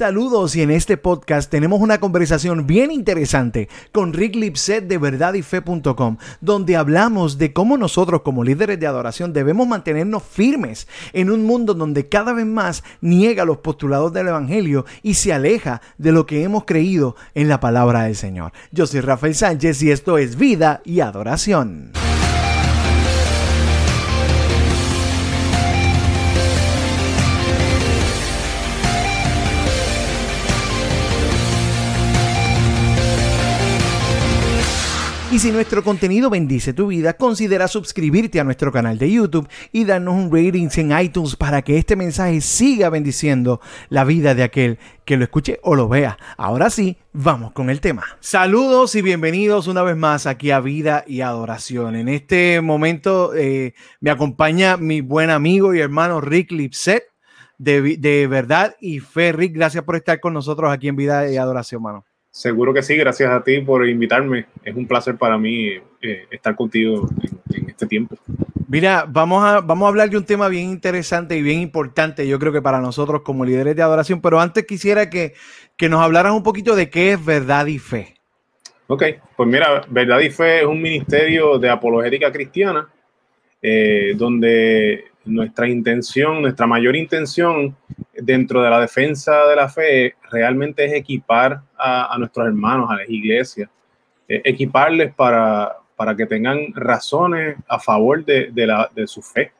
Saludos 0.00 0.56
y 0.56 0.62
en 0.62 0.70
este 0.70 0.96
podcast 0.96 1.50
tenemos 1.50 1.82
una 1.82 2.00
conversación 2.00 2.66
bien 2.66 2.90
interesante 2.90 3.68
con 3.92 4.14
Rick 4.14 4.34
Lipset 4.34 4.88
de 4.88 4.96
verdadyfe.com, 4.96 6.16
donde 6.40 6.76
hablamos 6.78 7.36
de 7.36 7.52
cómo 7.52 7.76
nosotros 7.76 8.22
como 8.22 8.42
líderes 8.42 8.80
de 8.80 8.86
adoración 8.86 9.34
debemos 9.34 9.68
mantenernos 9.68 10.22
firmes 10.22 10.88
en 11.12 11.30
un 11.30 11.44
mundo 11.44 11.74
donde 11.74 12.08
cada 12.08 12.32
vez 12.32 12.46
más 12.46 12.82
niega 13.02 13.44
los 13.44 13.58
postulados 13.58 14.10
del 14.14 14.28
Evangelio 14.28 14.86
y 15.02 15.12
se 15.12 15.34
aleja 15.34 15.82
de 15.98 16.12
lo 16.12 16.24
que 16.24 16.44
hemos 16.44 16.64
creído 16.64 17.14
en 17.34 17.50
la 17.50 17.60
palabra 17.60 18.04
del 18.04 18.16
Señor. 18.16 18.52
Yo 18.72 18.86
soy 18.86 19.02
Rafael 19.02 19.34
Sánchez 19.34 19.82
y 19.82 19.90
esto 19.90 20.16
es 20.16 20.36
Vida 20.36 20.80
y 20.82 21.00
Adoración. 21.00 21.92
Si 35.40 35.52
nuestro 35.52 35.82
contenido 35.82 36.28
bendice 36.28 36.74
tu 36.74 36.88
vida, 36.88 37.14
considera 37.14 37.66
suscribirte 37.66 38.40
a 38.40 38.44
nuestro 38.44 38.70
canal 38.70 38.98
de 38.98 39.10
YouTube 39.10 39.48
y 39.72 39.86
darnos 39.86 40.12
un 40.12 40.30
rating 40.30 40.68
en 40.76 41.00
iTunes 41.00 41.34
para 41.34 41.62
que 41.62 41.78
este 41.78 41.96
mensaje 41.96 42.42
siga 42.42 42.90
bendiciendo 42.90 43.58
la 43.88 44.04
vida 44.04 44.34
de 44.34 44.42
aquel 44.42 44.78
que 45.06 45.16
lo 45.16 45.24
escuche 45.24 45.58
o 45.62 45.76
lo 45.76 45.88
vea. 45.88 46.18
Ahora 46.36 46.68
sí, 46.68 46.98
vamos 47.14 47.52
con 47.52 47.70
el 47.70 47.80
tema. 47.80 48.04
Saludos 48.20 48.94
y 48.96 49.00
bienvenidos 49.00 49.66
una 49.66 49.82
vez 49.82 49.96
más 49.96 50.26
aquí 50.26 50.50
a 50.50 50.60
Vida 50.60 51.04
y 51.06 51.22
Adoración. 51.22 51.96
En 51.96 52.10
este 52.10 52.60
momento 52.60 53.34
eh, 53.34 53.72
me 54.00 54.10
acompaña 54.10 54.76
mi 54.76 55.00
buen 55.00 55.30
amigo 55.30 55.74
y 55.74 55.80
hermano 55.80 56.20
Rick 56.20 56.52
Lipset 56.52 57.04
de, 57.56 57.96
de 57.96 58.26
Verdad 58.26 58.76
y 58.78 59.00
Fe. 59.00 59.32
Rick, 59.32 59.54
gracias 59.54 59.84
por 59.84 59.96
estar 59.96 60.20
con 60.20 60.34
nosotros 60.34 60.70
aquí 60.70 60.88
en 60.88 60.96
Vida 60.96 61.32
y 61.32 61.38
Adoración, 61.38 61.82
mano. 61.82 62.04
Seguro 62.30 62.72
que 62.72 62.82
sí, 62.82 62.96
gracias 62.96 63.30
a 63.30 63.42
ti 63.42 63.60
por 63.60 63.88
invitarme. 63.88 64.46
Es 64.62 64.74
un 64.76 64.86
placer 64.86 65.16
para 65.16 65.36
mí 65.36 65.70
eh, 66.00 66.26
estar 66.30 66.54
contigo 66.54 67.08
en, 67.52 67.68
este 67.68 67.86
tiempo. 67.86 68.16
Mira, 68.68 69.04
vamos 69.08 69.44
a, 69.44 69.60
vamos 69.60 69.86
a 69.86 69.88
hablar 69.88 70.10
de 70.10 70.16
un 70.16 70.24
tema 70.24 70.48
bien 70.48 70.70
interesante 70.70 71.36
y 71.36 71.42
bien 71.42 71.60
importante, 71.60 72.28
yo 72.28 72.38
creo 72.38 72.52
que 72.52 72.62
para 72.62 72.80
nosotros 72.80 73.22
como 73.22 73.44
líderes 73.44 73.74
de 73.74 73.82
adoración, 73.82 74.20
pero 74.20 74.40
antes 74.40 74.64
quisiera 74.64 75.10
que, 75.10 75.34
que 75.76 75.88
nos 75.88 76.00
hablaras 76.00 76.32
un 76.32 76.44
poquito 76.44 76.76
de 76.76 76.88
qué 76.88 77.12
es 77.12 77.24
verdad 77.24 77.66
y 77.66 77.80
fe. 77.80 78.14
Ok, 78.86 79.04
pues 79.36 79.48
mira, 79.48 79.82
verdad 79.88 80.20
y 80.20 80.30
fe 80.30 80.60
es 80.60 80.66
un 80.66 80.80
ministerio 80.80 81.58
de 81.58 81.68
apologética 81.68 82.30
cristiana, 82.30 82.88
eh, 83.60 84.14
donde 84.16 85.09
nuestra 85.24 85.68
intención, 85.68 86.42
nuestra 86.42 86.66
mayor 86.66 86.96
intención 86.96 87.76
dentro 88.14 88.62
de 88.62 88.70
la 88.70 88.80
defensa 88.80 89.46
de 89.46 89.56
la 89.56 89.68
fe 89.68 90.14
realmente 90.30 90.84
es 90.84 90.92
equipar 90.92 91.60
a, 91.76 92.16
nuestros 92.18 92.46
hermanos, 92.46 92.90
a 92.90 92.96
las 92.96 93.08
iglesias, 93.08 93.68
eh, 94.28 94.40
equiparles 94.44 95.14
para, 95.14 95.76
para 95.96 96.16
que 96.16 96.26
tengan 96.26 96.72
razones 96.74 97.56
a 97.68 97.78
favor 97.78 98.24
de, 98.24 98.50
la, 98.54 98.90
de 98.94 99.06
su 99.06 99.22
fe, 99.22 99.52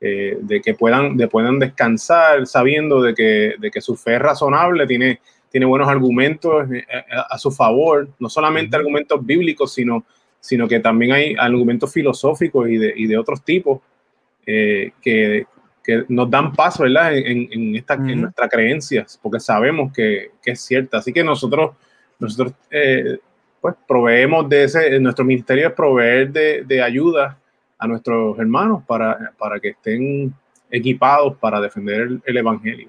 eh, 0.00 0.38
de 0.40 0.60
que 0.60 0.74
puedan, 0.74 1.16
de 1.16 1.28
puedan 1.28 1.58
descansar 1.58 2.46
sabiendo 2.46 3.02
de 3.02 3.14
que, 3.14 3.54
de 3.58 3.70
que 3.70 3.80
su 3.80 3.96
fe 3.96 4.14
es 4.14 4.22
razonable, 4.22 4.86
tiene, 4.86 5.20
tiene 5.50 5.66
buenos 5.66 5.88
argumentos 5.88 6.70
eh, 6.70 6.84
a, 7.30 7.38
su 7.38 7.50
favor, 7.50 8.08
no 8.18 8.28
solamente 8.28 8.76
argumentos 8.76 9.24
bíblicos, 9.24 9.74
sino, 9.74 10.04
sino 10.40 10.68
que 10.68 10.80
también 10.80 11.12
hay 11.12 11.34
argumentos 11.38 11.92
filosóficos 11.92 12.68
y 12.68 12.76
de, 12.76 12.92
y 12.96 13.06
de 13.06 13.18
otros 13.18 13.42
tipos 13.42 13.80
que, 14.44 15.46
que 15.84 16.04
nos 16.08 16.30
dan 16.30 16.52
paso, 16.52 16.82
¿verdad? 16.82 17.16
En, 17.16 17.48
en, 17.52 17.76
esta, 17.76 17.94
en 17.94 18.22
nuestras 18.22 18.48
creencias, 18.50 19.20
porque 19.22 19.38
sabemos 19.38 19.92
que, 19.92 20.30
que, 20.42 20.52
es 20.52 20.60
cierta. 20.62 20.98
Así 20.98 21.12
que 21.12 21.22
nosotros, 21.22 21.72
nosotros 22.18 22.54
eh, 22.70 23.18
pues, 23.60 23.74
proveemos 23.86 24.48
de 24.48 24.64
ese, 24.64 24.98
nuestro 24.98 25.24
ministerio 25.24 25.68
es 25.68 25.74
proveer 25.74 26.32
de, 26.32 26.64
de 26.64 26.82
ayuda 26.82 27.38
a 27.78 27.86
nuestros 27.86 28.38
hermanos 28.38 28.82
para, 28.86 29.32
para, 29.38 29.60
que 29.60 29.70
estén 29.70 30.34
equipados 30.70 31.36
para 31.36 31.60
defender 31.60 32.08
el, 32.24 32.36
evangelio. 32.36 32.88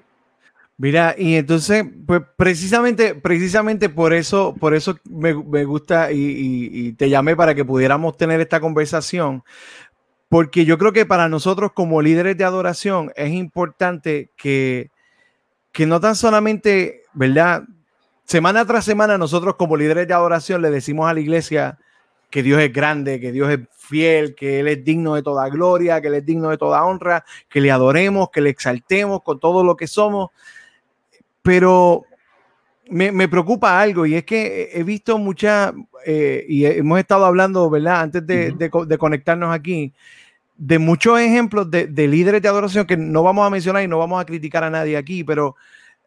Mira, 0.78 1.14
y 1.16 1.36
entonces, 1.36 1.84
pues 2.06 2.22
precisamente, 2.36 3.14
precisamente 3.14 3.88
por 3.88 4.12
eso, 4.12 4.54
por 4.58 4.74
eso 4.74 4.98
me, 5.04 5.34
me 5.34 5.64
gusta 5.64 6.12
y, 6.12 6.18
y, 6.18 6.70
y, 6.72 6.92
te 6.92 7.08
llamé 7.08 7.34
para 7.36 7.54
que 7.54 7.64
pudiéramos 7.64 8.16
tener 8.16 8.40
esta 8.40 8.60
conversación, 8.60 9.42
porque 10.28 10.64
yo 10.64 10.78
creo 10.78 10.92
que 10.92 11.06
para 11.06 11.28
nosotros 11.28 11.72
como 11.72 12.02
líderes 12.02 12.36
de 12.36 12.44
adoración 12.44 13.12
es 13.16 13.32
importante 13.32 14.32
que, 14.36 14.90
que 15.72 15.86
no 15.86 16.00
tan 16.00 16.16
solamente, 16.16 17.02
¿verdad? 17.12 17.62
Semana 18.24 18.64
tras 18.64 18.84
semana 18.84 19.18
nosotros 19.18 19.54
como 19.56 19.76
líderes 19.76 20.08
de 20.08 20.14
adoración 20.14 20.62
le 20.62 20.70
decimos 20.70 21.08
a 21.08 21.14
la 21.14 21.20
iglesia 21.20 21.78
que 22.28 22.42
Dios 22.42 22.60
es 22.60 22.72
grande, 22.72 23.20
que 23.20 23.30
Dios 23.30 23.50
es 23.50 23.60
fiel, 23.78 24.34
que 24.34 24.60
Él 24.60 24.68
es 24.68 24.84
digno 24.84 25.14
de 25.14 25.22
toda 25.22 25.48
gloria, 25.48 26.00
que 26.00 26.08
Él 26.08 26.14
es 26.14 26.26
digno 26.26 26.50
de 26.50 26.58
toda 26.58 26.84
honra, 26.84 27.24
que 27.48 27.60
le 27.60 27.70
adoremos, 27.70 28.30
que 28.30 28.40
le 28.40 28.50
exaltemos 28.50 29.22
con 29.22 29.38
todo 29.38 29.62
lo 29.62 29.76
que 29.76 29.86
somos. 29.86 30.30
Pero 31.42 32.04
me, 32.88 33.28
preocupa 33.28 33.80
algo 33.80 34.06
y 34.06 34.14
es 34.14 34.24
que 34.24 34.70
he 34.72 34.82
visto 34.82 35.18
muchas, 35.18 35.72
eh, 36.04 36.44
y 36.48 36.64
hemos 36.64 36.98
estado 36.98 37.24
hablando, 37.24 37.68
¿verdad? 37.68 38.02
Antes 38.02 38.26
de, 38.26 38.98
conectarnos 38.98 39.54
aquí, 39.54 39.92
de 40.56 40.78
muchos 40.78 41.20
ejemplos 41.20 41.70
de, 41.70 42.08
líderes 42.08 42.42
de 42.42 42.48
adoración 42.48 42.86
que 42.86 42.96
no 42.96 43.22
vamos 43.22 43.46
a 43.46 43.50
mencionar 43.50 43.82
y 43.82 43.88
no 43.88 43.98
vamos 43.98 44.20
a 44.20 44.24
criticar 44.24 44.64
a 44.64 44.70
nadie 44.70 44.96
aquí, 44.96 45.24
pero 45.24 45.56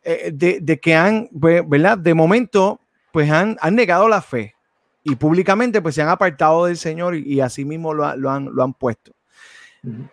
eh, 0.03 0.31
de, 0.34 0.79
que 0.79 0.95
han, 0.95 1.29
pues, 1.39 1.68
¿verdad? 1.68 1.97
De 1.97 2.13
momento, 2.13 2.79
pues 3.12 3.29
han, 3.29 3.57
han, 3.62 3.75
negado 3.75 4.07
la 4.07 4.22
fe 4.22 4.56
y 5.03 5.16
públicamente 5.16 5.81
pues 5.81 5.95
se 5.95 6.01
han 6.01 6.09
apartado 6.09 6.66
del 6.66 6.78
Señor 6.78 7.16
y, 7.16 7.41
así 7.41 7.66
mismo 7.66 7.94
lo, 7.94 8.16
lo, 8.16 8.29
han, 8.31 8.45
lo 8.53 8.63
han 8.63 8.73
puesto. 8.73 9.12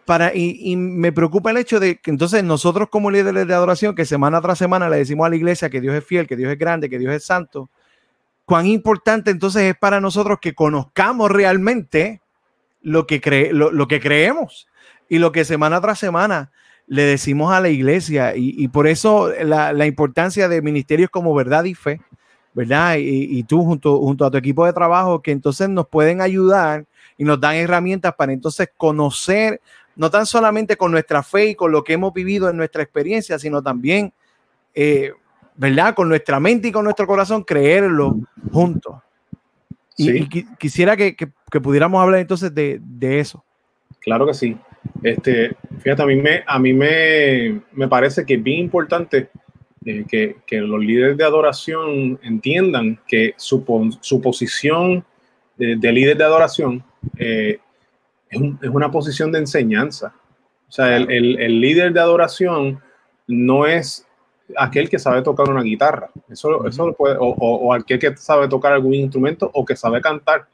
Para, 0.04 0.32
y, 0.32 0.76
me 0.76 1.10
preocupa 1.10 1.50
el 1.50 1.56
hecho 1.56 1.80
de 1.80 1.96
que 1.96 2.12
entonces 2.12 2.44
nosotros 2.44 2.88
como 2.88 3.10
líderes 3.10 3.48
de 3.48 3.54
adoración, 3.54 3.96
que 3.96 4.04
semana 4.04 4.40
tras 4.40 4.58
semana 4.58 4.88
le 4.88 4.98
decimos 4.98 5.26
a 5.26 5.30
la 5.30 5.36
iglesia 5.36 5.70
que 5.70 5.80
Dios 5.80 5.94
es 5.94 6.04
fiel, 6.04 6.28
que 6.28 6.36
Dios 6.36 6.52
es 6.52 6.58
grande, 6.58 6.88
que 6.88 7.00
Dios 7.00 7.12
es 7.12 7.24
santo, 7.24 7.68
cuán 8.44 8.66
importante 8.66 9.32
entonces 9.32 9.62
es 9.62 9.76
para 9.76 10.00
nosotros 10.00 10.38
que 10.40 10.54
conozcamos 10.54 11.32
realmente 11.32 12.22
lo 12.80 13.08
que, 13.08 13.20
cree, 13.20 13.52
lo, 13.52 13.88
que 13.88 14.00
creemos 14.00 14.68
y 15.08 15.18
lo 15.18 15.32
que 15.32 15.44
semana 15.44 15.80
tras 15.80 15.98
semana 15.98 16.52
le 16.86 17.02
decimos 17.02 17.52
a 17.52 17.60
la 17.60 17.68
iglesia. 17.68 18.34
Y, 18.36 18.68
por 18.68 18.86
eso 18.86 19.32
la, 19.42 19.72
la, 19.72 19.86
importancia 19.86 20.48
de 20.48 20.62
ministerios 20.62 21.10
como 21.10 21.34
verdad 21.34 21.64
y 21.64 21.74
fe, 21.74 22.00
¿verdad? 22.54 22.98
Y, 22.98 23.36
y, 23.36 23.42
tú 23.42 23.64
junto, 23.64 23.98
junto 23.98 24.24
a 24.24 24.30
tu 24.30 24.36
equipo 24.36 24.64
de 24.64 24.72
trabajo, 24.72 25.20
que 25.20 25.32
entonces 25.32 25.68
nos 25.68 25.88
pueden 25.88 26.20
ayudar 26.20 26.86
y 27.18 27.24
nos 27.24 27.40
dan 27.40 27.56
herramientas 27.56 28.14
para 28.14 28.32
entonces 28.32 28.70
conocer, 28.76 29.60
no 29.94 30.10
tan 30.10 30.26
solamente 30.26 30.76
con 30.76 30.92
nuestra 30.92 31.22
fe 31.22 31.50
y 31.50 31.54
con 31.54 31.72
lo 31.72 31.82
que 31.82 31.94
hemos 31.94 32.12
vivido 32.12 32.50
en 32.50 32.56
nuestra 32.56 32.82
experiencia, 32.82 33.38
sino 33.38 33.62
también, 33.62 34.12
eh, 34.74 35.12
¿verdad? 35.54 35.94
Con 35.94 36.08
nuestra 36.08 36.38
mente 36.38 36.68
y 36.68 36.72
con 36.72 36.84
nuestro 36.84 37.06
corazón, 37.06 37.42
creerlo 37.42 38.16
juntos. 38.52 38.96
Y, 39.96 40.28
quisiera 40.58 40.94
que, 40.94 41.16
que, 41.16 41.60
pudiéramos 41.60 42.02
hablar 42.02 42.20
entonces 42.20 42.54
de, 42.54 42.78
de, 42.82 43.18
eso. 43.18 43.42
Claro 44.00 44.26
que 44.26 44.34
sí. 44.34 44.56
Este, 45.02 45.56
fíjate, 45.78 46.02
a 46.02 46.06
mí 46.06 46.16
me, 46.16 46.44
a 46.46 46.58
mí 46.58 46.74
me, 46.74 47.62
me 47.72 47.88
parece 47.88 48.26
que 48.26 48.34
es 48.34 48.42
bien 48.42 48.60
importante 48.60 49.30
eh, 49.86 50.04
que, 50.06 50.36
que, 50.46 50.58
los 50.58 50.80
líderes 50.80 51.16
de 51.16 51.24
adoración 51.24 52.20
entiendan 52.22 53.00
que 53.08 53.32
su, 53.38 53.64
su 54.00 54.20
posición 54.20 55.02
de, 55.56 55.76
de 55.76 55.92
líder 55.92 56.18
de 56.18 56.24
adoración 56.24 56.84
eh, 57.16 57.58
es, 58.30 58.70
una 58.70 58.90
posición 58.90 59.32
de 59.32 59.38
enseñanza. 59.40 60.14
O 60.68 60.72
sea, 60.72 60.96
el, 60.96 61.60
líder 61.60 61.92
de 61.92 62.00
adoración 62.00 62.80
no 63.26 63.66
es 63.66 64.06
aquel 64.56 64.88
que 64.88 64.98
sabe 64.98 65.22
tocar 65.22 65.48
una 65.48 65.62
guitarra, 65.62 66.10
eso, 66.28 66.66
eso 66.66 66.92
puede, 66.92 67.16
o, 67.18 67.72
aquel 67.74 67.98
que 67.98 68.16
sabe 68.16 68.48
tocar 68.48 68.72
algún 68.72 68.94
instrumento 68.94 69.50
o 69.52 69.64
que 69.64 69.76
sabe 69.76 70.00
cantar. 70.00 70.46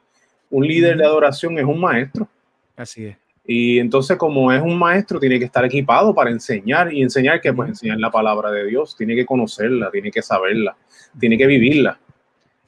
Un 0.49 0.67
líder 0.67 0.97
de 0.97 1.05
adoración 1.05 1.57
es 1.57 1.65
un 1.65 1.79
maestro. 1.79 2.27
Así 2.75 3.05
es. 3.05 3.17
Y 3.45 3.79
entonces, 3.79 4.17
como 4.17 4.51
es 4.51 4.61
un 4.61 4.77
maestro, 4.77 5.19
tiene 5.19 5.37
que 5.37 5.45
estar 5.45 5.65
equipado 5.65 6.15
para 6.15 6.29
enseñar 6.29 6.93
y 6.93 7.01
enseñar 7.01 7.41
que 7.41 7.51
pues 7.51 7.69
enseñar 7.69 7.99
la 7.99 8.09
palabra 8.09 8.49
de 8.51 8.65
Dios, 8.65 8.95
tiene 8.95 9.15
que 9.15 9.25
conocerla, 9.25 9.91
tiene 9.91 10.11
que 10.11 10.21
saberla, 10.21 10.77
tiene 11.19 11.37
que 11.37 11.45
vivirla. 11.45 11.99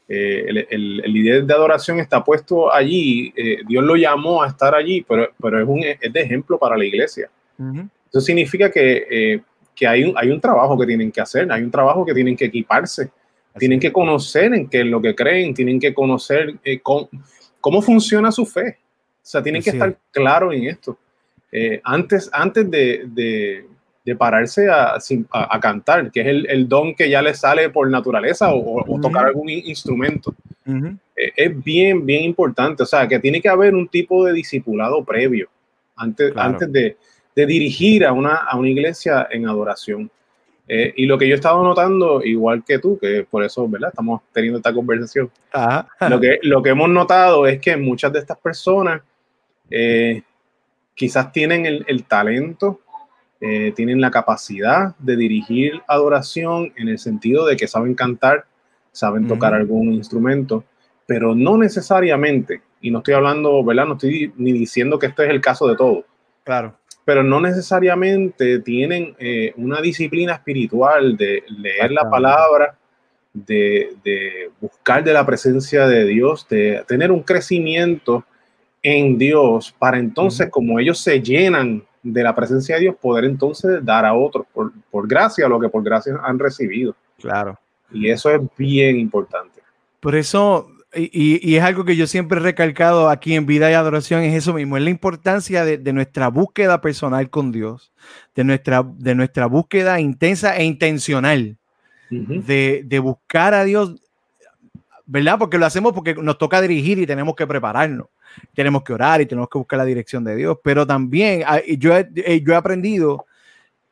Eh, 0.08 0.66
el, 0.70 0.98
líder 0.98 1.46
de 1.46 1.54
adoración 1.54 2.00
está 2.00 2.24
puesto 2.24 2.72
allí, 2.72 3.34
eh, 3.36 3.58
Dios 3.68 3.84
lo 3.84 3.96
llamó 3.96 4.44
a 4.44 4.48
estar 4.48 4.76
allí, 4.76 5.02
pero, 5.02 5.30
pero 5.42 5.60
es, 5.60 5.68
un, 5.68 5.84
es 5.84 6.14
de 6.14 6.22
ejemplo 6.22 6.60
para 6.60 6.78
la 6.78 6.86
iglesia. 6.86 7.30
Eso 8.10 8.22
significa 8.22 8.70
que, 8.70 9.08
eh, 9.10 9.42
que 9.74 9.88
hay, 9.88 10.04
un, 10.04 10.14
hay 10.16 10.30
un 10.30 10.40
trabajo 10.40 10.78
que 10.78 10.86
tienen 10.86 11.12
que 11.12 11.22
hacer, 11.22 11.52
hay 11.52 11.64
un 11.64 11.72
trabajo 11.72 12.06
que 12.06 12.14
tienen 12.14 12.36
que 12.36 12.46
equiparse, 12.46 13.10
tienen 13.58 13.80
que 13.80 13.92
conocer 13.92 14.54
en 14.54 14.70
qué 14.70 14.82
es 14.82 14.86
lo 14.86 15.02
que 15.02 15.16
creen, 15.16 15.54
tienen 15.54 15.80
que 15.80 15.94
conocer 15.94 16.56
cómo, 16.84 17.10
cómo, 17.60 17.82
funciona 17.82 18.32
su 18.32 18.46
fe. 18.46 18.78
O 19.24 19.28
sea, 19.28 19.42
tienen 19.42 19.64
que 19.64 19.72
estar 19.72 19.98
claros 20.12 20.54
en 20.54 20.66
esto. 20.66 21.00
antes, 21.84 22.30
antes 22.32 22.70
de, 22.70 23.06
de, 23.08 23.66
de 24.06 24.16
pararse 24.16 24.70
a, 24.70 24.98
a, 25.32 25.60
cantar, 25.60 26.12
que 26.12 26.22
es 26.22 26.28
el, 26.28 26.46
el, 26.48 26.70
don 26.70 26.94
que 26.94 27.10
ya 27.10 27.24
le 27.24 27.34
sale 27.34 27.72
por 27.72 27.90
naturaleza 27.90 28.54
o, 28.54 29.00
tocar 29.02 29.26
algún 29.26 29.50
instrumento. 29.50 30.36
Eh, 31.16 31.32
es, 31.36 31.64
bien, 31.64 32.06
bien 32.06 32.24
importante. 32.24 32.84
O 32.84 32.86
sea, 32.86 33.08
que 33.08 33.20
tiene 33.20 33.42
que 33.42 33.50
haber 33.50 33.74
un 33.74 33.88
tipo 33.88 34.24
de 34.24 34.34
discipulado 34.34 35.04
previo 35.04 35.50
antes, 35.96 36.32
antes 36.36 36.72
de, 36.72 36.98
de, 37.36 37.46
dirigir 37.48 38.06
a 38.06 38.14
una, 38.14 38.36
a 38.36 38.56
una 38.58 38.70
iglesia 38.70 39.28
en 39.32 39.48
adoración. 39.48 40.12
Eh, 40.68 40.94
y 40.98 41.08
lo 41.08 41.18
que 41.18 41.28
yo 41.28 41.34
he 41.34 41.38
estado 41.38 41.64
notando, 41.64 42.24
igual 42.24 42.64
que 42.64 42.78
tú, 42.78 43.00
que 43.00 43.26
por 43.28 43.44
eso, 43.44 43.68
¿verdad? 43.68 43.90
Estamos 43.90 44.22
teniendo 44.32 44.58
esta 44.58 44.74
conversación. 44.74 45.32
Lo, 46.08 46.20
que, 46.20 46.38
lo 46.44 46.62
que 46.62 46.70
hemos 46.70 46.90
notado 46.90 47.48
es 47.48 47.60
que 47.60 47.76
muchas 47.76 48.14
de 48.14 48.20
estas 48.20 48.38
personas 48.38 49.02
eh, 49.72 50.22
quizás 50.94 51.32
tienen 51.32 51.66
el, 51.66 51.84
el 51.88 52.04
talento 52.04 52.82
eh, 53.48 53.74
tienen 53.76 54.02
la 54.02 54.10
capacidad 54.10 54.96
de 54.98 55.16
dirigir 55.16 55.80
adoración 55.88 56.74
en 56.78 56.90
el 56.90 56.98
sentido 56.98 57.46
de 57.46 57.56
que 57.56 57.68
saben 57.68 57.94
cantar, 57.94 58.46
saben 58.92 59.28
tocar 59.28 59.54
algún 59.54 59.94
instrumento, 59.94 60.64
pero 61.06 61.36
no 61.36 61.56
necesariamente, 61.56 62.64
y 62.82 62.90
no 62.90 63.00
estoy 63.00 63.14
hablando, 63.14 63.64
¿verdad? 63.64 63.86
No 63.86 63.94
estoy 63.94 64.34
ni 64.36 64.52
diciendo 64.52 64.98
que 64.98 65.06
este 65.06 65.26
es 65.26 65.30
el 65.30 65.42
caso 65.42 65.68
de 65.68 65.76
todos. 65.76 66.06
Claro. 66.44 66.76
Pero 67.06 67.22
no 67.22 67.40
necesariamente 67.40 68.62
tienen 68.62 69.16
eh, 69.20 69.54
una 69.58 69.80
disciplina 69.80 70.34
espiritual 70.34 71.16
de 71.16 71.44
leer 71.48 71.92
la 71.92 72.10
palabra, 72.10 72.76
de, 73.32 73.94
de, 74.04 74.50
buscar 74.60 75.04
de 75.04 75.14
la 75.14 75.24
presencia 75.24 75.86
de 75.86 76.04
Dios, 76.06 76.48
de 76.50 76.84
tener 76.88 77.12
un 77.12 77.22
crecimiento 77.22 78.26
en 78.82 79.20
Dios, 79.20 79.76
para 79.78 80.00
entonces, 80.00 80.50
como 80.50 80.80
ellos 80.80 80.98
se 80.98 81.22
llenan 81.22 81.84
de 82.06 82.24
la 82.24 82.36
presencia 82.36 82.76
de 82.76 82.82
Dios, 82.82 82.96
poder 83.02 83.26
entonces 83.26 83.84
dar 83.84 84.06
a 84.06 84.14
otros 84.14 84.46
por, 84.54 84.72
por 84.92 85.08
gracia 85.08 85.48
lo 85.48 85.60
que 85.60 85.70
por 85.70 85.84
gracia 85.84 86.20
han 86.24 86.38
recibido. 86.38 86.96
Claro. 87.20 87.60
Y 87.92 88.10
eso 88.10 88.30
es 88.30 88.42
bien 88.56 89.00
importante. 89.00 89.62
Por 90.00 90.16
eso, 90.16 90.70
y, 90.94 91.40
y, 91.42 91.56
es 91.56 91.64
algo 91.64 91.84
que 91.84 91.96
yo 91.96 92.06
siempre 92.06 92.40
he 92.40 92.44
recalcado 92.44 93.10
aquí 93.10 93.34
en 93.34 93.48
Vida 93.48 93.72
y 93.72 93.74
Adoración, 93.74 94.22
es 94.22 94.36
eso 94.36 94.54
mismo, 94.54 94.78
es 94.78 94.84
la 94.84 94.92
importancia 94.92 95.66
de, 95.66 95.80
de 95.80 95.94
nuestra 95.94 96.28
búsqueda 96.28 96.80
personal 96.80 97.32
con 97.32 97.52
Dios, 97.52 97.92
de 98.36 98.44
nuestra, 98.44 98.84
de 98.84 99.16
nuestra 99.16 99.48
búsqueda 99.48 100.00
intensa 100.00 100.56
e 100.58 100.64
intencional, 100.64 101.58
de, 102.12 102.84
de 102.86 103.00
buscar 103.00 103.56
a 103.56 103.64
Dios, 103.64 103.96
¿verdad? 105.08 105.40
Porque 105.40 105.58
lo 105.58 105.66
hacemos 105.66 105.92
porque 105.94 106.14
nos 106.14 106.38
toca 106.38 106.62
dirigir 106.62 107.00
y 107.00 107.08
tenemos 107.08 107.36
que 107.36 107.48
prepararnos 107.48 108.08
tenemos 108.54 108.84
que 108.84 108.94
orar 108.94 109.22
y 109.22 109.26
tenemos 109.26 109.50
que 109.50 109.58
buscar 109.58 109.78
la 109.78 109.86
dirección 109.86 110.24
de 110.24 110.36
Dios, 110.36 110.58
pero 110.64 110.86
también 110.86 111.44
ah, 111.46 111.60
yo 111.78 111.96
he, 111.96 112.10
eh, 112.16 112.42
yo 112.42 112.54
he 112.54 112.56
aprendido 112.56 113.26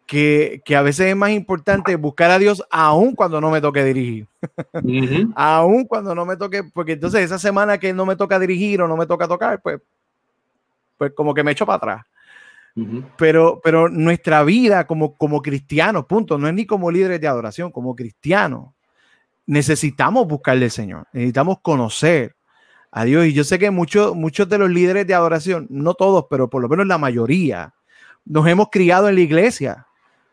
que, 0.05 0.61
que, 0.65 0.75
a 0.75 0.81
veces 0.81 1.07
es 1.07 1.15
más 1.15 1.31
importante 1.31 1.95
buscar 1.95 2.29
a 2.31 2.39
Dios 2.39 2.63
aún 2.69 3.15
cuando 3.15 3.39
no 3.39 3.49
me 3.49 3.61
toque 3.61 3.83
dirigir. 3.83 4.27
aún 5.35 5.85
cuando 5.85 6.13
no 6.13 6.25
me 6.25 6.35
toque, 6.35 6.63
porque 6.63 6.93
entonces 6.93 7.21
esa 7.21 7.39
semana 7.39 7.77
que 7.77 7.93
no 7.93 8.05
me 8.05 8.15
toca 8.15 8.39
dirigir 8.39 8.81
o 8.81 8.87
no 8.87 8.97
me 8.97 9.05
toca 9.05 9.27
tocar, 9.27 9.61
pues, 9.61 9.79
pues 10.97 11.13
como 11.13 11.33
que 11.33 11.43
me 11.43 11.51
echo 11.51 11.65
para 11.65 11.77
atrás. 11.77 12.05
pero, 13.17 13.61
pero 13.63 13.87
nuestra 13.87 14.43
vida 14.43 14.85
como, 14.85 15.15
como 15.15 15.41
cristianos, 15.41 16.05
punto, 16.05 16.37
no 16.37 16.47
es 16.47 16.53
ni 16.53 16.65
como 16.65 16.91
líderes 16.91 17.21
de 17.21 17.27
adoración, 17.27 17.71
como 17.71 17.95
cristianos, 17.95 18.69
necesitamos 19.45 20.27
buscarle 20.27 20.65
al 20.65 20.71
Señor, 20.71 21.07
necesitamos 21.13 21.59
conocer, 21.61 22.35
a 22.93 23.05
Dios. 23.05 23.25
Y 23.25 23.33
yo 23.33 23.43
sé 23.43 23.57
que 23.57 23.71
muchos, 23.71 24.15
muchos 24.15 24.47
de 24.47 24.59
los 24.59 24.69
líderes 24.69 25.07
de 25.07 25.15
adoración, 25.15 25.65
no 25.69 25.95
todos, 25.95 26.27
pero 26.29 26.49
por 26.49 26.61
lo 26.61 26.69
menos 26.69 26.85
la 26.85 26.99
mayoría, 26.99 27.73
nos 28.23 28.47
hemos 28.47 28.69
criado 28.71 29.09
en 29.09 29.15
la 29.15 29.21
iglesia. 29.21 29.87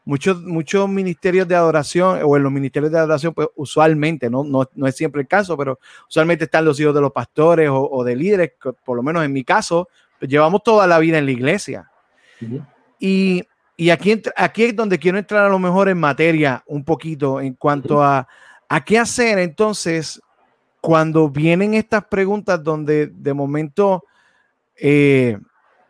Muchos, 0.04 0.42
muchos 0.42 0.88
ministerios 0.88 1.48
de 1.48 1.54
adoración, 1.54 2.20
o 2.22 2.36
en 2.36 2.42
los 2.42 2.52
ministerios 2.52 2.92
de 2.92 2.98
adoración, 2.98 3.32
pues 3.32 3.48
usualmente, 3.56 4.28
no, 4.28 4.44
no, 4.44 4.68
no 4.74 4.86
es 4.86 4.94
siempre 4.94 5.22
el 5.22 5.28
caso, 5.28 5.56
pero 5.56 5.78
usualmente 6.08 6.44
están 6.44 6.64
los 6.64 6.78
hijos 6.78 6.94
de 6.94 7.00
los 7.00 7.12
pastores 7.12 7.70
o, 7.72 8.04
de 8.04 8.16
líderes, 8.16 8.52
por 8.84 8.96
lo 8.96 9.02
menos 9.02 9.24
en 9.24 9.32
mi 9.32 9.42
caso, 9.42 9.88
pues 10.18 10.30
llevamos 10.30 10.62
toda 10.62 10.86
la 10.86 10.98
vida 10.98 11.16
en 11.16 11.24
la 11.24 11.32
iglesia. 11.32 11.90
Y, 12.98 13.42
y 13.76 13.90
aquí, 13.90 14.20
aquí 14.36 14.64
es 14.64 14.76
donde 14.76 14.98
quiero 14.98 15.16
entrar 15.16 15.44
a 15.44 15.48
lo 15.48 15.58
mejor 15.58 15.88
en 15.88 15.98
materia 15.98 16.62
un 16.66 16.84
poquito 16.84 17.40
en 17.40 17.54
cuanto 17.54 18.02
a, 18.02 18.26
a 18.68 18.84
qué 18.84 18.98
hacer 18.98 19.38
entonces 19.38 20.20
cuando 20.80 21.28
vienen 21.28 21.74
estas 21.74 22.04
preguntas 22.06 22.62
donde 22.62 23.08
de 23.08 23.34
momento 23.34 24.04
eh, 24.76 25.38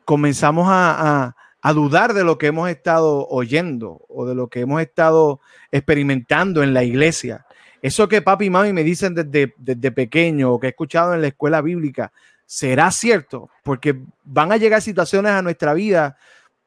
comenzamos 0.05 0.67
a, 0.69 1.35
dudar 1.75 2.15
de 2.15 2.25
lo 2.25 2.39
que 2.39 2.49
hemos 2.49 2.69
estado 2.71 3.29
oyendo 3.29 4.01
o 4.09 4.27
de 4.27 4.35
lo 4.35 4.49
que 4.49 4.61
hemos 4.61 4.81
estado 4.81 5.41
experimentando 5.71 6.63
en 6.63 6.73
la 6.73 6.83
iglesia. 6.83 7.47
Eso 7.83 8.09
que 8.09 8.23
papi 8.23 8.47
y 8.47 8.51
mami 8.51 8.73
me 8.73 8.83
dicen 8.83 9.15
desde, 9.15 9.55
desde 9.59 9.93
pequeño 9.93 10.53
o 10.53 10.59
que 10.59 10.69
he 10.69 10.71
escuchado 10.71 11.15
en 11.15 11.21
la 11.21 11.29
escuela 11.29 11.61
bíblica, 11.61 12.13
¿será 12.47 12.91
cierto? 12.91 13.51
Porque 13.63 14.01
van 14.25 14.53
a 14.53 14.57
llegar 14.57 14.83
situaciones 14.83 15.33
a 15.33 15.43
nuestra 15.43 15.75
vida 15.75 16.17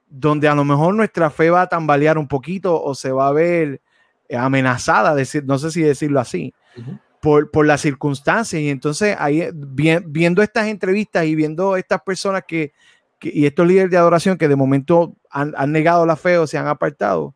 donde 0.08 0.48
a 0.48 0.56
lo 0.56 0.64
mejor 0.64 0.94
nuestra 0.94 1.32
fe 1.32 1.50
va 1.50 1.64
a 1.64 1.68
tambalear 1.68 2.18
un 2.20 2.28
poquito 2.28 2.82
o 2.82 2.94
se 2.94 3.12
va 3.12 3.28
a 3.28 3.34
ver 3.34 3.82
amenazada, 4.32 5.16
decir, 5.16 5.44
no 5.44 5.58
sé 5.58 5.72
si 5.72 5.82
decirlo 5.82 6.20
así 6.20 6.54
por, 7.24 7.50
por 7.52 7.66
las 7.66 7.80
circunstancias. 7.80 8.62
Y 8.62 8.70
entonces 8.70 9.16
ahí 9.18 9.48
viendo 9.54 10.44
estas 10.44 10.68
entrevistas 10.68 11.24
y 11.26 11.36
viendo 11.36 11.78
estas 11.78 12.02
personas 12.02 12.44
que, 12.46 12.74
y 13.22 13.46
estos 13.46 13.66
líderes 13.66 13.90
de 13.90 13.96
adoración 13.96 14.38
que 14.38 14.50
de 14.50 14.58
momento 14.58 15.16
han, 15.30 15.72
negado 15.72 16.06
la 16.06 16.18
fe 16.18 16.38
o 16.38 16.46
se 16.46 16.58
han 16.58 16.68
apartado, 16.68 17.34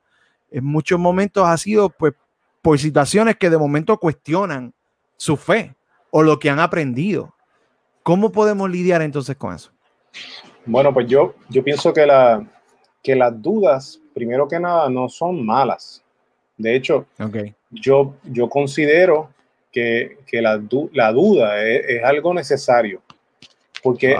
en 0.51 0.65
muchos 0.65 0.99
momentos 0.99 1.47
ha 1.47 1.55
sido 1.55 1.89
pues 1.89 2.13
por 2.61 2.77
situaciones 2.77 3.37
que 3.37 3.49
de 3.49 3.57
momento 3.57 3.97
cuestionan 3.97 4.73
su 5.15 5.37
fe 5.37 5.73
o 6.11 6.21
lo 6.21 6.37
que 6.37 6.49
han 6.49 6.59
aprendido. 6.59 7.33
¿Cómo 8.03 8.33
podemos 8.33 8.69
lidiar 8.69 9.01
entonces 9.01 9.37
con 9.37 9.55
eso? 9.55 9.71
Bueno, 10.65 10.93
pues 10.93 11.07
yo, 11.07 11.33
yo 11.47 11.63
pienso 11.63 11.93
que, 11.93 12.05
la, 12.05 12.45
que 13.01 13.15
las 13.15 13.41
dudas, 13.41 14.01
primero 14.13 14.49
que 14.49 14.59
nada, 14.59 14.89
no 14.89 15.07
son 15.07 15.45
malas. 15.45 16.03
De 16.57 16.75
hecho, 16.75 17.05
okay. 17.17 17.55
yo, 17.71 18.15
yo 18.25 18.49
considero 18.49 19.29
que, 19.71 20.17
que 20.25 20.41
la, 20.41 20.61
la, 20.93 21.11
duda 21.11 21.63
es, 21.63 22.03
algo 22.03 22.33
necesario. 22.33 23.01
Porque 23.83 24.15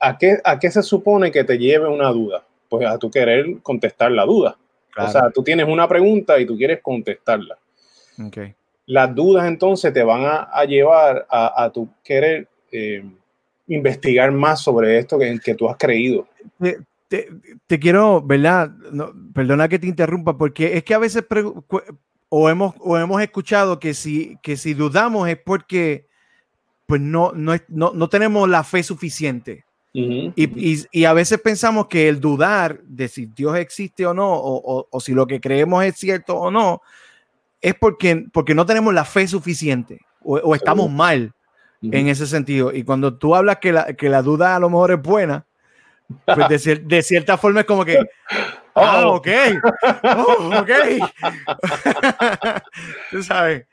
¿a, 0.00 0.18
qué, 0.18 0.38
¿a 0.44 0.58
qué 0.58 0.70
se 0.70 0.82
supone 0.82 1.30
que 1.30 1.44
te 1.44 1.58
lleve 1.58 1.88
una 1.88 2.08
duda? 2.08 2.44
Pues 2.68 2.86
a 2.86 2.98
tu 2.98 3.10
querer 3.10 3.58
contestar 3.62 4.10
la 4.12 4.24
duda. 4.24 4.56
O 4.98 5.08
sea, 5.08 5.30
tú 5.30 5.42
tienes 5.42 5.68
una 5.68 5.86
pregunta 5.86 6.38
y 6.38 6.46
tú 6.46 6.56
quieres 6.56 6.80
contestarla. 6.82 7.58
Okay. 8.28 8.54
Las 8.86 9.14
dudas 9.14 9.46
entonces 9.46 9.92
te 9.92 10.02
van 10.02 10.24
a, 10.24 10.44
a 10.44 10.64
llevar 10.64 11.26
a, 11.28 11.64
a, 11.64 11.70
tu 11.70 11.88
querer 12.02 12.48
eh, 12.72 13.04
investigar 13.68 14.32
más 14.32 14.62
sobre 14.62 14.98
esto 14.98 15.18
que, 15.18 15.38
que 15.44 15.54
tú 15.54 15.68
has 15.68 15.76
creído. 15.76 16.26
Te, 16.58 16.78
te, 17.08 17.28
te 17.66 17.78
quiero, 17.78 18.22
¿verdad? 18.22 18.70
No, 18.92 19.12
perdona 19.34 19.68
que 19.68 19.78
te 19.78 19.86
interrumpa, 19.86 20.38
porque 20.38 20.76
es 20.76 20.84
que 20.84 20.94
a 20.94 20.98
veces 20.98 21.24
o 22.28 22.48
hemos, 22.50 22.74
o 22.80 22.96
hemos 22.98 23.22
escuchado 23.22 23.78
que 23.78 23.94
si, 23.94 24.38
que 24.42 24.56
si 24.56 24.74
dudamos 24.74 25.28
es 25.28 25.38
porque 25.38 26.06
pues 26.86 27.00
no, 27.00 27.32
no, 27.34 27.54
no, 27.68 27.92
no 27.94 28.08
tenemos 28.08 28.48
la 28.48 28.62
fe 28.64 28.82
suficiente. 28.82 29.64
y, 29.92 30.30
y, 30.36 30.84
y, 30.92 31.04
a 31.04 31.14
veces 31.14 31.40
pensamos 31.40 31.86
que 31.86 32.08
el 32.08 32.20
dudar 32.20 32.82
de 32.82 33.08
si 33.08 33.26
Dios 33.26 33.56
existe 33.56 34.04
o 34.04 34.12
no, 34.12 34.30
o, 34.30 34.56
o, 34.56 34.88
o 34.90 35.00
si 35.00 35.12
lo 35.12 35.26
que 35.26 35.40
creemos 35.40 35.82
es 35.84 35.96
cierto 35.96 36.36
o 36.36 36.50
no, 36.50 36.82
es 37.62 37.74
porque, 37.74 38.26
porque 38.30 38.54
no 38.54 38.66
tenemos 38.66 38.92
la 38.92 39.06
fe 39.06 39.26
suficiente 39.26 40.00
o, 40.26 40.54
estamos 40.54 40.90
mal 40.90 41.32
en 41.82 42.08
ese 42.08 42.26
sentido. 42.26 42.72
Y 42.72 42.84
cuando 42.84 43.16
tú 43.16 43.34
hablas 43.34 43.58
que 43.58 43.72
la, 43.72 43.94
que 43.94 44.08
la 44.08 44.22
duda 44.22 44.56
a 44.56 44.60
lo 44.60 44.68
mejor 44.68 44.92
es 44.92 45.02
buena, 45.02 45.46
pues 46.24 46.64
de, 46.64 46.76
de, 46.76 47.02
cierta 47.02 47.38
forma 47.38 47.60
es 47.60 47.66
como 47.66 47.84
que, 47.84 47.98
oh. 48.76 49.14
ok, 49.16 49.28
oh, 50.16 50.50
ok. 50.60 50.70
Tú 53.10 53.22
sabes. 53.22 53.66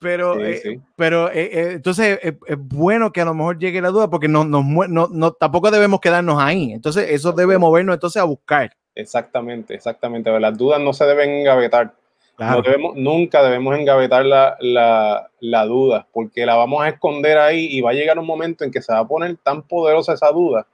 Pero, 0.00 0.36
sí, 0.36 0.42
eh, 0.42 0.60
sí. 0.62 0.80
pero 0.96 1.30
eh, 1.30 1.50
eh, 1.52 1.72
entonces 1.72 2.18
es, 2.22 2.34
es, 2.46 2.56
bueno 2.58 3.12
que 3.12 3.20
a 3.20 3.26
lo 3.26 3.34
mejor 3.34 3.58
llegue 3.58 3.82
la 3.82 3.90
duda 3.90 4.08
porque 4.08 4.28
no, 4.28 4.44
no, 4.44 4.62
no, 4.88 5.08
no, 5.12 5.32
tampoco 5.32 5.70
debemos 5.70 6.00
quedarnos 6.00 6.42
ahí. 6.42 6.72
Entonces 6.72 7.10
eso 7.10 7.32
debe 7.32 7.58
movernos 7.58 7.94
entonces 7.94 8.20
a 8.20 8.24
buscar. 8.24 8.72
Exactamente, 8.94 9.74
exactamente. 9.74 10.30
Las 10.40 10.56
dudas 10.56 10.80
no 10.80 10.94
se 10.94 11.04
deben 11.04 11.30
engavetar. 11.30 11.92
Claro. 12.36 12.56
No 12.56 12.62
debemos, 12.62 12.96
nunca 12.96 13.42
debemos 13.42 13.78
engavetar 13.78 14.24
la, 14.24 14.56
la, 14.60 15.28
la, 15.40 15.66
duda 15.66 16.06
porque 16.10 16.46
la 16.46 16.54
vamos 16.54 16.82
a 16.82 16.88
esconder 16.88 17.36
ahí 17.36 17.66
y 17.70 17.82
va 17.82 17.90
a 17.90 17.92
llegar 17.92 18.18
un 18.18 18.24
momento 18.24 18.64
en 18.64 18.70
que 18.70 18.80
se 18.80 18.94
va 18.94 19.00
a 19.00 19.06
poner 19.06 19.36
tan 19.36 19.60
poderosa 19.60 20.14
esa 20.14 20.30
duda 20.30 20.66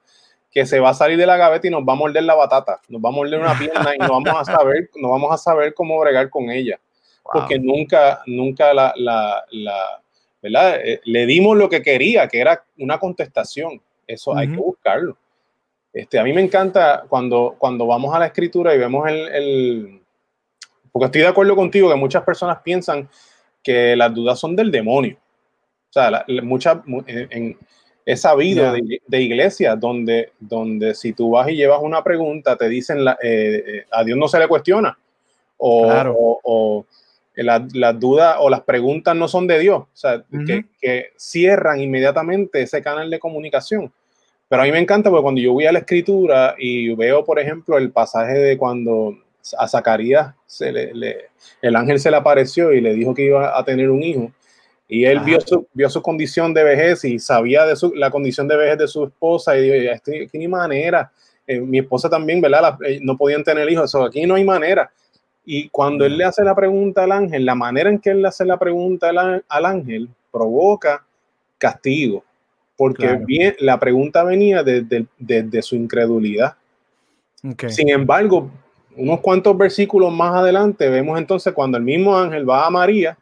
que 0.56 0.64
se 0.64 0.80
va 0.80 0.88
a 0.88 0.94
salir 0.94 1.18
de 1.18 1.26
la 1.26 1.36
gaveta 1.36 1.66
y 1.66 1.70
nos 1.70 1.82
va 1.82 1.92
a 1.92 1.96
morder 1.96 2.22
la 2.22 2.34
batata, 2.34 2.80
nos 2.88 2.98
va 3.02 3.10
a 3.10 3.12
morder 3.12 3.38
una 3.38 3.58
pierna 3.58 3.94
y 3.94 3.98
no 3.98 4.08
vamos 4.08 4.40
a 4.40 4.42
saber, 4.42 4.88
no 4.96 5.10
vamos 5.10 5.30
a 5.30 5.36
saber 5.36 5.74
cómo 5.74 6.00
bregar 6.00 6.30
con 6.30 6.48
ella. 6.48 6.80
Wow. 7.24 7.32
Porque 7.34 7.58
nunca, 7.58 8.22
nunca 8.24 8.72
la, 8.72 8.94
la, 8.96 9.44
la 9.50 10.02
¿verdad? 10.40 10.80
Eh, 10.82 11.02
le 11.04 11.26
dimos 11.26 11.58
lo 11.58 11.68
que 11.68 11.82
quería, 11.82 12.26
que 12.26 12.40
era 12.40 12.64
una 12.78 12.98
contestación. 12.98 13.82
Eso 14.06 14.30
uh 14.30 14.34
-huh. 14.34 14.38
hay 14.38 14.50
que 14.50 14.56
buscarlo. 14.56 15.18
Este, 15.92 16.18
a 16.18 16.24
mí 16.24 16.32
me 16.32 16.40
encanta 16.40 17.04
cuando, 17.06 17.56
cuando 17.58 17.86
vamos 17.86 18.14
a 18.14 18.18
la 18.18 18.28
escritura 18.28 18.74
y 18.74 18.78
vemos 18.78 19.06
el, 19.10 19.28
el, 19.34 20.02
Porque 20.90 21.04
estoy 21.04 21.20
de 21.20 21.28
acuerdo 21.28 21.54
contigo 21.54 21.90
que 21.90 21.96
muchas 21.96 22.22
personas 22.22 22.62
piensan 22.64 23.10
que 23.62 23.94
las 23.94 24.14
dudas 24.14 24.38
son 24.38 24.56
del 24.56 24.70
demonio. 24.70 25.18
O 25.90 25.92
sea, 25.92 26.24
muchas, 26.42 26.78
en, 27.08 27.58
he 28.06 28.16
sabido 28.16 28.72
de, 28.72 29.02
de, 29.04 29.20
iglesias 29.20 29.78
donde, 29.80 30.30
donde 30.38 30.94
si 30.94 31.12
tú 31.12 31.30
vas 31.30 31.48
y 31.50 31.56
llevas 31.56 31.80
una 31.82 32.04
pregunta, 32.04 32.56
te 32.56 32.68
dicen 32.68 33.04
la, 33.04 33.18
eh, 33.20 33.64
eh, 33.66 33.86
a 33.90 34.04
Dios 34.04 34.16
no 34.16 34.28
se 34.28 34.38
le 34.38 34.46
cuestiona. 34.46 34.96
O, 35.58 36.40
o, 36.44 36.86
las 37.34 38.00
dudas 38.00 38.36
o 38.38 38.48
las 38.48 38.60
preguntas 38.60 39.16
no 39.16 39.26
son 39.26 39.46
de 39.46 39.58
Dios. 39.58 39.80
O 39.80 39.88
sea, 39.92 40.22
que, 40.46 40.64
que, 40.80 41.06
cierran 41.16 41.80
inmediatamente 41.80 42.62
ese 42.62 42.80
canal 42.80 43.10
de 43.10 43.18
comunicación. 43.18 43.92
Pero 44.48 44.62
a 44.62 44.64
mí 44.64 44.70
me 44.70 44.78
encanta 44.78 45.10
porque 45.10 45.22
cuando 45.22 45.40
yo 45.40 45.52
voy 45.52 45.66
a 45.66 45.72
la 45.72 45.80
escritura 45.80 46.54
y 46.56 46.94
veo, 46.94 47.24
por 47.24 47.40
ejemplo, 47.40 47.76
el 47.76 47.90
pasaje 47.90 48.34
de 48.34 48.56
cuando 48.56 49.18
a 49.58 49.66
Zacarías 49.66 50.34
se 50.46 50.72
le, 50.72 51.28
el 51.60 51.76
ángel 51.76 51.98
se 51.98 52.10
le 52.10 52.16
apareció 52.16 52.72
y 52.72 52.80
le 52.80 52.94
dijo 52.94 53.14
que 53.14 53.26
iba 53.26 53.58
a 53.58 53.64
tener 53.64 53.90
un 53.90 54.02
hijo. 54.02 54.30
Y 54.88 55.04
él 55.04 55.20
vio 55.20 55.40
su, 55.40 55.66
vio 55.72 55.90
su 55.90 56.00
condición 56.00 56.54
de 56.54 56.62
vejez 56.62 57.04
y 57.04 57.18
sabía 57.18 57.66
de 57.66 57.74
su, 57.74 57.92
la 57.94 58.10
condición 58.10 58.46
de 58.46 58.56
vejez 58.56 58.78
de 58.78 58.86
su 58.86 59.04
esposa 59.04 59.56
y 59.58 59.68
dijo, 59.68 59.92
aquí 59.92 60.38
ni 60.38 60.46
manera. 60.46 61.10
Eh, 61.46 61.60
mi 61.60 61.78
esposa 61.78 62.08
también, 62.08 62.40
¿verdad? 62.40 62.78
Eh, 62.84 63.00
no 63.02 63.16
podían 63.16 63.42
tener 63.42 63.70
hijos, 63.70 63.84
eso 63.90 64.04
aquí 64.04 64.26
no 64.26 64.34
hay 64.34 64.44
manera. 64.44 64.90
Y 65.44 65.68
cuando 65.68 66.04
él 66.04 66.16
le 66.16 66.24
hace 66.24 66.42
la 66.42 66.54
pregunta 66.54 67.04
al 67.04 67.12
ángel, 67.12 67.44
la 67.44 67.54
manera 67.54 67.88
en 67.88 67.98
que 67.98 68.10
él 68.10 68.22
le 68.22 68.28
hace 68.28 68.44
la 68.44 68.58
pregunta 68.58 69.10
al, 69.10 69.44
al 69.48 69.64
ángel 69.64 70.08
provoca 70.32 71.04
castigo, 71.58 72.24
porque 72.76 73.18
bien, 73.24 73.54
la 73.60 73.78
pregunta 73.78 74.22
venía 74.22 74.62
desde, 74.62 75.06
de, 75.18 75.62
su 75.62 75.76
incredulidad. 75.76 76.56
Sin 77.68 77.88
embargo, 77.88 78.50
unos 78.96 79.20
cuantos 79.20 79.56
versículos 79.56 80.12
más 80.12 80.34
adelante 80.34 80.88
vemos 80.88 81.18
entonces 81.18 81.52
cuando 81.54 81.78
el 81.78 81.84
mismo 81.84 82.16
ángel 82.16 82.48
va 82.48 82.66
a 82.66 82.70
María 82.70 83.16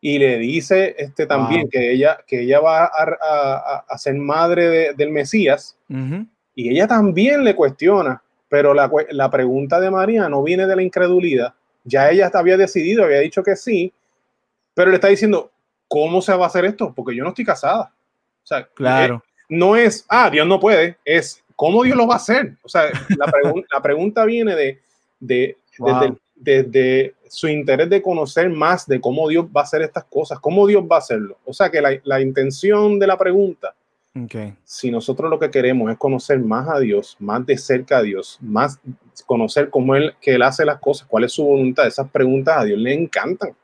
y 0.00 0.18
le 0.18 0.38
dice 0.38 0.94
este 0.98 1.26
también 1.26 1.68
que 1.68 1.92
ella 1.92 2.18
que 2.26 2.40
ella 2.40 2.60
va 2.60 2.84
a, 2.84 3.84
a, 3.86 3.98
ser 3.98 4.14
madre 4.14 4.94
del 4.94 5.10
Mesías 5.10 5.76
y 6.54 6.70
ella 6.70 6.86
también 6.86 7.44
le 7.44 7.54
cuestiona, 7.54 8.22
pero 8.48 8.74
la, 8.74 8.90
la, 9.10 9.30
pregunta 9.30 9.78
de 9.78 9.90
María 9.90 10.28
no 10.28 10.42
viene 10.42 10.66
de 10.66 10.76
la 10.76 10.82
incredulidad, 10.82 11.54
ya 11.84 12.10
ella 12.10 12.30
había 12.32 12.56
decidido, 12.56 13.04
había 13.04 13.20
dicho 13.20 13.42
que 13.42 13.56
sí, 13.56 13.92
pero 14.74 14.90
le 14.90 14.96
está 14.96 15.08
diciendo, 15.08 15.50
¿cómo 15.88 16.20
se 16.22 16.34
va 16.34 16.44
a 16.44 16.48
hacer 16.48 16.64
esto? 16.64 16.92
Porque 16.94 17.14
yo 17.14 17.22
no 17.22 17.30
estoy 17.30 17.44
casada. 17.44 17.92
O 18.42 18.46
sea, 18.46 18.66
claro. 18.74 19.22
no 19.48 19.76
es, 19.76 20.04
ah, 20.08 20.30
Dios 20.30 20.46
no 20.46 20.58
puede, 20.58 20.96
es, 21.04 21.42
¿cómo 21.56 21.82
Dios 21.82 21.96
lo 21.96 22.06
va 22.06 22.14
a 22.14 22.18
hacer? 22.18 22.56
O 22.62 22.68
sea, 22.68 22.90
la, 23.16 23.26
la 23.72 23.82
pregunta 23.82 24.24
viene 24.24 24.54
de, 24.54 24.80
de, 25.18 25.58
desde, 25.78 26.16
su 27.28 27.48
interés 27.48 27.88
de 27.88 28.02
conocer 28.02 28.50
más 28.50 28.86
de 28.86 29.00
cómo 29.00 29.28
Dios 29.28 29.46
va 29.46 29.60
a 29.60 29.64
hacer 29.64 29.82
estas 29.82 30.04
cosas, 30.04 30.38
cómo 30.40 30.66
Dios 30.66 30.82
va 30.90 30.96
a 30.96 30.98
hacerlo. 31.00 31.38
O 31.44 31.52
sea 31.52 31.70
que 31.70 31.80
la, 31.80 31.98
la 32.04 32.20
intención 32.20 32.98
de 32.98 33.06
la 33.06 33.16
pregunta, 33.16 33.74
okay. 34.24 34.54
si 34.64 34.90
nosotros 34.90 35.30
lo 35.30 35.38
que 35.38 35.50
queremos 35.50 35.90
es 35.90 35.98
conocer 35.98 36.40
más 36.40 36.68
a 36.68 36.80
Dios, 36.80 37.16
más 37.20 37.46
de 37.46 37.56
cerca 37.56 37.98
a 37.98 38.02
Dios, 38.02 38.38
más 38.40 38.80
conocer 39.26 39.70
cómo 39.70 39.94
él, 39.94 40.14
que 40.20 40.34
él 40.34 40.42
hace 40.42 40.64
las 40.64 40.80
cosas, 40.80 41.06
cuál 41.06 41.24
es 41.24 41.32
su 41.32 41.44
voluntad, 41.44 41.86
esas 41.86 42.10
preguntas 42.10 42.56
a 42.58 42.64
Dios 42.64 42.78
le 42.78 42.94
encantan. 42.94 43.54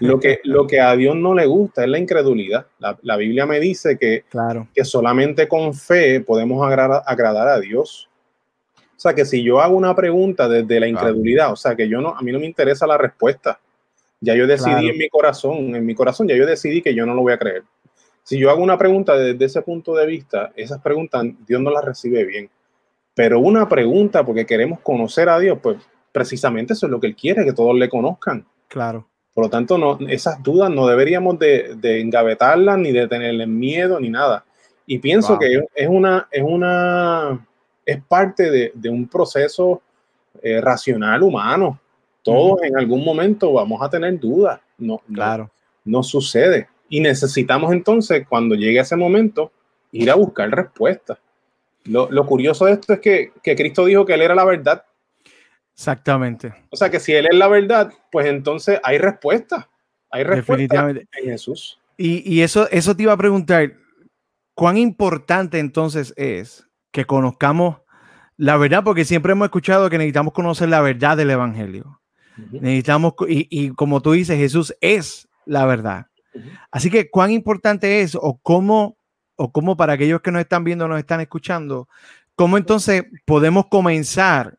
Lo 0.00 0.18
que, 0.20 0.40
lo 0.44 0.66
que 0.66 0.80
a 0.80 0.94
Dios 0.96 1.16
no 1.16 1.34
le 1.34 1.46
gusta 1.46 1.84
es 1.84 1.88
la 1.88 1.98
incredulidad. 1.98 2.66
La, 2.78 2.98
la 3.02 3.16
Biblia 3.16 3.46
me 3.46 3.60
dice 3.60 3.96
que, 3.96 4.24
claro. 4.28 4.68
que 4.74 4.84
solamente 4.84 5.48
con 5.48 5.74
fe 5.74 6.20
podemos 6.20 6.66
agradar, 6.66 7.02
agradar 7.06 7.48
a 7.48 7.60
Dios. 7.60 8.07
O 8.98 9.00
sea, 9.00 9.14
que 9.14 9.24
si 9.24 9.44
yo 9.44 9.60
hago 9.60 9.76
una 9.76 9.94
pregunta 9.94 10.48
desde 10.48 10.80
la 10.80 10.88
incredulidad, 10.88 11.52
o 11.52 11.56
sea, 11.56 11.76
que 11.76 11.88
yo 11.88 12.00
no, 12.00 12.16
a 12.16 12.20
mí 12.20 12.32
no 12.32 12.40
me 12.40 12.46
interesa 12.46 12.84
la 12.84 12.98
respuesta. 12.98 13.60
Ya 14.20 14.34
yo 14.34 14.44
decidí 14.44 14.88
en 14.88 14.98
mi 14.98 15.08
corazón, 15.08 15.76
en 15.76 15.86
mi 15.86 15.94
corazón 15.94 16.26
ya 16.26 16.34
yo 16.34 16.44
decidí 16.44 16.82
que 16.82 16.92
yo 16.92 17.06
no 17.06 17.14
lo 17.14 17.22
voy 17.22 17.32
a 17.32 17.38
creer. 17.38 17.62
Si 18.24 18.36
yo 18.40 18.50
hago 18.50 18.60
una 18.60 18.76
pregunta 18.76 19.16
desde 19.16 19.44
ese 19.44 19.62
punto 19.62 19.94
de 19.94 20.04
vista, 20.04 20.50
esas 20.56 20.82
preguntas 20.82 21.24
Dios 21.46 21.62
no 21.62 21.70
las 21.70 21.84
recibe 21.84 22.24
bien. 22.24 22.50
Pero 23.14 23.38
una 23.38 23.68
pregunta 23.68 24.26
porque 24.26 24.44
queremos 24.44 24.80
conocer 24.80 25.28
a 25.28 25.38
Dios, 25.38 25.60
pues 25.62 25.76
precisamente 26.10 26.72
eso 26.72 26.86
es 26.86 26.90
lo 26.90 26.98
que 26.98 27.06
Él 27.06 27.14
quiere, 27.14 27.44
que 27.44 27.52
todos 27.52 27.76
le 27.76 27.88
conozcan. 27.88 28.44
Claro. 28.66 29.06
Por 29.32 29.44
lo 29.44 29.50
tanto, 29.50 29.78
no, 29.78 29.96
esas 30.08 30.42
dudas 30.42 30.72
no 30.72 30.88
deberíamos 30.88 31.38
de, 31.38 31.76
de 31.76 32.00
engavetarlas, 32.00 32.76
ni 32.78 32.90
de 32.90 33.06
tenerle 33.06 33.46
miedo, 33.46 34.00
ni 34.00 34.08
nada. 34.08 34.44
Y 34.86 34.98
pienso 34.98 35.38
que 35.38 35.62
es 35.72 35.88
una, 35.88 36.26
es 36.32 36.42
una 36.42 37.46
es 37.88 38.02
parte 38.04 38.70
de, 38.74 38.90
un 38.90 39.08
proceso 39.08 39.80
eh, 40.42 40.60
racional 40.60 41.22
humano. 41.22 41.80
Todos 42.22 42.62
en 42.62 42.76
algún 42.76 43.02
momento 43.02 43.54
vamos 43.54 43.80
a 43.80 43.88
tener 43.88 44.20
dudas. 44.20 44.60
No, 44.76 45.00
claro. 45.10 45.50
No, 45.86 46.02
sucede. 46.02 46.68
Y 46.90 47.00
necesitamos 47.00 47.72
entonces, 47.72 48.26
cuando 48.28 48.54
llegue 48.54 48.78
ese 48.78 48.94
momento, 48.94 49.50
ir 49.90 50.10
a 50.10 50.16
buscar 50.16 50.50
respuestas. 50.50 51.16
Lo, 51.84 52.26
curioso 52.26 52.66
de 52.66 52.72
esto 52.72 52.92
es 52.92 53.00
que, 53.00 53.32
Cristo 53.42 53.86
dijo 53.86 54.04
que 54.04 54.12
Él 54.12 54.20
era 54.20 54.34
la 54.34 54.44
verdad. 54.44 54.84
Exactamente. 55.72 56.52
O 56.68 56.76
sea 56.76 56.90
que 56.90 57.00
si 57.00 57.14
Él 57.14 57.26
es 57.30 57.38
la 57.38 57.48
verdad, 57.48 57.90
pues 58.12 58.26
entonces 58.26 58.78
hay 58.82 58.98
respuesta. 58.98 59.66
Hay 60.10 60.24
respuesta 60.24 60.90
en 60.90 61.06
Jesús. 61.24 61.80
Y, 61.96 62.22
y, 62.30 62.42
eso, 62.42 62.68
eso 62.70 62.94
te 62.94 63.04
iba 63.04 63.14
a 63.14 63.16
preguntar, 63.16 63.72
¿cuán 64.52 64.76
importante 64.76 65.58
entonces 65.58 66.12
es 66.18 66.67
que 66.90 67.04
conozcamos 67.04 67.78
la 68.36 68.56
verdad, 68.56 68.84
porque 68.84 69.04
siempre 69.04 69.32
hemos 69.32 69.46
escuchado 69.46 69.90
que 69.90 69.98
necesitamos 69.98 70.32
conocer 70.32 70.68
la 70.68 70.80
verdad 70.80 71.16
del 71.16 71.30
Evangelio. 71.30 72.00
Necesitamos, 72.52 73.14
y, 73.26 73.70
como 73.70 74.00
tú 74.00 74.12
dices, 74.12 74.38
Jesús 74.38 74.72
es 74.80 75.28
la 75.44 75.66
verdad. 75.66 76.06
Así 76.70 76.88
que, 76.88 77.10
¿cuán 77.10 77.32
importante 77.32 78.00
es 78.00 78.14
o 78.14 78.38
cómo, 78.40 78.96
o 79.34 79.50
cómo 79.50 79.76
para 79.76 79.94
aquellos 79.94 80.20
que 80.20 80.30
nos 80.30 80.40
están 80.40 80.62
viendo, 80.62 80.86
nos 80.86 81.00
están 81.00 81.20
escuchando, 81.20 81.88
cómo 82.36 82.56
entonces 82.56 83.04
podemos 83.26 83.66
comenzar 83.66 84.56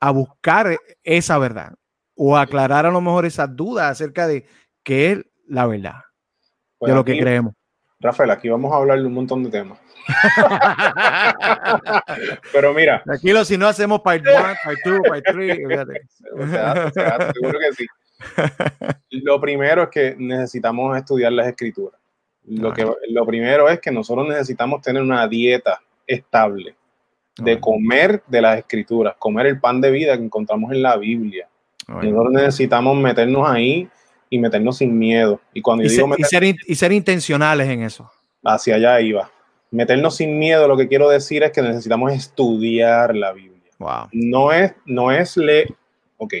a 0.00 0.10
buscar 0.10 0.78
esa 1.04 1.36
verdad 1.36 1.74
o 2.14 2.38
aclarar 2.38 2.86
a 2.86 2.90
lo 2.90 3.02
mejor 3.02 3.26
esas 3.26 3.54
dudas 3.54 3.90
acerca 3.90 4.26
de 4.26 4.46
qué 4.82 5.12
es 5.12 5.26
la 5.46 5.66
verdad, 5.66 5.96
de 5.96 6.78
pues 6.78 6.94
lo 6.94 7.04
que 7.04 7.18
creemos? 7.18 7.57
Rafael, 8.00 8.30
aquí 8.30 8.48
vamos 8.48 8.72
a 8.72 8.76
hablar 8.76 9.00
de 9.00 9.06
un 9.06 9.14
montón 9.14 9.42
de 9.42 9.50
temas. 9.50 9.76
Pero 12.52 12.72
mira. 12.72 13.02
Tranquilo, 13.02 13.44
si 13.44 13.58
no 13.58 13.66
hacemos 13.66 14.00
part 14.00 14.24
1, 14.26 14.32
part 14.64 14.78
2, 14.84 15.00
part 15.08 15.24
3. 15.24 15.58
seguro 17.34 17.58
que 17.58 17.72
sí. 17.76 17.86
Lo 19.10 19.40
primero 19.40 19.84
es 19.84 19.88
que 19.88 20.16
necesitamos 20.18 20.96
estudiar 20.96 21.32
las 21.32 21.48
escrituras. 21.48 22.00
Lo, 22.44 22.72
que, 22.72 22.90
lo 23.10 23.26
primero 23.26 23.68
es 23.68 23.80
que 23.80 23.90
nosotros 23.90 24.26
necesitamos 24.26 24.80
tener 24.80 25.02
una 25.02 25.26
dieta 25.28 25.80
estable 26.06 26.74
de 27.36 27.60
comer 27.60 28.22
de 28.26 28.40
las 28.40 28.58
escrituras, 28.58 29.16
comer 29.18 29.46
el 29.46 29.60
pan 29.60 29.80
de 29.80 29.90
vida 29.90 30.16
que 30.16 30.24
encontramos 30.24 30.72
en 30.72 30.82
la 30.82 30.96
Biblia. 30.96 31.48
Nosotros 31.86 32.32
necesitamos 32.32 32.96
meternos 32.96 33.48
ahí 33.48 33.88
y 34.30 34.38
meternos 34.38 34.78
sin 34.78 34.98
miedo. 34.98 35.40
Y, 35.52 35.62
cuando 35.62 35.84
y, 35.84 35.88
digo 35.88 36.08
ser, 36.28 36.44
y 36.44 36.74
ser 36.74 36.92
intencionales 36.92 37.68
en 37.68 37.82
eso. 37.82 38.10
Hacia 38.44 38.76
allá 38.76 39.00
iba 39.00 39.30
meternos 39.70 40.16
sin 40.16 40.38
miedo, 40.38 40.66
lo 40.66 40.76
que 40.76 40.88
quiero 40.88 41.08
decir 41.08 41.42
es 41.42 41.52
que 41.52 41.62
necesitamos 41.62 42.12
estudiar 42.12 43.14
la 43.14 43.32
Biblia. 43.32 43.58
No 44.12 44.52
es, 44.52 44.74
no 44.86 45.12
es 45.12 45.36
leer, 45.36 45.72
ok. 46.16 46.34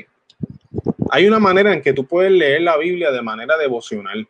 Hay 1.10 1.26
una 1.26 1.38
manera 1.38 1.72
en 1.72 1.82
que 1.82 1.92
tú 1.92 2.06
puedes 2.06 2.32
leer 2.32 2.62
la 2.62 2.76
Biblia 2.76 3.10
de 3.10 3.22
manera 3.22 3.56
devocional. 3.56 4.28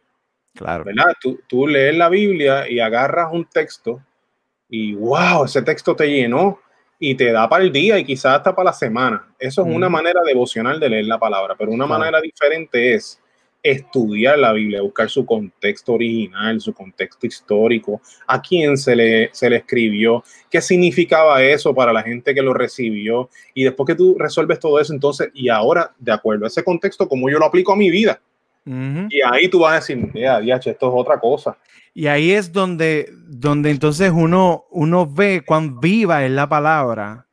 Claro. 0.54 0.84
¿Verdad? 0.84 1.14
Tú, 1.20 1.40
tú 1.48 1.66
lees 1.66 1.96
la 1.96 2.08
Biblia 2.08 2.68
y 2.68 2.80
agarras 2.80 3.32
un 3.32 3.44
texto 3.46 4.02
y 4.68 4.94
wow, 4.94 5.44
ese 5.44 5.62
texto 5.62 5.96
te 5.96 6.06
llenó 6.06 6.60
y 6.98 7.14
te 7.14 7.32
da 7.32 7.48
para 7.48 7.64
el 7.64 7.72
día 7.72 7.98
y 7.98 8.04
quizás 8.04 8.38
hasta 8.38 8.54
para 8.54 8.70
la 8.70 8.72
semana. 8.72 9.28
Eso 9.38 9.62
es 9.62 9.74
una 9.74 9.88
manera 9.88 10.20
devocional 10.22 10.78
de 10.80 10.90
leer 10.90 11.06
la 11.06 11.18
palabra, 11.18 11.54
pero 11.56 11.70
una 11.70 11.86
manera 11.86 12.20
diferente 12.20 12.94
es 12.94 13.20
estudiar 13.62 14.38
la 14.38 14.52
Biblia, 14.52 14.82
buscar 14.82 15.10
su 15.10 15.26
contexto 15.26 15.94
original, 15.94 16.60
su 16.60 16.72
contexto 16.72 17.26
histórico, 17.26 18.00
a 18.26 18.40
quién 18.40 18.76
se 18.76 18.94
le, 18.94 19.30
se 19.32 19.50
le 19.50 19.56
escribió, 19.56 20.24
qué 20.50 20.60
significaba 20.60 21.42
eso 21.42 21.74
para 21.74 21.92
la 21.92 22.02
gente 22.02 22.34
que 22.34 22.42
lo 22.42 22.54
recibió. 22.54 23.28
Y 23.54 23.64
después 23.64 23.86
que 23.86 23.94
tú 23.94 24.16
resuelves 24.18 24.60
todo 24.60 24.80
eso, 24.80 24.92
entonces, 24.92 25.30
y 25.34 25.48
ahora, 25.48 25.92
de 25.98 26.12
acuerdo 26.12 26.44
a 26.44 26.48
ese 26.48 26.62
contexto, 26.62 27.08
¿cómo 27.08 27.28
yo 27.28 27.38
lo 27.38 27.46
aplico 27.46 27.72
a 27.72 27.76
mi 27.76 27.90
vida? 27.90 28.20
Y 29.10 29.22
ahí 29.22 29.48
tú 29.48 29.60
vas 29.60 29.72
a 29.72 29.74
decir, 29.76 30.12
ya, 30.12 30.40
esto 30.40 30.68
es 30.70 30.76
otra 30.80 31.18
cosa. 31.18 31.56
Y 31.94 32.06
ahí 32.06 32.32
es 32.32 32.52
donde, 32.52 33.10
donde 33.26 33.70
entonces 33.70 34.12
uno, 34.14 34.66
uno 34.70 35.06
ve 35.06 35.42
cuán 35.44 35.80
viva 35.80 36.24
es 36.24 36.30
la 36.30 36.48
palabra 36.50 37.26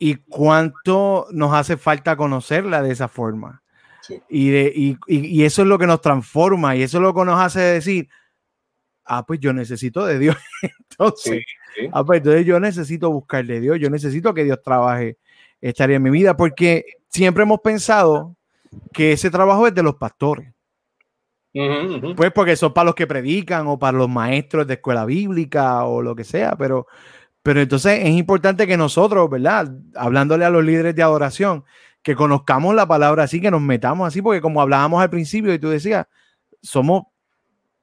y 0.00 0.16
cuánto 0.16 1.28
nos 1.30 1.54
hace 1.54 1.76
falta 1.76 2.16
conocerla 2.16 2.82
de 2.82 2.92
esa 2.92 3.06
forma. 3.06 3.62
Y, 4.28 4.50
de, 4.50 4.72
y, 4.74 4.98
y, 5.06 5.44
eso 5.44 5.62
es 5.62 5.68
lo 5.68 5.78
que 5.78 5.86
nos 5.86 6.00
transforma 6.00 6.76
y 6.76 6.82
eso 6.82 6.98
es 6.98 7.02
lo 7.02 7.14
que 7.14 7.24
nos 7.24 7.40
hace 7.40 7.60
decir, 7.60 8.08
ah, 9.04 9.24
pues 9.24 9.40
yo 9.40 9.52
necesito 9.52 10.04
de 10.04 10.18
Dios. 10.18 10.36
Entonces, 10.90 11.44
Ah, 11.92 12.04
pues 12.04 12.18
entonces 12.18 12.46
yo 12.46 12.60
necesito 12.60 13.10
buscarle 13.10 13.56
a 13.56 13.60
Dios, 13.60 13.78
yo 13.80 13.90
necesito 13.90 14.34
que 14.34 14.44
Dios 14.44 14.62
trabaje 14.62 15.18
estaría 15.60 15.96
en 15.96 16.02
mi 16.02 16.10
vida, 16.10 16.36
porque 16.36 16.84
siempre 17.08 17.42
hemos 17.42 17.60
pensado 17.60 18.36
que 18.92 19.12
ese 19.12 19.30
trabajo 19.30 19.66
es 19.66 19.74
de 19.74 19.82
los 19.82 19.96
pastores. 19.96 20.52
Pues 22.16 22.32
porque 22.32 22.56
son 22.56 22.74
para 22.74 22.86
los 22.86 22.94
que 22.96 23.06
predican 23.06 23.68
o 23.68 23.78
para 23.78 23.96
los 23.96 24.08
maestros 24.08 24.66
de 24.66 24.74
escuela 24.74 25.04
bíblica 25.04 25.84
o 25.84 26.02
lo 26.02 26.16
que 26.16 26.24
sea, 26.24 26.56
pero, 26.56 26.86
pero 27.42 27.60
entonces 27.60 28.00
es 28.02 28.10
importante 28.10 28.66
que 28.66 28.76
nosotros, 28.76 29.30
¿verdad? 29.30 29.72
Hablándole 29.94 30.44
a 30.44 30.50
los 30.50 30.64
líderes 30.64 30.96
de 30.96 31.02
adoración, 31.02 31.64
que 32.04 32.14
conozcamos 32.14 32.74
la 32.74 32.86
palabra 32.86 33.24
así, 33.24 33.40
que 33.40 33.50
nos 33.50 33.62
metamos 33.62 34.06
así, 34.06 34.20
porque 34.20 34.42
como 34.42 34.60
hablábamos 34.60 35.02
al 35.02 35.08
principio 35.08 35.54
y 35.54 35.58
tú 35.58 35.70
decías, 35.70 36.06
somos, 36.62 37.04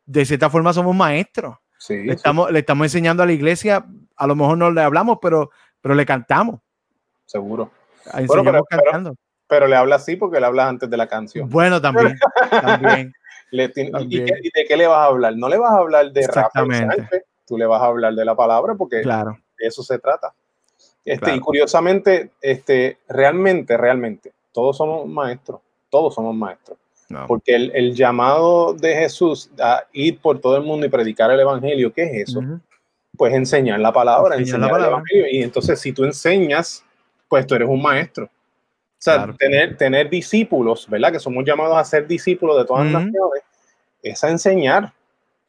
de 0.05 0.23
cierta 0.25 0.49
forma 0.49 0.71
somos 0.73 0.95
maestros. 0.95 1.57
le, 1.89 2.13
Estamos, 2.13 2.51
le 2.51 2.59
estamos 2.59 2.85
enseñando 2.85 3.23
a 3.23 3.25
la 3.25 3.31
iglesia, 3.31 3.83
a 4.15 4.27
lo 4.27 4.35
mejor 4.35 4.59
no 4.59 4.69
le 4.69 4.81
hablamos, 4.81 5.17
pero, 5.19 5.49
pero 5.81 5.95
le 5.95 6.05
cantamos. 6.05 6.61
Seguro. 7.25 7.71
pero, 8.13 8.63
cantando. 8.65 9.15
Pero, 9.47 9.67
le 9.67 9.75
habla 9.75 9.95
así 9.95 10.15
porque 10.15 10.39
le 10.39 10.45
hablas 10.45 10.67
antes 10.67 10.87
de 10.87 10.97
la 10.97 11.07
canción. 11.07 11.49
Bueno, 11.49 11.81
también. 11.81 12.15
también. 12.61 13.11
¿Y, 13.51 13.57
de 13.57 14.65
qué 14.67 14.77
le 14.77 14.85
vas 14.85 14.99
a 14.99 15.05
hablar? 15.05 15.35
No 15.35 15.49
le 15.49 15.57
vas 15.57 15.71
a 15.71 15.77
hablar 15.77 16.11
de 16.11 16.21
Exactamente. 16.21 17.25
tú 17.47 17.57
le 17.57 17.65
vas 17.65 17.81
a 17.81 17.85
hablar 17.85 18.13
de 18.13 18.23
la 18.23 18.35
palabra 18.35 18.75
porque 18.75 19.01
claro. 19.01 19.35
de 19.57 19.67
eso 19.67 19.81
se 19.81 19.97
trata. 19.97 20.31
Este, 21.03 21.35
Y 21.35 21.39
curiosamente, 21.39 22.31
este, 22.41 22.97
realmente, 23.07 23.75
realmente, 23.77 24.31
todos 24.51 24.77
somos 24.77 25.07
maestros, 25.07 25.61
todos 25.89 26.13
somos 26.13 26.35
maestros. 26.35 26.77
Porque 27.27 27.55
el, 27.55 27.93
llamado 27.93 28.73
de 28.73 28.95
Jesús 28.95 29.49
a 29.59 29.83
ir 29.91 30.19
por 30.19 30.39
todo 30.39 30.55
el 30.55 30.63
mundo 30.63 30.85
y 30.85 30.89
predicar 30.89 31.29
el 31.29 31.41
evangelio, 31.41 31.91
¿qué 31.91 32.03
es 32.03 32.29
eso? 32.29 32.41
Pues 33.17 33.33
enseñar 33.33 33.81
la 33.81 33.91
palabra, 33.91 34.37
enseñar, 34.37 34.79
el 34.79 34.85
evangelio. 34.85 35.25
Y 35.29 35.43
entonces, 35.43 35.79
si 35.79 35.91
tú 35.91 36.05
enseñas, 36.05 36.85
pues 37.27 37.45
tú 37.45 37.55
eres 37.55 37.67
un 37.67 37.81
maestro. 37.81 38.25
O 38.25 39.03
sea, 39.03 39.33
tener, 39.37 39.75
tener 39.77 40.09
discípulos, 40.09 40.87
¿verdad? 40.87 41.11
Que 41.11 41.19
somos 41.19 41.43
llamados 41.43 41.75
a 41.75 41.83
ser 41.83 42.07
discípulos 42.07 42.57
de 42.57 42.65
todas 42.65 42.85
las 42.85 43.03
naciones, 43.03 43.43
es 44.01 44.23
a 44.23 44.29
enseñar. 44.29 44.93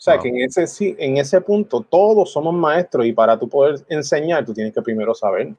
O 0.02 0.04
sea, 0.04 0.18
que 0.18 0.30
en 0.30 0.38
ese, 0.38 0.96
en 0.98 1.16
ese 1.16 1.40
punto 1.40 1.80
todos 1.80 2.32
somos 2.32 2.52
maestros 2.52 3.06
y 3.06 3.12
para 3.12 3.38
tú 3.38 3.48
poder 3.48 3.76
enseñar, 3.88 4.44
tú 4.44 4.52
tienes 4.52 4.74
que 4.74 4.82
primero 4.82 5.14
saber. 5.14 5.54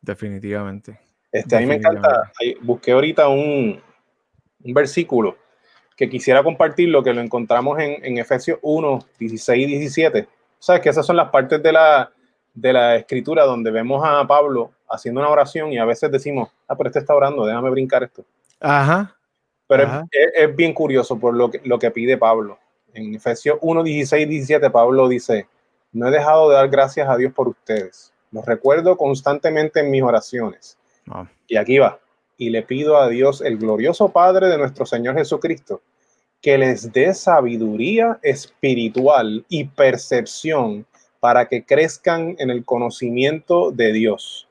Definitivamente. 0.00 0.98
Este, 1.30 1.56
A 1.56 1.60
mí 1.60 1.66
me 1.66 1.74
encanta, 1.74 2.32
busqué 2.62 2.92
ahorita 2.92 3.28
un, 3.28 3.78
un, 4.64 4.74
versículo 4.74 5.36
que 5.94 6.08
quisiera 6.08 6.42
compartir, 6.42 6.88
lo 6.88 7.02
que 7.02 7.12
lo 7.12 7.20
encontramos 7.20 7.78
en, 7.78 8.02
en 8.02 8.16
Efesios 8.16 8.58
1, 8.62 8.98
16 9.18 9.68
y 9.68 9.76
17. 9.76 10.22
O 10.22 10.26
sea, 10.58 10.80
que 10.80 10.88
esas 10.88 11.04
son 11.04 11.16
las 11.16 11.28
partes 11.28 11.62
de 11.62 11.72
la, 11.72 12.10
de 12.54 12.72
la 12.72 12.96
escritura 12.96 13.44
donde 13.44 13.70
vemos 13.70 14.02
a 14.02 14.26
Pablo 14.26 14.70
haciendo 14.88 15.20
una 15.20 15.28
oración 15.28 15.70
y 15.70 15.76
a 15.76 15.84
veces 15.84 16.10
decimos, 16.10 16.48
ah, 16.66 16.74
pero 16.78 16.88
este 16.88 17.00
está 17.00 17.14
orando, 17.14 17.44
déjame 17.44 17.68
brincar 17.68 18.04
esto. 18.04 18.24
Ajá. 18.58 19.14
Pero 19.66 20.06
Es, 20.10 20.56
bien 20.56 20.72
curioso 20.72 21.20
por 21.20 21.36
lo 21.36 21.50
que, 21.50 21.60
lo 21.62 21.78
que 21.78 21.90
pide 21.90 22.16
Pablo. 22.16 22.58
En 22.94 23.14
Efesios 23.14 23.58
1, 23.60 23.82
16 23.82 24.28
17, 24.28 24.70
Pablo 24.70 25.08
dice, 25.08 25.46
no 25.92 26.08
he 26.08 26.10
dejado 26.10 26.50
de 26.50 26.56
dar 26.56 26.68
gracias 26.68 27.08
a 27.08 27.16
Dios 27.16 27.32
por 27.32 27.48
ustedes. 27.48 28.12
Los 28.30 28.44
recuerdo 28.46 28.96
constantemente 28.96 29.80
en 29.80 29.90
mis 29.90 30.02
oraciones. 30.02 30.78
Y 31.48 31.56
aquí 31.56 31.78
va. 31.78 31.98
Y 32.36 32.50
le 32.50 32.62
pido 32.62 32.96
a 32.96 33.08
Dios, 33.08 33.40
el 33.40 33.58
glorioso 33.58 34.10
Padre 34.10 34.48
de 34.48 34.58
nuestro 34.58 34.86
Señor 34.86 35.16
Jesucristo, 35.16 35.82
que 36.40 36.56
les 36.56 36.92
dé 36.92 37.12
sabiduría 37.12 38.18
espiritual 38.22 39.44
y 39.48 39.64
percepción 39.64 40.86
para 41.18 41.48
que 41.48 41.64
crezcan 41.64 42.36
en 42.38 42.50
el 42.50 42.64
conocimiento 42.64 43.70
de 43.72 43.92
Dios. 43.92 44.48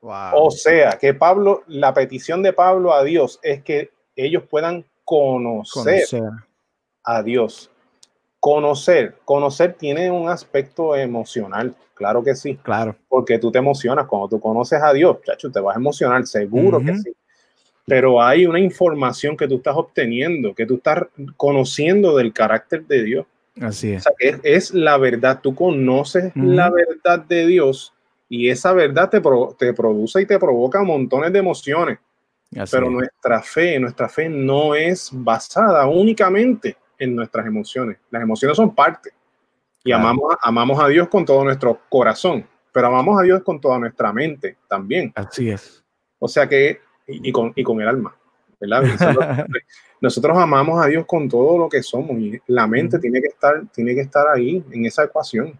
O 0.00 0.50
sea, 0.50 0.92
que 1.00 1.14
Pablo, 1.14 1.62
la 1.66 1.94
petición 1.94 2.42
de 2.42 2.52
Pablo 2.52 2.92
a 2.92 3.02
Dios 3.04 3.40
es 3.42 3.62
que 3.62 3.90
ellos 4.14 4.44
puedan 4.48 4.84
conocer, 5.04 6.06
a 7.06 7.22
Dios. 7.22 7.70
Conocer, 8.40 9.16
conocer 9.24 9.74
tiene 9.74 10.10
un 10.10 10.28
aspecto 10.28 10.94
emocional, 10.94 11.74
claro 11.94 12.22
que 12.22 12.34
sí. 12.34 12.56
Claro. 12.62 12.94
Porque 13.08 13.38
tú 13.38 13.50
te 13.50 13.58
emocionas 13.58 14.06
cuando 14.06 14.28
tú 14.28 14.40
conoces 14.40 14.82
a 14.82 14.92
Dios, 14.92 15.18
chacho, 15.24 15.50
te 15.50 15.60
vas 15.60 15.76
a 15.76 15.78
emocionar, 15.78 16.26
seguro 16.26 16.80
que 16.80 16.96
sí. 16.96 17.12
Pero 17.86 18.20
hay 18.20 18.46
una 18.46 18.60
información 18.60 19.36
que 19.36 19.46
tú 19.46 19.56
estás 19.56 19.76
obteniendo, 19.76 20.54
que 20.54 20.66
tú 20.66 20.74
estás 20.74 21.04
conociendo 21.36 22.16
del 22.16 22.32
carácter 22.32 22.84
de 22.84 23.02
Dios. 23.04 23.26
Así 23.60 23.92
es. 23.92 24.02
O 24.06 24.10
sea, 24.10 24.12
que 24.18 24.40
es, 24.42 24.74
la 24.74 24.98
verdad, 24.98 25.40
tú 25.40 25.54
conoces 25.54 26.32
la 26.34 26.70
verdad 26.70 27.20
de 27.20 27.46
Dios 27.46 27.94
y 28.28 28.50
esa 28.50 28.72
verdad 28.72 29.08
te, 29.08 29.22
te 29.56 29.72
produce 29.72 30.20
y 30.20 30.26
te 30.26 30.38
provoca 30.38 30.82
montones 30.82 31.32
de 31.32 31.38
emociones. 31.38 31.98
pero 32.70 32.90
nuestra 32.90 33.40
fe, 33.40 33.78
nuestra 33.78 34.08
fe 34.08 34.28
no 34.28 34.74
es 34.74 35.10
basada 35.12 35.86
únicamente 35.86 36.76
en 36.98 37.14
nuestras 37.14 37.46
emociones. 37.46 37.98
Las 38.10 38.22
emociones 38.22 38.56
son 38.56 38.74
parte. 38.74 39.10
Y 39.84 39.92
amamos, 39.92 40.34
amamos 40.42 40.82
a 40.82 40.88
Dios 40.88 41.08
con 41.08 41.24
todo 41.24 41.44
nuestro 41.44 41.80
corazón, 41.88 42.44
pero 42.72 42.88
amamos 42.88 43.20
a 43.20 43.22
Dios 43.22 43.42
con 43.44 43.60
toda 43.60 43.78
nuestra 43.78 44.12
mente 44.12 44.56
también. 44.68 45.12
Así 45.14 45.48
es. 45.48 45.84
O 46.18 46.26
sea 46.26 46.48
que, 46.48 46.80
y, 47.06 47.30
con, 47.30 47.52
y 47.54 47.62
con 47.62 47.80
el 47.80 47.86
alma, 47.86 48.16
¿verdad? 48.60 48.82
Nosotros 50.00 50.36
amamos 50.36 50.84
a 50.84 50.88
Dios 50.88 51.06
con 51.06 51.28
todo 51.28 51.56
lo 51.56 51.68
que 51.68 51.82
somos 51.82 52.18
y 52.18 52.40
la 52.48 52.66
mente 52.66 52.98
tiene, 52.98 53.20
que 53.20 53.28
estar, 53.28 53.64
tiene 53.72 53.94
que 53.94 54.00
estar 54.00 54.26
ahí 54.28 54.62
en 54.72 54.86
esa 54.86 55.04
ecuación. 55.04 55.58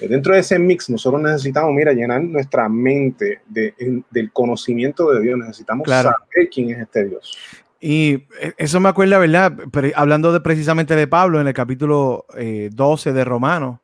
Dentro 0.00 0.34
de 0.34 0.40
ese 0.40 0.58
mix, 0.58 0.88
nosotros 0.90 1.20
necesitamos, 1.22 1.72
mira, 1.72 1.92
llenar 1.92 2.22
nuestra 2.22 2.68
mente 2.68 3.42
de, 3.46 4.02
del 4.10 4.32
conocimiento 4.32 5.12
de 5.12 5.20
Dios. 5.20 5.38
Necesitamos 5.38 5.88
saber 5.88 6.48
quién 6.52 6.70
es 6.70 6.78
este 6.78 7.06
Dios. 7.06 7.36
Y 7.86 8.28
eso 8.56 8.80
me 8.80 8.88
acuerda, 8.88 9.18
¿verdad? 9.18 9.58
hablando 9.94 10.32
de, 10.32 10.40
precisamente 10.40 10.96
de 10.96 11.06
Pablo 11.06 11.38
en 11.38 11.46
el 11.46 11.52
capítulo 11.52 12.24
12 12.34 13.10
eh, 13.10 13.12
de 13.12 13.24
Romanos, 13.26 13.80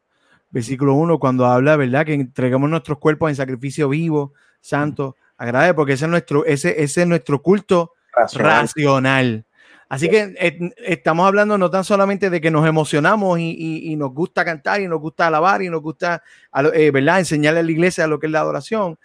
versículo 0.49 0.95
1, 0.95 1.19
cuando 1.19 1.45
habla, 1.45 1.77
¿verdad? 1.77 2.07
Que 2.07 2.15
entregamos 2.15 2.71
nuestros 2.71 2.97
cuerpos 2.97 3.29
en 3.29 3.37
sacrificio 3.37 3.91
vivo, 3.91 4.33
santo, 4.63 5.17
agradable, 5.37 5.75
porque 5.75 5.93
ese 5.93 6.07
es 6.07 6.11
nuestro, 6.11 6.47
ese, 6.47 6.83
ese 6.83 7.03
es 7.03 7.07
nuestro 7.07 7.43
culto 7.43 7.93
racional. 8.33 9.45
Así 9.91 10.09
que 10.09 10.35
eh, 10.39 10.71
estamos 10.79 11.27
hablando 11.27 11.59
no 11.59 11.71
tan 11.71 11.85
solamente 11.85 12.31
de 12.31 12.41
que 12.41 12.51
nos 12.51 12.67
emocionamos 12.67 13.39
y, 13.39 13.95
nos 13.99 14.15
gusta 14.15 14.47
cantar 14.47 14.81
y 14.81 14.89
nos 14.89 14.99
gusta 14.99 15.27
alabar 15.27 15.61
y 15.61 15.69
nos 15.69 15.83
gusta, 15.83 16.23
eh, 16.73 16.91
¿verdad?, 16.91 17.19
enseñarle 17.19 17.61
a 17.61 17.65
la 17.65 17.71
iglesia 17.71 18.07
lo 18.07 18.19
que 18.19 18.29
es 18.29 18.33
la 18.33 18.41
adoración, 18.41 18.99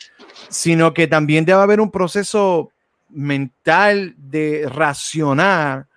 sino 0.48 0.94
que 0.94 1.08
también 1.08 1.44
debe 1.44 1.60
haber 1.60 1.82
un 1.82 1.92
proceso 1.92 2.72
mental 3.10 4.16
de 4.18 4.68
racionar 4.70 5.88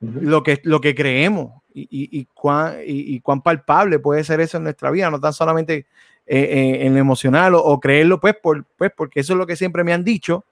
lo, 0.00 0.42
que, 0.42 0.60
lo 0.64 0.80
que 0.80 0.94
creemos. 0.94 1.62
Y, 1.78 2.26
cuán, 2.32 2.76
y, 2.86 3.20
cuán 3.20 3.42
palpable 3.42 3.98
puede 3.98 4.24
ser 4.24 4.40
eso 4.40 4.56
en 4.56 4.62
nuestra 4.62 4.90
vida, 4.90 5.10
no 5.10 5.20
tan 5.20 5.34
solamente 5.34 5.86
eh, 6.26 6.78
en 6.80 6.94
lo 6.94 7.00
emocional 7.00 7.52
o, 7.54 7.78
creerlo, 7.78 8.18
pues, 8.18 8.34
por, 8.42 8.64
pues, 8.78 8.90
porque 8.96 9.20
eso 9.20 9.34
es 9.34 9.38
lo 9.38 9.46
que 9.46 9.56
siempre 9.56 9.84
me 9.84 9.92
han 9.92 10.02
dicho 10.02 10.46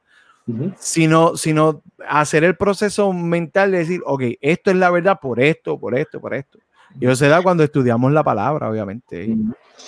sino, 0.78 1.36
sino 1.36 1.82
hacer 2.06 2.44
el 2.44 2.56
proceso 2.56 3.12
mental 3.12 3.70
de 3.70 3.78
decir, 3.78 4.00
ok, 4.04 4.22
esto 4.40 4.70
es 4.70 4.76
la 4.76 4.90
verdad 4.90 5.18
por 5.20 5.40
esto, 5.40 5.78
por 5.78 5.96
esto, 5.96 6.20
por 6.20 6.34
esto. 6.34 6.58
Y 7.00 7.06
eso 7.06 7.16
se 7.16 7.28
da 7.28 7.42
cuando 7.42 7.64
estudiamos 7.64 8.12
la 8.12 8.22
palabra, 8.22 8.70
obviamente, 8.70 9.24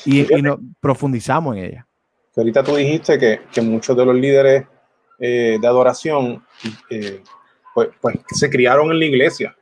y, 0.05 0.27
nos 0.43 0.59
profundizamos 0.81 1.57
en 1.57 1.65
ella. 1.65 1.87
Ahorita 2.35 2.63
tú 2.63 2.77
dijiste 2.77 3.19
que, 3.19 3.41
que 3.53 3.61
muchos 3.63 3.97
de 3.97 4.05
los 4.05 4.15
líderes 4.15 4.65
eh, 5.19 5.59
de 5.61 5.67
adoración 5.67 6.45
eh, 6.91 7.23
pues, 7.75 7.89
pues, 8.01 8.17
se 8.29 8.51
criaron 8.51 8.91
en 8.91 8.99
la 8.99 9.05
iglesia. 9.05 9.57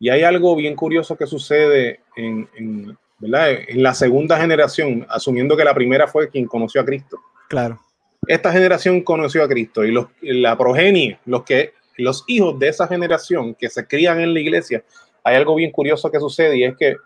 Y 0.00 0.10
hay 0.10 0.22
algo 0.22 0.54
bien 0.54 0.76
curioso 0.76 1.16
que 1.16 1.26
sucede 1.26 2.00
en, 2.14 2.48
en, 2.54 2.96
en 3.20 3.82
la 3.82 3.94
segunda 3.94 4.38
generación, 4.38 5.04
asumiendo 5.08 5.56
que 5.56 5.64
la 5.64 5.74
primera 5.74 6.06
fue 6.06 6.28
quien 6.28 6.46
conoció 6.46 6.80
a 6.80 6.84
Cristo. 6.84 7.18
Claro 7.48 7.80
esta 8.28 8.52
generación 8.52 9.02
conoció 9.02 9.42
a 9.42 9.48
Cristo 9.48 9.84
y 9.84 9.90
los, 9.90 10.06
la 10.20 10.56
progenie, 10.56 11.18
los, 11.24 11.44
que, 11.44 11.72
los 11.96 12.24
hijos 12.26 12.58
de 12.58 12.68
esa 12.68 12.86
generación 12.86 13.54
que 13.54 13.68
se 13.68 13.86
crían 13.86 14.20
en 14.20 14.34
la 14.34 14.40
iglesia, 14.40 14.84
hay 15.24 15.36
algo 15.36 15.54
bien 15.54 15.70
curioso 15.70 16.10
que 16.10 16.20
sucede 16.20 16.56
y 16.56 16.64
es 16.64 16.76
que 16.76 16.96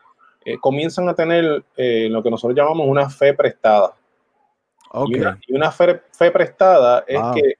eh, 0.45 0.59
comienzan 0.61 1.09
a 1.09 1.15
tener 1.15 1.65
eh, 1.77 2.09
lo 2.11 2.23
que 2.23 2.31
nosotros 2.31 2.57
llamamos 2.57 2.87
una 2.89 3.09
fe 3.09 3.35
prestada. 3.35 3.95
Okay. 4.95 5.23
Y, 5.47 5.55
una, 5.55 5.73
fe, 5.73 6.03
prestada 6.31 7.05
es 7.07 7.21
que, 7.35 7.55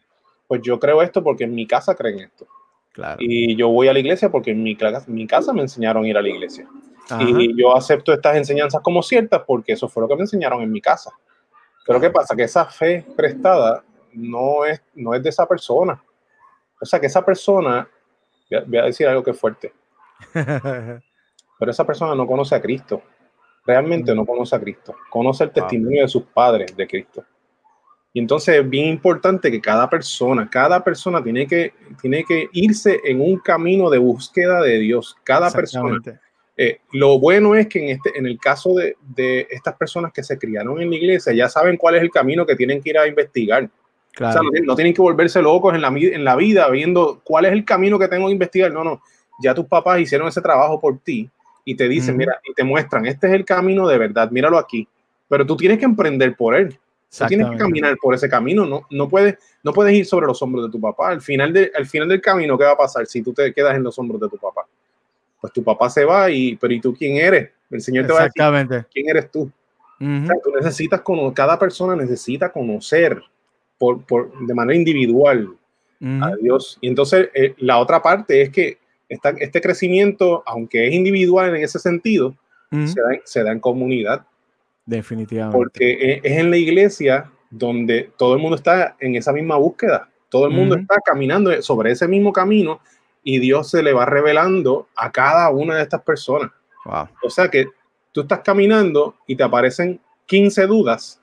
pues 0.47 0.61
yo 0.63 0.79
creo 0.79 1.01
esto 1.01 1.23
porque 1.23 1.45
en 1.45 1.55
mi 1.55 1.67
casa 1.67 1.95
creen 1.95 2.21
esto. 2.21 2.47
Claro. 2.93 3.17
Y 3.21 3.57
yo 3.57 3.71
voy 3.71 3.89
a 3.89 3.93
la 3.93 3.99
iglesia 3.99 4.31
porque 4.31 4.51
en 4.51 4.63
mi, 4.63 4.77
mi 5.07 5.27
casa 5.27 5.53
me 5.55 5.63
enseñaron 5.63 6.05
a 6.05 6.09
ir 6.09 6.17
a 6.17 6.23
la 6.23 6.29
iglesia. 6.29 6.69
Y 7.21 7.59
yo 7.61 7.77
acepto 7.77 8.13
estas 8.13 8.37
enseñanzas 8.37 8.81
como 8.83 9.03
ciertas 9.03 9.43
porque 9.47 9.73
eso 9.73 9.89
fue 9.89 10.03
lo 10.03 10.09
que 10.09 10.15
me 10.15 10.23
enseñaron 10.23 10.63
en 10.63 10.71
mi 10.71 10.81
casa. 10.81 11.11
Pero 11.87 12.01
¿qué 12.01 12.11
pasa? 12.11 12.37
Que 12.37 12.45
esa 12.45 12.65
fe 12.67 13.05
prestada 13.17 13.83
no 14.13 14.65
es, 14.65 14.81
no 14.95 15.15
es 15.15 15.23
de 15.23 15.31
esa 15.31 15.47
persona. 15.47 16.03
O 16.81 16.85
sea, 16.85 17.01
que 17.01 17.07
esa 17.07 17.25
persona, 17.25 17.89
voy 18.67 18.79
a 18.79 18.85
decir 18.85 19.07
algo 19.07 19.23
que 19.23 19.31
es 19.31 19.39
fuerte, 19.39 19.73
pero 20.33 21.71
esa 21.71 21.87
persona 21.87 22.15
no 22.15 22.27
conoce 22.27 22.55
a 22.55 22.61
Cristo. 22.61 23.03
Realmente 23.65 24.15
no 24.15 24.27
conoce 24.27 24.57
a 24.57 24.61
Cristo, 24.61 24.95
conoce 25.11 25.45
el 25.45 25.51
testimonio 25.51 26.03
de 26.03 26.09
sus 26.09 26.25
padres 26.25 26.77
de 26.77 26.87
Cristo. 26.87 27.25
Y 28.15 28.21
entonces 28.21 28.57
es 28.57 28.69
bien 28.69 28.89
importante 28.89 29.51
que 29.51 29.61
cada 29.61 29.89
persona, 29.89 30.49
cada 30.51 30.85
persona 30.85 31.23
tiene 31.23 31.47
que, 31.47 31.73
tiene 32.01 32.25
que 32.25 32.49
irse 32.53 33.01
en 33.05 33.21
un 33.21 33.39
camino 33.39 33.89
de 33.89 33.99
búsqueda 33.99 34.61
de 34.61 34.79
Dios, 34.79 35.17
cada 35.25 35.51
persona. 35.51 35.99
Eh, 36.55 36.81
lo 36.93 37.19
bueno 37.19 37.55
es 37.55 37.67
que 37.69 37.83
en, 37.83 37.89
este, 37.97 38.19
en 38.19 38.27
el 38.27 38.39
caso 38.39 38.75
de, 38.75 38.97
de, 39.01 39.47
estas 39.51 39.75
personas 39.77 40.13
que 40.13 40.23
se 40.23 40.39
criaron 40.39 40.83
en 40.83 40.91
la 40.91 40.97
iglesia, 40.97 41.33
ya 41.33 41.49
saben 41.49 41.79
cuál 41.79 41.95
es 41.95 42.03
el 42.03 42.11
camino 42.11 42.45
que 42.45 42.55
tienen 42.55 42.83
que 42.83 42.91
ir 42.91 42.99
a 42.99 43.07
investigar. 43.07 43.71
O 44.21 44.31
sea, 44.31 44.43
no, 44.63 44.77
tienen 44.77 44.93
que 44.93 45.01
volverse 45.01 45.41
locos 45.41 45.75
en 45.75 45.81
la, 45.81 45.89
en 45.89 46.23
la 46.23 46.37
vida 46.37 46.69
viendo 46.69 47.23
cuál 47.25 47.47
es 47.47 47.53
el 47.53 47.65
camino 47.65 47.99
que 47.99 48.09
tengo 48.09 48.27
que 48.27 48.35
investigar. 48.35 48.71
No, 48.71 48.85
no. 48.85 49.01
Ya 49.43 49.55
tus 49.55 49.65
papás 49.65 50.01
hicieron 50.01 50.29
ese 50.29 50.43
trabajo 50.43 50.79
por 50.79 50.99
ti 50.99 51.31
y 51.65 51.75
te 51.77 51.89
dicen, 51.89 52.17
mira, 52.17 52.41
y 52.45 52.53
te 52.55 52.65
muestran, 52.65 53.07
este 53.07 53.29
es 53.29 53.35
el 53.35 53.45
camino 53.45 53.87
de 53.87 53.99
verdad, 53.99 54.31
míralo 54.31 54.59
aquí. 54.59 54.89
Pero 55.29 55.47
tú 55.47 55.57
tienes 55.57 55.79
que 55.79 55.85
emprender 55.85 56.35
por 56.37 56.55
él. 56.55 56.79
Tú 57.17 57.27
tienes 57.27 57.51
que 57.51 57.57
caminar 57.57 57.97
por 58.01 58.15
ese 58.15 58.29
camino. 58.29 58.65
No, 58.65 58.87
no, 58.91 59.09
puedes, 59.09 59.37
no 59.63 59.73
puedes 59.73 59.95
ir 59.95 60.07
sobre 60.07 60.27
los 60.27 60.41
hombros 60.43 60.67
de 60.67 60.73
tu 60.73 60.81
papá. 60.81 61.11
Al 61.11 61.21
final, 61.21 61.53
de, 61.53 61.71
al 61.75 61.87
final 61.87 62.09
del 62.09 62.21
camino, 62.21 62.57
¿qué 62.57 62.65
va 62.65 62.73
a 62.73 62.77
pasar 62.77 63.07
si 63.07 63.23
tú 63.23 63.33
te 63.33 63.53
quedas 63.53 63.77
en 63.77 63.83
los 63.83 63.99
hombros 63.99 64.21
de 64.21 64.29
tu 64.29 64.39
papá? 64.39 64.63
Pues 65.41 65.53
tu 65.53 65.63
papá 65.63 65.91
se 65.91 66.05
va 66.05 66.31
y, 66.31 66.57
pero 66.57 66.73
¿y 66.73 66.81
tú 66.81 66.95
quién 66.95 67.17
eres? 67.17 67.51
El 67.71 67.81
Señor 67.81 68.07
te 68.07 68.13
va 68.13 68.21
a 68.21 68.25
decir, 68.25 68.87
¿quién 68.93 69.09
eres 69.09 69.31
tú? 69.31 69.51
tú 69.99 70.51
necesitas 70.55 71.01
conocer, 71.01 71.35
cada 71.35 71.59
persona 71.59 71.95
necesita 71.95 72.51
conocer 72.51 73.23
por, 73.79 74.05
por, 74.05 74.47
de 74.47 74.55
manera 74.55 74.77
individual 74.77 75.49
a 76.21 76.35
Dios. 76.41 76.79
Y 76.81 76.89
entonces 76.89 77.31
eh, 77.35 77.55
la 77.59 77.79
otra 77.79 78.03
parte 78.03 78.43
es 78.43 78.51
que 78.51 78.79
esta, 79.13 79.31
este 79.31 79.61
crecimiento, 79.61 80.43
aunque 80.47 80.89
es 80.89 80.95
individual 80.95 81.55
en 81.55 81.63
ese 81.63 81.79
sentido, 81.79 82.35
se, 82.71 83.01
da, 83.03 83.09
se, 83.25 83.43
da, 83.45 83.53
en 83.53 83.61
comunidad. 83.61 84.25
Definitivamente. 84.87 85.57
Porque 85.57 86.21
es 86.23 86.39
en 86.39 86.51
la 86.51 86.57
iglesia 86.57 87.31
donde 87.51 88.11
todo 88.17 88.35
el 88.35 88.41
mundo 88.41 88.57
está 88.57 88.97
en 88.99 89.15
esa 89.15 89.33
misma 89.33 89.57
búsqueda. 89.57 90.09
Todo 90.31 90.47
el 90.47 90.55
mundo 90.55 90.77
está 90.77 90.97
caminando 91.05 91.61
sobre 91.61 91.93
ese 91.93 92.09
mismo 92.09 92.33
camino 92.33 92.81
y 93.23 93.39
Dios 93.39 93.69
se 93.69 93.83
le 93.83 93.93
va 93.93 94.07
revelando 94.07 94.89
a 94.97 95.13
cada 95.13 95.51
una 95.51 95.77
de 95.77 95.83
estas 95.83 96.01
personas. 96.03 96.51
O 97.23 97.29
sea 97.29 97.49
que 97.49 97.67
tú 98.13 98.23
estás 98.23 98.41
caminando 98.41 99.15
y 99.27 99.37
te 99.37 99.43
aparecen 99.43 100.01
15 100.25 100.67
dudas, 100.67 101.21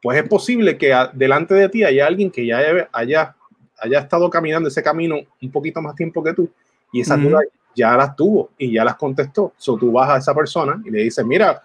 pues 0.00 0.16
es 0.16 0.26
posible 0.26 0.78
que 0.78 0.96
delante 1.12 1.52
de 1.52 1.68
ti 1.68 1.84
haya 1.84 2.06
alguien 2.06 2.30
que 2.30 2.46
ya 2.46 2.88
haya, 2.92 3.36
haya 3.78 3.98
estado 3.98 4.30
caminando 4.30 4.70
ese 4.70 4.82
camino 4.82 5.16
un 5.42 5.50
poquito 5.52 5.82
más 5.82 5.94
tiempo 5.94 6.24
que 6.24 6.32
tú 6.32 6.50
y 6.92 7.00
esas 7.00 7.20
dudas 7.22 7.44
ya 7.74 7.96
las 7.96 8.16
tuvo 8.16 8.50
y 8.58 8.72
ya 8.72 8.84
las 8.84 8.96
contestó. 8.96 9.52
So 9.56 9.76
tú 9.76 9.92
vas 9.92 10.10
a 10.10 10.16
esa 10.18 10.34
persona 10.34 10.80
y 10.84 10.90
le 10.90 11.02
dices, 11.02 11.24
mira, 11.24 11.62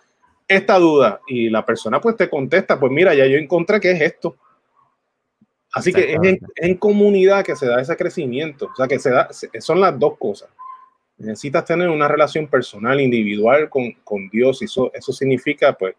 esta 0.47 0.77
duda 0.77 1.21
y 1.27 1.49
la 1.49 1.65
persona 1.65 1.99
pues 1.99 2.15
te 2.15 2.29
contesta, 2.29 2.79
pues 2.79 2.91
mira, 2.91 3.13
ya 3.13 3.25
yo 3.25 3.37
encontré 3.37 3.79
que 3.79 3.91
es 3.91 4.01
esto. 4.01 4.35
Así 5.73 5.91
que 5.91 6.13
es 6.13 6.39
en, 6.55 6.77
comunidad 6.77 7.43
que 7.43 7.55
se 7.55 7.65
da 7.65 7.81
ese 7.81 7.97
crecimiento, 7.97 8.69
o 8.71 8.75
sea 8.75 8.87
que 8.87 8.97
se 8.97 9.09
da, 9.09 9.27
son 9.59 9.81
las 9.81 9.99
dos 9.99 10.17
cosas. 10.17 10.49
Necesitas 11.17 11.65
tener 11.65 11.89
una 11.89 12.07
relación 12.07 12.47
personal, 12.47 13.01
individual 13.01 13.69
con, 13.69 13.91
con 14.03 14.29
Dios 14.29 14.61
y 14.61 14.65
eso, 14.65 14.91
eso 14.93 15.11
significa 15.11 15.73
pues 15.73 15.95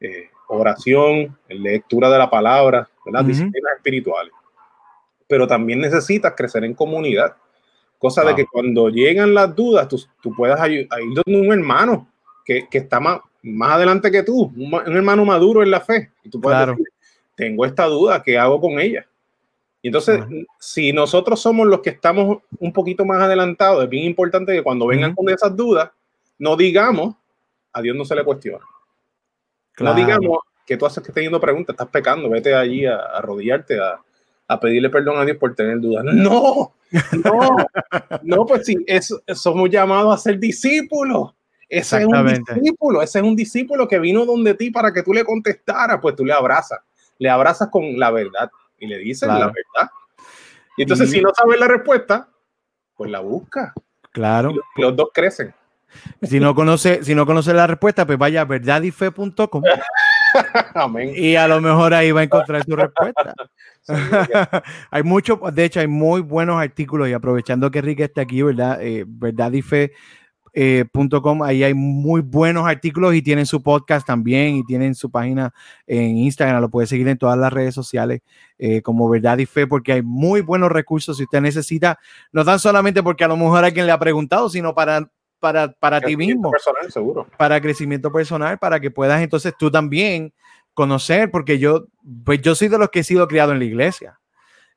eh, 0.00 0.30
oración, 0.48 1.36
lectura 1.48 2.10
de 2.10 2.18
la 2.18 2.28
palabra, 2.28 2.88
las 3.06 3.26
disciplinas 3.26 3.76
espirituales. 3.76 4.32
Pero 5.28 5.46
también 5.46 5.80
necesitas 5.80 6.34
crecer 6.36 6.64
en 6.64 6.74
comunidad, 6.74 7.36
cosa 8.00 8.24
de 8.24 8.34
que 8.34 8.46
cuando 8.46 8.88
llegan 8.88 9.34
las 9.34 9.54
dudas 9.54 9.86
tú, 9.86 10.02
tú 10.22 10.34
puedas 10.34 10.58
ir 10.68 10.88
donde 10.88 11.40
un 11.40 11.52
hermano 11.52 12.08
que, 12.44 12.66
que 12.68 12.78
está 12.78 12.98
más, 12.98 13.20
más 13.42 13.72
adelante 13.72 14.10
que 14.10 14.22
tú, 14.22 14.52
un, 14.56 14.96
hermano 14.96 15.24
maduro 15.24 15.62
en 15.62 15.70
la 15.70 15.80
fe. 15.80 16.10
Y 16.24 16.30
tú 16.30 16.40
puedes 16.40 16.66
decir, 16.66 16.84
tengo 17.34 17.66
esta 17.66 17.84
duda, 17.84 18.22
¿qué 18.22 18.38
hago 18.38 18.58
con 18.58 18.80
ella? 18.80 19.06
Y 19.82 19.88
entonces, 19.88 20.20
si 20.58 20.92
nosotros 20.92 21.40
somos 21.40 21.66
los 21.66 21.80
que 21.80 21.90
estamos 21.90 22.38
un 22.58 22.72
poquito 22.72 23.04
más 23.04 23.22
adelantados, 23.22 23.84
es 23.84 23.90
bien 23.90 24.04
importante 24.04 24.52
que 24.52 24.62
cuando 24.62 24.86
vengan 24.86 25.14
con 25.14 25.28
esas 25.28 25.54
dudas, 25.54 25.90
no 26.38 26.56
digamos, 26.56 27.14
a 27.72 27.82
Dios 27.82 27.96
no 27.96 28.04
se 28.04 28.14
le 28.14 28.24
cuestiona. 28.24 28.64
No 29.78 29.94
digamos 29.94 30.38
que 30.66 30.76
tú 30.76 30.86
haces 30.86 31.02
que 31.02 31.12
teniendo 31.12 31.40
preguntas, 31.40 31.74
estás 31.74 31.88
pecando, 31.88 32.28
vete 32.30 32.54
allí 32.54 32.86
a, 32.86 32.96
arrodillarte, 32.96 33.78
a, 33.78 34.00
a, 34.50 34.60
pedirle 34.60 34.90
perdón 34.90 35.18
a 35.18 35.24
Dios 35.24 35.36
por 35.36 35.54
tener 35.54 35.80
dudas. 35.80 36.04
No, 36.04 36.74
no, 37.24 37.56
no, 38.22 38.46
pues 38.46 38.66
sí, 38.66 38.76
somos 39.34 39.70
llamados 39.70 40.14
a 40.14 40.18
ser 40.18 40.38
discípulos. 40.38 41.34
Ese 41.68 41.98
es 41.98 42.06
un 42.06 42.26
discípulo, 42.26 43.00
ese 43.00 43.20
es 43.20 43.24
un 43.24 43.36
discípulo 43.36 43.86
que 43.86 44.00
vino 44.00 44.26
donde 44.26 44.54
ti 44.54 44.70
para 44.70 44.92
que 44.92 45.04
tú 45.04 45.12
le 45.12 45.24
contestaras, 45.24 46.00
pues 46.02 46.16
tú 46.16 46.24
le 46.24 46.32
abrazas, 46.32 46.80
le 47.18 47.30
abrazas 47.30 47.68
con 47.68 47.96
la 47.96 48.10
verdad 48.10 48.50
y 48.78 48.88
le 48.88 48.98
dices 48.98 49.28
la 49.28 49.46
verdad. 49.46 49.90
Y 50.76 50.82
entonces, 50.82 51.10
si 51.10 51.20
no 51.20 51.30
sabes 51.32 51.60
la 51.60 51.68
respuesta, 51.68 52.28
pues 52.96 53.10
la 53.10 53.20
busca. 53.20 53.72
Claro. 54.10 54.52
los, 54.76 54.96
dos 54.96 55.10
crecen. 55.14 55.54
Si 56.22 56.40
no 56.40 56.54
conoce, 56.54 57.04
si 57.04 57.14
no 57.14 57.24
conoce 57.26 57.54
la 57.54 57.66
respuesta, 57.66 58.04
pues 58.04 58.18
vaya 58.18 58.40
a 58.40 58.44
verdadyfe.com. 58.44 59.62
Amén. 60.74 61.12
Y 61.14 61.36
a 61.36 61.48
lo 61.48 61.60
mejor 61.60 61.94
ahí 61.94 62.12
va 62.12 62.20
a 62.20 62.24
encontrar 62.24 62.64
su 62.64 62.76
respuesta. 62.76 63.34
hay 64.90 65.02
mucho, 65.02 65.40
de 65.52 65.64
hecho, 65.64 65.80
hay 65.80 65.86
muy 65.86 66.20
buenos 66.20 66.60
artículos 66.60 67.08
y 67.08 67.12
aprovechando 67.12 67.70
que 67.70 67.78
Enrique 67.80 68.04
está 68.04 68.22
aquí, 68.22 68.42
¿verdad? 68.42 68.80
Eh, 68.82 69.04
verdadyfe 69.06 69.92
eh, 70.52 70.84
ahí 71.44 71.62
hay 71.62 71.74
muy 71.74 72.20
buenos 72.22 72.66
artículos 72.66 73.14
y 73.14 73.22
tienen 73.22 73.46
su 73.46 73.62
podcast 73.62 74.06
también 74.06 74.56
y 74.56 74.64
tienen 74.64 74.94
su 74.94 75.10
página 75.10 75.52
en 75.86 76.16
Instagram, 76.16 76.60
lo 76.60 76.70
puede 76.70 76.86
seguir 76.86 77.08
en 77.08 77.18
todas 77.18 77.38
las 77.38 77.52
redes 77.52 77.74
sociales 77.74 78.20
eh, 78.58 78.82
como 78.82 79.08
Verdad 79.08 79.38
y 79.38 79.46
Fe, 79.46 79.66
porque 79.66 79.92
hay 79.92 80.02
muy 80.02 80.40
buenos 80.40 80.70
recursos 80.70 81.16
si 81.16 81.24
usted 81.24 81.40
necesita, 81.40 81.98
no 82.32 82.44
tan 82.44 82.58
solamente 82.58 83.02
porque 83.02 83.24
a 83.24 83.28
lo 83.28 83.36
mejor 83.36 83.64
alguien 83.64 83.86
le 83.86 83.92
ha 83.92 83.98
preguntado, 83.98 84.48
sino 84.48 84.74
para, 84.74 85.10
para, 85.40 85.72
para 85.72 86.00
ti 86.00 86.16
mismo, 86.16 86.50
personal, 86.50 86.92
seguro. 86.92 87.26
para 87.36 87.60
crecimiento 87.60 88.12
personal, 88.12 88.58
para 88.58 88.78
que 88.78 88.90
puedas 88.90 89.22
entonces 89.22 89.54
tú 89.58 89.70
también 89.70 90.32
conocer, 90.74 91.30
porque 91.30 91.58
yo, 91.58 91.86
pues 92.24 92.40
yo 92.40 92.54
soy 92.54 92.68
de 92.68 92.78
los 92.78 92.90
que 92.90 93.00
he 93.00 93.04
sido 93.04 93.26
criado 93.26 93.52
en 93.52 93.58
la 93.58 93.64
iglesia. 93.64 94.20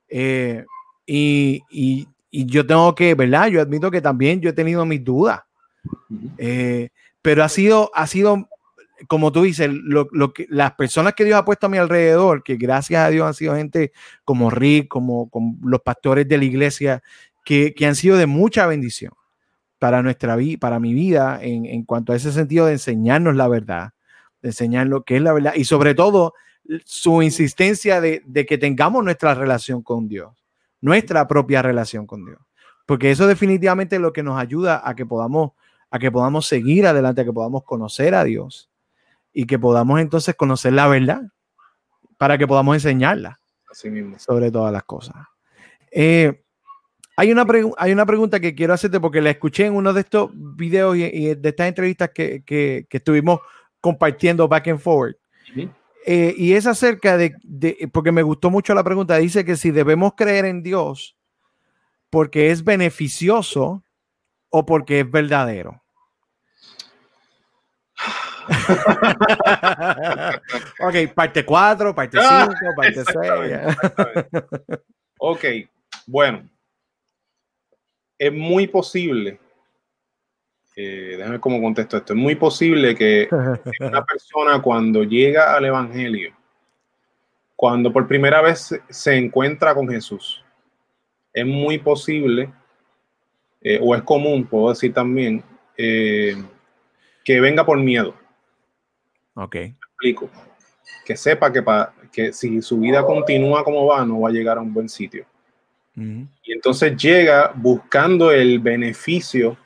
Eh, 0.10 0.66
y, 1.06 1.62
y, 1.70 2.08
y 2.32 2.46
yo 2.46 2.66
tengo 2.66 2.96
que, 2.96 3.14
¿verdad? 3.14 3.48
Yo 3.48 3.62
admito 3.62 3.92
que 3.92 4.02
también 4.02 4.42
yo 4.42 4.50
he 4.50 4.54
tenido 4.54 4.86
mis 4.86 5.04
dudas 5.04 5.42
eh, 6.38 6.90
pero 7.22 7.44
ha 7.44 7.50
sido, 7.50 7.92
ha 7.94 8.08
sido, 8.08 8.50
como 9.08 9.32
tú 9.32 9.44
dices, 9.44 9.70
lo, 9.72 10.08
que, 10.34 10.46
las 10.50 10.74
personas 10.74 11.14
que 11.14 11.26
Dios 11.26 11.38
ha 11.38 11.46
puesto 11.46 11.68
a 11.68 11.70
mi 11.70 11.78
alrededor, 11.78 12.44
que 12.44 12.56
gracias 12.56 13.06
a 13.06 13.10
Dios 13.10 13.28
han 13.28 13.34
sido 13.34 13.56
gente 13.56 13.92
como 14.26 14.50
Rick, 14.50 14.88
como, 14.88 15.30
los 15.64 15.82
pastores 15.82 16.28
de 16.28 16.38
la 16.38 16.46
iglesia, 16.46 17.04
que, 17.46 17.74
han 17.86 17.96
sido 17.96 18.18
de 18.18 18.28
mucha 18.28 18.68
bendición 18.68 19.14
para 19.84 20.02
nuestra 20.02 20.38
vida, 20.38 20.58
para 20.62 20.80
mi 20.80 20.94
vida, 20.94 21.40
en, 21.42 21.84
cuanto 21.84 22.14
a 22.14 22.16
ese 22.16 22.32
sentido 22.32 22.68
de 22.68 22.72
enseñarnos 22.72 23.36
la 23.36 23.50
verdad, 23.50 23.92
de 24.42 24.48
enseñar 24.48 24.88
lo 24.88 25.04
que 25.04 25.18
es 25.18 25.22
la 25.22 25.34
verdad 25.34 25.56
y 25.58 25.66
sobre 25.66 25.94
todo 25.94 26.36
su 26.86 27.22
insistencia 27.22 28.00
de, 28.00 28.24
de 28.26 28.46
que 28.46 28.58
tengamos 28.58 29.04
nuestra 29.04 29.36
relación 29.36 29.84
con 29.84 30.08
Dios, 30.08 30.32
nuestra 30.80 31.28
propia 31.28 31.62
relación 31.62 32.08
con 32.08 32.26
Dios, 32.26 32.40
porque 32.86 33.12
eso 33.12 33.28
definitivamente 33.28 33.98
es 33.98 34.02
lo 34.02 34.14
que 34.14 34.24
nos 34.24 34.40
ayuda 34.40 34.82
a 34.86 34.96
que 34.96 35.06
podamos 35.06 35.52
a 35.92 36.00
que 36.00 36.10
podamos 36.10 36.48
seguir 36.48 36.88
adelante, 36.88 37.20
a 37.20 37.26
que 37.26 37.34
podamos 37.34 37.66
conocer 37.66 38.16
a 38.16 38.24
Dios 38.24 38.70
y 39.34 39.48
que 39.48 39.60
podamos 39.60 40.00
entonces 40.00 40.34
conocer 40.36 40.72
la 40.72 40.88
verdad 40.88 41.24
para 42.18 42.38
que 42.38 42.48
podamos 42.48 42.78
enseñarla 42.78 43.42
sobre 44.18 44.50
todas 44.50 44.72
las 44.72 44.84
cosas. 44.84 45.16
Eh, 45.92 46.43
hay, 47.16 47.32
una 47.32 47.46
hay 47.78 47.92
una 47.92 48.06
pregunta 48.06 48.40
que 48.40 48.56
quiero 48.56 48.74
hacerte 48.74 49.00
porque 49.00 49.22
la 49.22 49.30
escuché 49.30 49.66
en 49.66 49.76
uno 49.76 49.94
de 49.94 50.02
estos 50.02 50.32
videos 50.34 50.98
y, 50.98 51.36
de 51.36 51.50
estas 51.50 51.68
entrevistas 51.68 52.12
que, 52.14 52.44
que, 52.46 52.88
estuvimos 52.90 53.40
compartiendo 53.80 54.48
back 54.48 54.70
and 54.70 54.80
forward. 54.80 55.16
Eh, 56.06 56.36
y 56.38 56.54
es 56.54 56.68
acerca 56.68 57.16
de, 57.16 57.34
de, 57.44 57.90
porque 57.94 58.12
me 58.12 58.24
gustó 58.24 58.50
mucho 58.50 58.74
la 58.74 58.84
pregunta, 58.84 59.18
dice 59.18 59.46
que 59.46 59.56
si 59.56 59.72
debemos 59.72 60.14
creer 60.16 60.46
en 60.46 60.62
Dios 60.62 61.16
porque 62.14 62.52
es 62.52 62.64
beneficioso 62.64 63.84
o 64.50 64.66
porque 64.68 65.00
es 65.00 65.10
verdadero. 65.10 65.82
ok, 70.80 70.96
parte 71.16 71.44
4, 71.44 71.96
parte 71.96 72.20
5, 72.20 72.30
ah, 72.30 72.50
parte 72.76 73.04
6. 73.04 73.18
ok, 75.18 75.44
bueno. 76.06 76.48
Es 78.24 78.32
muy 78.32 78.68
posible, 78.68 79.38
eh, 80.78 81.16
déjame 81.18 81.40
cómo 81.42 81.62
contesto 81.62 81.98
esto, 81.98 82.14
es 82.14 82.20
muy 82.20 82.36
posible 82.36 82.96
que 82.96 83.28
una 83.82 84.06
persona 84.06 84.62
cuando 84.62 85.04
llega 85.04 85.54
al 85.54 85.66
Evangelio, 85.66 86.34
cuando 87.56 87.92
por 87.92 88.08
primera 88.08 88.42
vez 88.42 88.80
se 88.90 89.16
encuentra 89.18 89.76
con 89.76 89.90
Jesús, 89.90 90.42
es 91.34 91.46
muy 91.46 91.80
posible, 91.80 92.50
eh, 93.62 93.80
o 93.82 93.94
es 93.94 94.04
común, 94.04 94.46
puedo 94.46 94.70
decir 94.70 94.94
también, 94.94 95.44
eh, 95.78 96.36
que 97.26 97.40
venga 97.42 97.66
por 97.66 97.78
miedo 97.78 98.16
Ok. 99.36 99.56
explico. 99.56 100.30
Que 101.06 101.18
sepa 101.18 101.52
que, 101.52 101.62
pa- 101.62 101.94
que 102.12 102.32
si 102.32 102.62
su 102.62 102.80
vida 102.80 103.04
continúa 103.06 103.64
como 103.66 103.86
va, 103.88 104.06
no 104.06 104.22
va 104.22 104.30
a 104.30 104.32
llegar 104.32 104.58
a 104.58 104.62
un 104.62 104.74
buen 104.74 104.88
sitio. 104.88 105.26
Y 105.96 106.52
entonces 106.52 106.98
llega 106.98 107.52
buscando 107.56 108.32
el 108.32 108.60
beneficio 108.60 109.58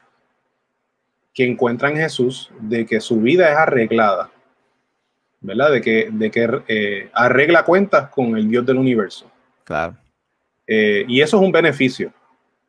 que 1.34 1.46
encuentra 1.46 1.90
en 1.90 1.98
Jesús 1.98 2.52
de 2.60 2.86
que 2.86 3.00
su 3.00 3.22
vida 3.22 3.50
es 3.50 3.58
arreglada, 3.58 4.30
¿verdad? 5.40 5.72
De 5.72 5.82
que, 5.82 6.10
de 6.12 6.32
que 6.32 6.62
eh, 6.68 7.10
arregla 7.14 7.64
cuentas 7.64 8.10
con 8.10 8.36
el 8.36 8.50
Dios 8.50 8.66
del 8.66 8.78
universo. 8.78 9.32
Claro. 9.64 9.96
Eh, 10.66 11.06
y 11.08 11.22
eso 11.22 11.38
es 11.38 11.44
un 11.44 11.52
beneficio. 11.52 12.12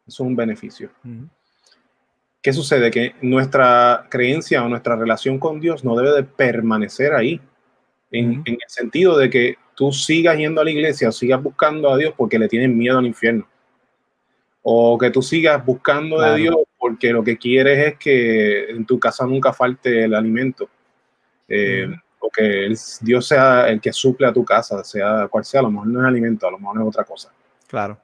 Eso 0.06 0.22
es 0.22 0.28
un 0.28 0.36
beneficio. 0.36 0.90
¿Qué 2.40 2.52
sucede? 2.52 2.90
Que 2.90 3.14
nuestra 3.20 4.06
creencia 4.08 4.62
o 4.64 4.68
nuestra 4.68 4.96
relación 4.96 5.38
con 5.38 5.60
Dios 5.60 5.84
no 5.84 5.96
debe 5.96 6.14
de 6.14 6.22
permanecer 6.22 7.14
ahí. 7.14 7.40
En 8.10 8.42
el 8.46 8.58
sentido 8.68 9.18
de 9.18 9.28
que 9.28 9.56
tú 9.78 9.92
sigas 9.92 10.36
yendo 10.36 10.60
a 10.60 10.64
la 10.64 10.72
iglesia 10.72 11.08
o 11.08 11.12
sigas 11.12 11.40
buscando 11.40 11.88
a 11.88 11.96
Dios 11.96 12.12
porque 12.16 12.36
le 12.36 12.48
tienes 12.48 12.68
miedo 12.68 12.98
al 12.98 13.06
infierno. 13.06 13.46
O 14.62 14.98
que 14.98 15.08
tú 15.10 15.22
sigas 15.22 15.64
buscando 15.64 16.16
Claro. 16.16 16.32
de 16.32 16.40
Dios 16.40 16.56
porque 16.76 17.12
lo 17.12 17.22
que 17.22 17.38
quieres 17.38 17.86
es 17.92 17.96
que 17.96 18.70
en 18.70 18.84
tu 18.84 18.98
casa 18.98 19.24
nunca 19.24 19.52
falte 19.52 20.02
el 20.04 20.14
alimento. 20.16 20.68
Eh. 21.46 21.88
O 22.18 22.28
que 22.28 22.66
el- 22.66 22.76
Dios 23.02 23.28
sea 23.28 23.68
el 23.68 23.80
que 23.80 23.92
suple 23.92 24.26
a 24.26 24.32
tu 24.32 24.44
casa, 24.44 24.82
sea 24.82 25.28
cual 25.30 25.44
sea, 25.44 25.60
a 25.60 25.62
lo 25.62 25.70
mejor 25.70 25.86
no 25.86 26.00
es 26.00 26.06
alimento, 26.06 26.48
a 26.48 26.50
lo 26.50 26.58
mejor 26.58 26.80
es 26.80 26.88
otra 26.88 27.04
cosa. 27.04 27.32
Claro. 27.68 27.96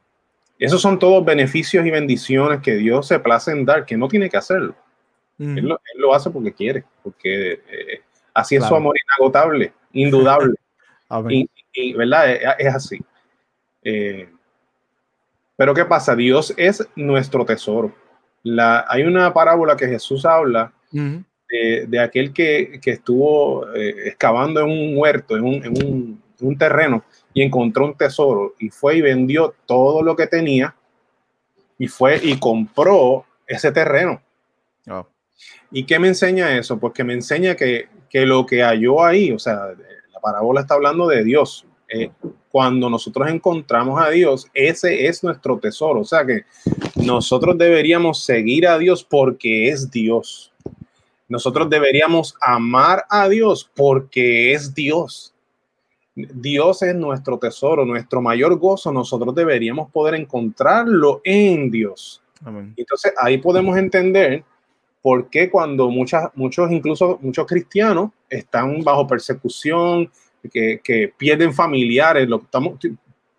Esos 0.57 0.81
son 0.81 0.97
todos 1.01 1.25
beneficios 1.25 1.85
y 1.85 1.91
bendiciones 1.91 2.61
que 2.61 2.77
Dios 2.77 3.09
se 3.09 3.19
place 3.19 3.51
en 3.51 3.65
dar, 3.65 3.85
que 3.85 3.97
no 3.97 4.07
tiene 4.07 4.31
que 4.31 4.37
hacerlo. 4.37 4.77
Él, 5.41 5.67
lo, 5.67 5.75
él 5.93 6.01
lo 6.01 6.15
hace 6.15 6.31
porque 6.31 6.53
quiere, 6.53 6.85
porque 7.03 7.55
eh, 7.69 8.03
así 8.33 8.55
es 8.55 8.65
su 8.65 8.77
amor 8.77 8.95
inagotable, 9.19 9.73
indudable. 9.93 10.55
y, 11.75 11.93
¿verdad? 11.93 12.31
Es, 12.33 12.41
es 12.59 12.75
así. 12.75 13.01
Eh, 13.83 14.29
pero 15.57 15.75
¿qué 15.75 15.85
pasa? 15.85 16.15
Dios 16.17 16.55
es 16.57 16.87
nuestro 16.97 17.45
tesoro. 17.45 17.95
La, 18.43 18.85
hay 18.89 19.03
una 19.03 19.33
parábola 19.33 19.77
que 19.77 19.87
Jesús 19.89 20.25
habla 20.25 20.73
de, 20.91 21.87
de 21.87 21.99
aquel 22.01 22.33
que, 22.33 22.79
que 22.83 22.93
estuvo 22.93 23.73
eh, 23.75 24.09
excavando 24.09 24.61
en 24.61 24.71
un 24.71 24.97
huerto, 24.97 25.37
en 25.37 25.45
un, 25.45 25.55
en 25.65 25.85
un- 25.85 26.23
un 26.41 26.59
terreno, 26.59 27.05
y 27.33 27.43
encontró 27.43 27.87
un 27.87 27.97
tesoro, 27.97 28.55
y 28.59 28.69
fue 28.69 28.97
y 28.97 29.01
vendió 29.01 29.55
todo 29.67 30.03
lo 30.03 30.15
que 30.17 30.27
tenía, 30.27 30.75
y 31.79 31.87
fue 31.87 32.19
y 32.23 32.39
compró 32.39 33.25
ese 33.47 33.71
terreno. 33.73 34.21
Oh. 34.91 35.07
¿Y 35.71 35.85
qué 35.87 35.99
me 35.99 36.09
enseña 36.09 36.59
eso? 36.59 36.79
Pues 36.79 36.93
que 36.93 37.05
me 37.05 37.15
enseña 37.15 37.55
que, 37.55 37.89
que 38.11 38.27
lo 38.27 38.45
que 38.45 38.63
halló 38.63 39.03
ahí, 39.05 39.31
o 39.31 39.39
sea, 39.39 39.69
parábola 40.25 40.63
está 40.63 40.75
hablando 40.75 41.07
de 41.07 41.23
Dios. 41.23 41.67
Eh, 41.87 42.11
cuando 42.51 42.89
nosotros 42.89 43.29
encontramos 43.29 44.01
a 44.01 44.09
Dios, 44.09 44.49
ese 44.55 45.07
es 45.07 45.23
nuestro 45.23 45.59
tesoro. 45.59 46.01
O 46.01 46.05
sea 46.05 46.25
que 46.25 46.45
nosotros 46.97 47.59
deberíamos 47.59 48.25
seguir 48.25 48.67
a 48.67 48.79
Dios 48.79 49.05
porque 49.05 49.69
es 49.69 49.91
Dios. 49.91 50.51
Nosotros 51.29 51.69
deberíamos 51.69 52.35
amar 52.41 53.05
a 53.11 53.29
Dios 53.29 53.71
porque 53.77 54.55
es 54.55 54.75
Dios. 54.75 55.35
Dios 56.15 56.81
es 56.83 56.95
nuestro 56.95 57.39
tesoro, 57.39 57.85
nuestro 57.85 58.23
mayor 58.23 58.59
gozo. 58.59 58.93
Nosotros 58.93 59.35
deberíamos 59.35 59.91
poder 59.91 60.15
encontrarlo 60.15 61.21
en 61.23 61.71
Dios. 61.71 62.23
Amén. 62.43 62.73
Entonces 62.77 63.13
ahí 63.19 63.37
podemos 63.39 63.77
entender 63.77 64.43
por 65.05 65.29
qué 65.29 65.51
cuando 65.51 65.91
muchas, 65.91 66.31
muchos, 66.35 66.73
incluso 66.73 67.19
muchos 67.21 67.47
cristianos 67.47 68.11
están 68.27 68.83
bajo 68.83 69.07
persecución, 69.07 70.11
que, 70.51 70.81
que 70.83 71.13
pierden 71.15 71.53
familiares, 71.53 72.27
lo 72.27 72.37
estamos, 72.37 72.79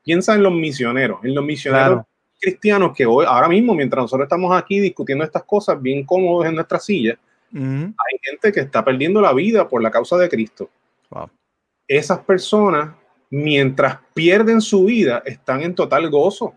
piensa 0.03 0.35
en 0.35 0.43
los 0.43 0.53
misioneros, 0.53 1.21
en 1.23 1.33
los 1.33 1.43
misioneros 1.43 1.87
Claro. 1.87 2.07
cristianos 2.39 2.95
que 2.95 3.07
hoy, 3.07 3.25
ahora 3.27 3.47
mismo, 3.47 3.73
mientras 3.73 4.03
nosotros 4.03 4.27
estamos 4.27 4.55
aquí 4.55 4.79
discutiendo 4.79 5.23
estas 5.23 5.41
cosas 5.41 5.81
bien 5.81 6.05
cómodos 6.05 6.45
en 6.45 6.53
nuestra 6.53 6.77
silla, 6.77 7.17
hay 7.51 8.19
gente 8.21 8.51
que 8.51 8.59
está 8.59 8.85
perdiendo 8.85 9.19
la 9.19 9.33
vida 9.33 9.67
por 9.67 9.81
la 9.81 9.89
causa 9.89 10.17
de 10.17 10.29
Cristo. 10.29 10.69
Wow. 11.09 11.31
Esas 11.87 12.19
personas, 12.19 12.93
mientras 13.31 13.97
pierden 14.13 14.61
su 14.61 14.85
vida, 14.85 15.23
están 15.25 15.63
en 15.63 15.73
total 15.73 16.11
gozo. 16.11 16.53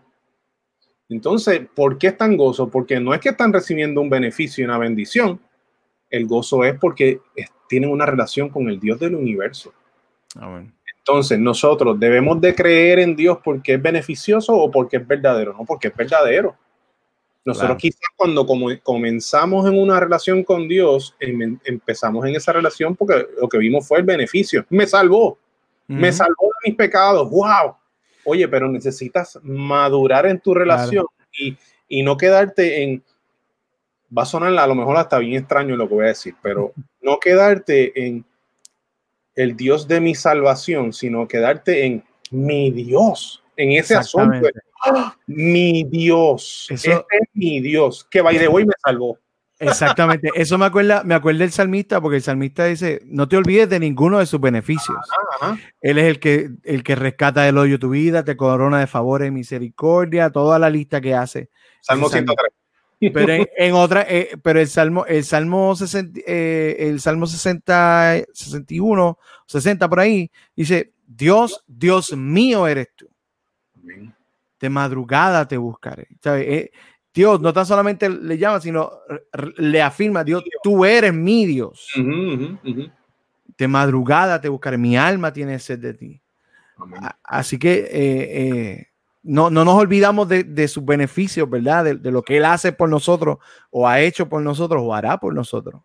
Entonces, 1.09 1.61
¿por 1.75 1.97
qué 1.97 2.07
están 2.07 2.37
gozo? 2.37 2.69
Porque 2.69 2.99
no 2.99 3.13
es 3.13 3.19
que 3.19 3.29
están 3.29 3.51
recibiendo 3.51 3.99
un 4.01 4.09
beneficio 4.09 4.61
y 4.61 4.65
una 4.65 4.77
bendición. 4.77 5.39
El 6.09 6.27
gozo 6.27 6.63
es 6.63 6.77
porque 6.79 7.19
tienen 7.67 7.89
una 7.89 8.05
relación 8.05 8.49
con 8.49 8.69
el 8.69 8.79
Dios 8.79 8.99
del 8.99 9.15
universo. 9.15 9.73
Amén. 10.35 10.73
Entonces, 10.99 11.39
nosotros 11.39 11.99
debemos 11.99 12.39
de 12.39 12.53
creer 12.53 12.99
en 12.99 13.15
Dios 13.15 13.39
porque 13.43 13.73
es 13.75 13.81
beneficioso 13.81 14.55
o 14.55 14.69
porque 14.69 14.97
es 14.97 15.07
verdadero, 15.07 15.53
no 15.53 15.65
porque 15.65 15.87
es 15.87 15.95
verdadero. 15.95 16.55
Nosotros 17.45 17.69
Claro. 17.69 17.79
quizás 17.79 18.09
cuando 18.15 18.45
comenzamos 18.83 19.65
en 19.67 19.79
una 19.79 19.99
relación 19.99 20.43
con 20.43 20.67
Dios, 20.67 21.15
em- 21.19 21.57
empezamos 21.63 22.25
en 22.27 22.35
esa 22.35 22.53
relación 22.53 22.95
porque 22.95 23.25
lo 23.41 23.47
que 23.47 23.57
vimos 23.57 23.87
fue 23.87 23.99
el 23.99 24.03
beneficio. 24.03 24.65
Me 24.69 24.85
salvó, 24.85 25.39
me 25.87 26.11
salvó 26.11 26.49
de 26.63 26.69
mis 26.69 26.75
pecados. 26.77 27.27
¡Wow! 27.31 27.75
Oye, 28.29 28.47
pero 28.47 28.67
necesitas 28.69 29.39
madurar 29.41 30.25
en 30.27 30.39
tu 30.39 30.53
relación 30.53 31.05
y, 31.31 31.57
y 31.87 32.03
no 32.03 32.15
quedarte 32.17 32.83
en... 32.83 33.03
Va 34.15 34.23
a 34.23 34.25
sonar 34.25 34.57
a 34.57 34.67
lo 34.67 34.75
mejor 34.75 34.97
hasta 34.97 35.19
bien 35.19 35.39
extraño 35.39 35.75
lo 35.75 35.87
que 35.87 35.93
voy 35.95 36.05
a 36.05 36.09
decir, 36.09 36.35
pero 36.41 36.73
no 37.01 37.19
quedarte 37.19 38.05
en 38.05 38.25
el 39.35 39.55
Dios 39.55 39.87
de 39.87 40.01
mi 40.01 40.15
salvación, 40.15 40.93
sino 40.93 41.27
quedarte 41.27 41.85
en 41.85 42.03
mi 42.31 42.71
Dios, 42.71 43.43
en 43.55 43.71
ese 43.71 43.95
asunto. 43.95 44.47
¡Ah! 44.85 45.15
Mi 45.27 45.83
Dios, 45.83 46.67
Eso- 46.69 46.91
este 46.91 47.17
es 47.17 47.29
mi 47.33 47.59
Dios, 47.61 48.05
que 48.09 48.21
by 48.21 48.37
the 48.37 48.47
way 48.47 48.65
me 48.65 48.73
salvó. 48.83 49.17
Exactamente. 49.59 50.31
Eso 50.35 50.57
me 50.57 50.65
acuerda, 50.65 51.03
me 51.03 51.15
acuerda 51.15 51.39
del 51.39 51.51
salmista, 51.51 51.99
porque 51.99 52.17
el 52.17 52.23
salmista 52.23 52.65
dice: 52.65 53.01
No 53.05 53.27
te 53.27 53.37
olvides 53.37 53.69
de 53.69 53.79
ninguno 53.79 54.19
de 54.19 54.25
sus 54.25 54.39
beneficios. 54.39 54.97
Ajá. 55.41 55.57
Él 55.81 55.97
es 55.97 56.05
el 56.05 56.19
que, 56.19 56.49
el 56.63 56.83
que 56.83 56.95
rescata 56.95 57.43
del 57.43 57.57
hoyo 57.57 57.77
tu 57.77 57.89
vida, 57.89 58.23
te 58.23 58.37
corona 58.37 58.79
de 58.79 58.87
favores 58.87 59.27
y 59.27 59.31
misericordia, 59.31 60.29
toda 60.29 60.57
la 60.59 60.69
lista 60.69 61.01
que 61.01 61.13
hace. 61.13 61.49
Salmo 61.81 62.07
Ese 62.07 62.17
salmo. 62.17 62.33
103. 62.33 62.59
Pero 63.13 63.33
en, 63.33 63.47
en 63.55 63.73
otra, 63.73 64.05
eh, 64.09 64.31
pero 64.43 64.59
el 64.59 64.67
Salmo, 64.67 65.05
el 65.05 65.23
Salmo 65.23 65.73
60, 65.73 66.19
eh, 66.27 66.75
el 66.79 66.99
Salmo 66.99 67.27
60, 67.27 68.25
61, 68.33 69.17
60 69.45 69.89
por 69.89 69.99
ahí, 70.01 70.29
dice, 70.53 70.91
Dios, 71.07 71.63
Dios 71.65 72.11
mío 72.15 72.67
eres 72.67 72.89
tú. 72.95 73.09
Amén. 73.75 74.13
De 74.59 74.69
madrugada 74.69 75.47
te 75.47 75.55
buscaré. 75.55 76.07
¿Sabe? 76.21 76.53
Eh, 76.53 76.71
Dios 77.13 77.41
no 77.41 77.51
tan 77.51 77.65
solamente 77.65 78.09
le 78.09 78.37
llama, 78.37 78.61
sino 78.61 78.91
le 79.57 79.81
afirma, 79.81 80.23
Dios, 80.23 80.43
tú 80.63 80.85
eres 80.85 81.13
mi 81.13 81.45
Dios. 81.45 81.89
Ujú. 81.97 82.59
De 83.57 83.67
madrugada 83.67 84.39
te 84.39 84.47
buscaré. 84.47 84.77
Mi 84.77 84.95
alma 84.95 85.33
tiene 85.33 85.59
sed 85.59 85.79
de 85.79 85.93
ti. 85.93 86.21
Amén. 86.77 87.01
Así 87.23 87.57
que 87.57 87.79
eh, 87.79 87.87
eh, 87.91 88.87
no, 89.23 89.49
no 89.49 89.65
nos 89.65 89.75
olvidamos 89.75 90.29
de, 90.29 90.43
de 90.43 90.67
sus 90.67 90.85
beneficios, 90.85 91.49
¿verdad? 91.49 91.83
De, 91.83 91.95
de 91.95 92.11
lo 92.11 92.21
que 92.21 92.37
Él 92.37 92.45
hace 92.45 92.71
por 92.71 92.87
nosotros, 92.87 93.39
o 93.69 93.87
ha 93.87 93.99
hecho 93.99 94.29
por 94.29 94.41
nosotros, 94.41 94.81
o 94.85 94.93
hará 94.93 95.17
por 95.17 95.33
nosotros. 95.33 95.81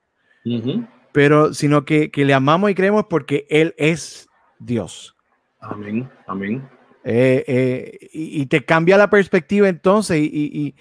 Pero 1.11 1.55
sino 1.55 1.85
que, 1.85 2.11
que 2.11 2.25
le 2.25 2.35
amamos 2.35 2.71
y 2.71 2.75
creemos 2.75 3.07
porque 3.09 3.47
Él 3.49 3.75
es 3.79 4.29
Dios. 4.59 5.17
Amén. 5.61 6.09
Amén. 6.27 6.69
Eh, 7.03 7.99
y, 8.13 8.43
y 8.43 8.47
te 8.47 8.65
cambia 8.65 8.97
la 8.97 9.11
perspectiva 9.11 9.69
entonces, 9.69 10.19
y 10.21 10.75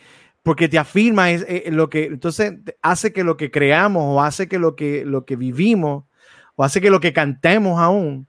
porque 0.44 0.68
te 0.68 0.78
afirma 0.78 1.32
es, 1.32 1.46
eh, 1.48 1.64
lo 1.72 1.90
que, 1.90 2.06
entonces 2.06 2.54
hace 2.82 3.14
que 3.14 3.24
lo 3.24 3.38
que 3.38 3.50
creamos, 3.50 4.04
o 4.06 4.22
hace 4.22 4.48
que 4.48 4.60
lo 4.60 4.76
que, 4.76 5.06
lo 5.06 5.26
que 5.26 5.36
vivimos, 5.38 6.04
o 6.56 6.64
hace 6.64 6.82
que 6.82 6.90
lo 6.90 7.00
que 7.00 7.14
cantemos 7.14 7.80
aún, 7.80 8.28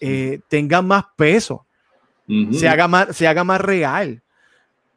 eh, 0.00 0.40
tenga 0.48 0.80
más 0.80 1.04
peso. 1.16 1.66
Ujú. 2.28 2.52
se 2.54 2.68
haga 2.68 2.86
más, 2.88 3.16
se 3.16 3.26
haga 3.26 3.42
más 3.42 3.58
real 3.60 4.22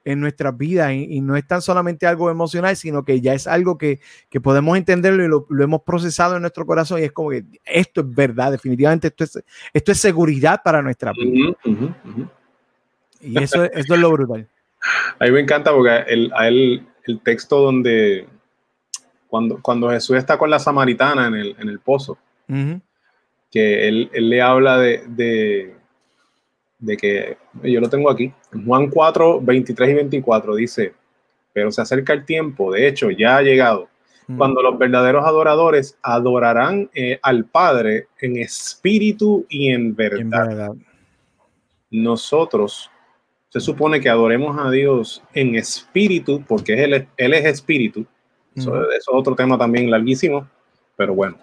en 0.04 0.20
nuestras 0.20 0.58
vidas 0.58 0.92
y, 0.92 1.06
y 1.16 1.22
no 1.22 1.36
es 1.38 1.48
tan 1.48 1.62
solamente 1.62 2.06
algo 2.06 2.30
emocional, 2.30 2.76
sino 2.76 3.06
que 3.06 3.22
ya 3.22 3.34
es 3.34 3.48
algo 3.48 3.78
que, 3.78 4.00
que 4.30 4.42
podemos 4.42 4.78
entenderlo 4.78 5.24
y 5.24 5.28
lo, 5.30 5.46
lo 5.50 5.64
hemos 5.64 5.82
procesado 5.84 6.36
en 6.36 6.42
nuestro 6.42 6.66
corazón 6.66 7.00
y 7.00 7.04
es 7.04 7.12
como 7.14 7.30
que 7.30 7.46
esto 7.64 8.02
es 8.02 8.14
verdad, 8.14 8.52
definitivamente 8.52 9.08
esto 9.08 9.24
es, 9.24 9.40
esto 9.74 9.92
es 9.94 9.98
seguridad 10.00 10.62
para 10.64 10.82
nuestra 10.82 11.14
vida 11.14 11.52
Ujú, 11.66 11.72
ujú, 11.72 11.86
ujú. 12.06 12.30
y 13.22 13.42
eso, 13.42 13.64
es- 13.64 13.72
eso 13.76 13.94
es 13.96 14.00
lo 14.00 14.12
brutal. 14.12 14.48
A 15.20 15.26
mí 15.26 15.32
me 15.32 15.42
encanta 15.42 15.72
porque 15.72 16.04
el, 16.08 16.32
a 16.36 16.48
él, 16.48 16.86
el 17.06 17.20
texto 17.22 17.60
donde 17.60 18.28
cuando, 19.28 19.62
cuando 19.62 19.90
Jesús 19.90 20.18
está 20.18 20.38
con 20.38 20.50
la 20.50 20.60
samaritana 20.60 21.28
en 21.28 21.36
el, 21.36 21.56
en 21.58 21.70
el 21.70 21.80
pozo, 21.80 22.18
que 23.50 23.88
él, 23.88 24.10
él 24.14 24.30
le 24.30 24.42
habla 24.42 24.78
de, 24.78 25.04
de, 25.08 25.76
de 26.80 26.98
que, 26.98 27.38
yo 27.64 27.80
lo 27.80 27.90
tengo 27.90 28.10
aquí, 28.10 28.34
en 28.52 28.66
Juan 28.66 28.90
4, 28.90 29.40
23 29.42 29.90
y 29.90 29.94
24 29.94 30.56
dice, 30.56 30.94
pero 31.54 31.72
se 31.72 31.82
acerca 31.82 32.12
el 32.12 32.26
tiempo, 32.26 32.74
de 32.74 32.88
hecho 32.88 33.10
ya 33.10 33.38
ha 33.38 33.42
llegado, 33.42 33.88
cuando 34.38 34.62
los 34.62 34.78
verdaderos 34.78 35.26
adoradores 35.26 35.98
adorarán 36.02 36.90
eh, 36.94 37.20
al 37.22 37.46
Padre 37.46 38.08
en 38.20 38.38
espíritu 38.38 39.46
y 39.50 39.70
en 39.70 39.94
verdad. 39.94 40.72
Nosotros 41.90 42.90
se 43.52 43.60
supone 43.60 44.00
que 44.00 44.08
adoremos 44.08 44.58
a 44.58 44.72
Dios 44.72 45.22
en 45.34 45.56
espíritu, 45.56 46.42
porque 46.48 46.82
Él, 46.82 47.08
él 47.18 47.34
es 47.34 47.46
espíritu. 47.46 48.06
Eso, 48.56 48.90
es 48.92 49.06
otro 49.12 49.36
tema 49.36 49.58
también 49.58 49.92
larguísimo, 49.92 50.48
pero 50.96 51.14
bueno. 51.14 51.38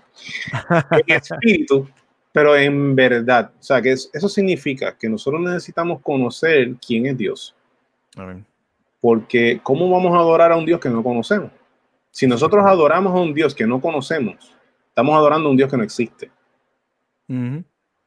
en 0.90 1.16
espíritu, 1.16 1.86
pero 2.32 2.56
en 2.56 2.96
verdad. 2.96 3.50
O 3.58 3.62
sea, 3.62 3.82
que 3.82 3.92
eso 3.92 4.28
significa 4.28 4.96
que 4.96 5.08
nosotros 5.08 5.42
necesitamos 5.42 6.00
conocer 6.00 6.76
quién 6.84 7.06
es 7.06 7.18
Dios. 7.18 7.54
Porque, 9.00 9.60
¿cómo 9.62 9.90
vamos 9.90 10.14
a 10.14 10.20
adorar 10.20 10.50
a 10.50 10.56
un 10.56 10.64
Dios 10.64 10.80
que 10.80 10.88
no 10.88 11.02
conocemos? 11.02 11.50
Si 12.10 12.26
nosotros 12.26 12.64
adoramos 12.64 13.14
a 13.14 13.20
un 13.20 13.34
Dios 13.34 13.54
que 13.54 13.66
no 13.66 13.82
conocemos, 13.82 14.56
estamos 14.88 15.14
adorando 15.14 15.48
a 15.48 15.50
un 15.50 15.58
Dios 15.58 15.70
que 15.70 15.76
no 15.76 15.84
existe. 15.84 16.30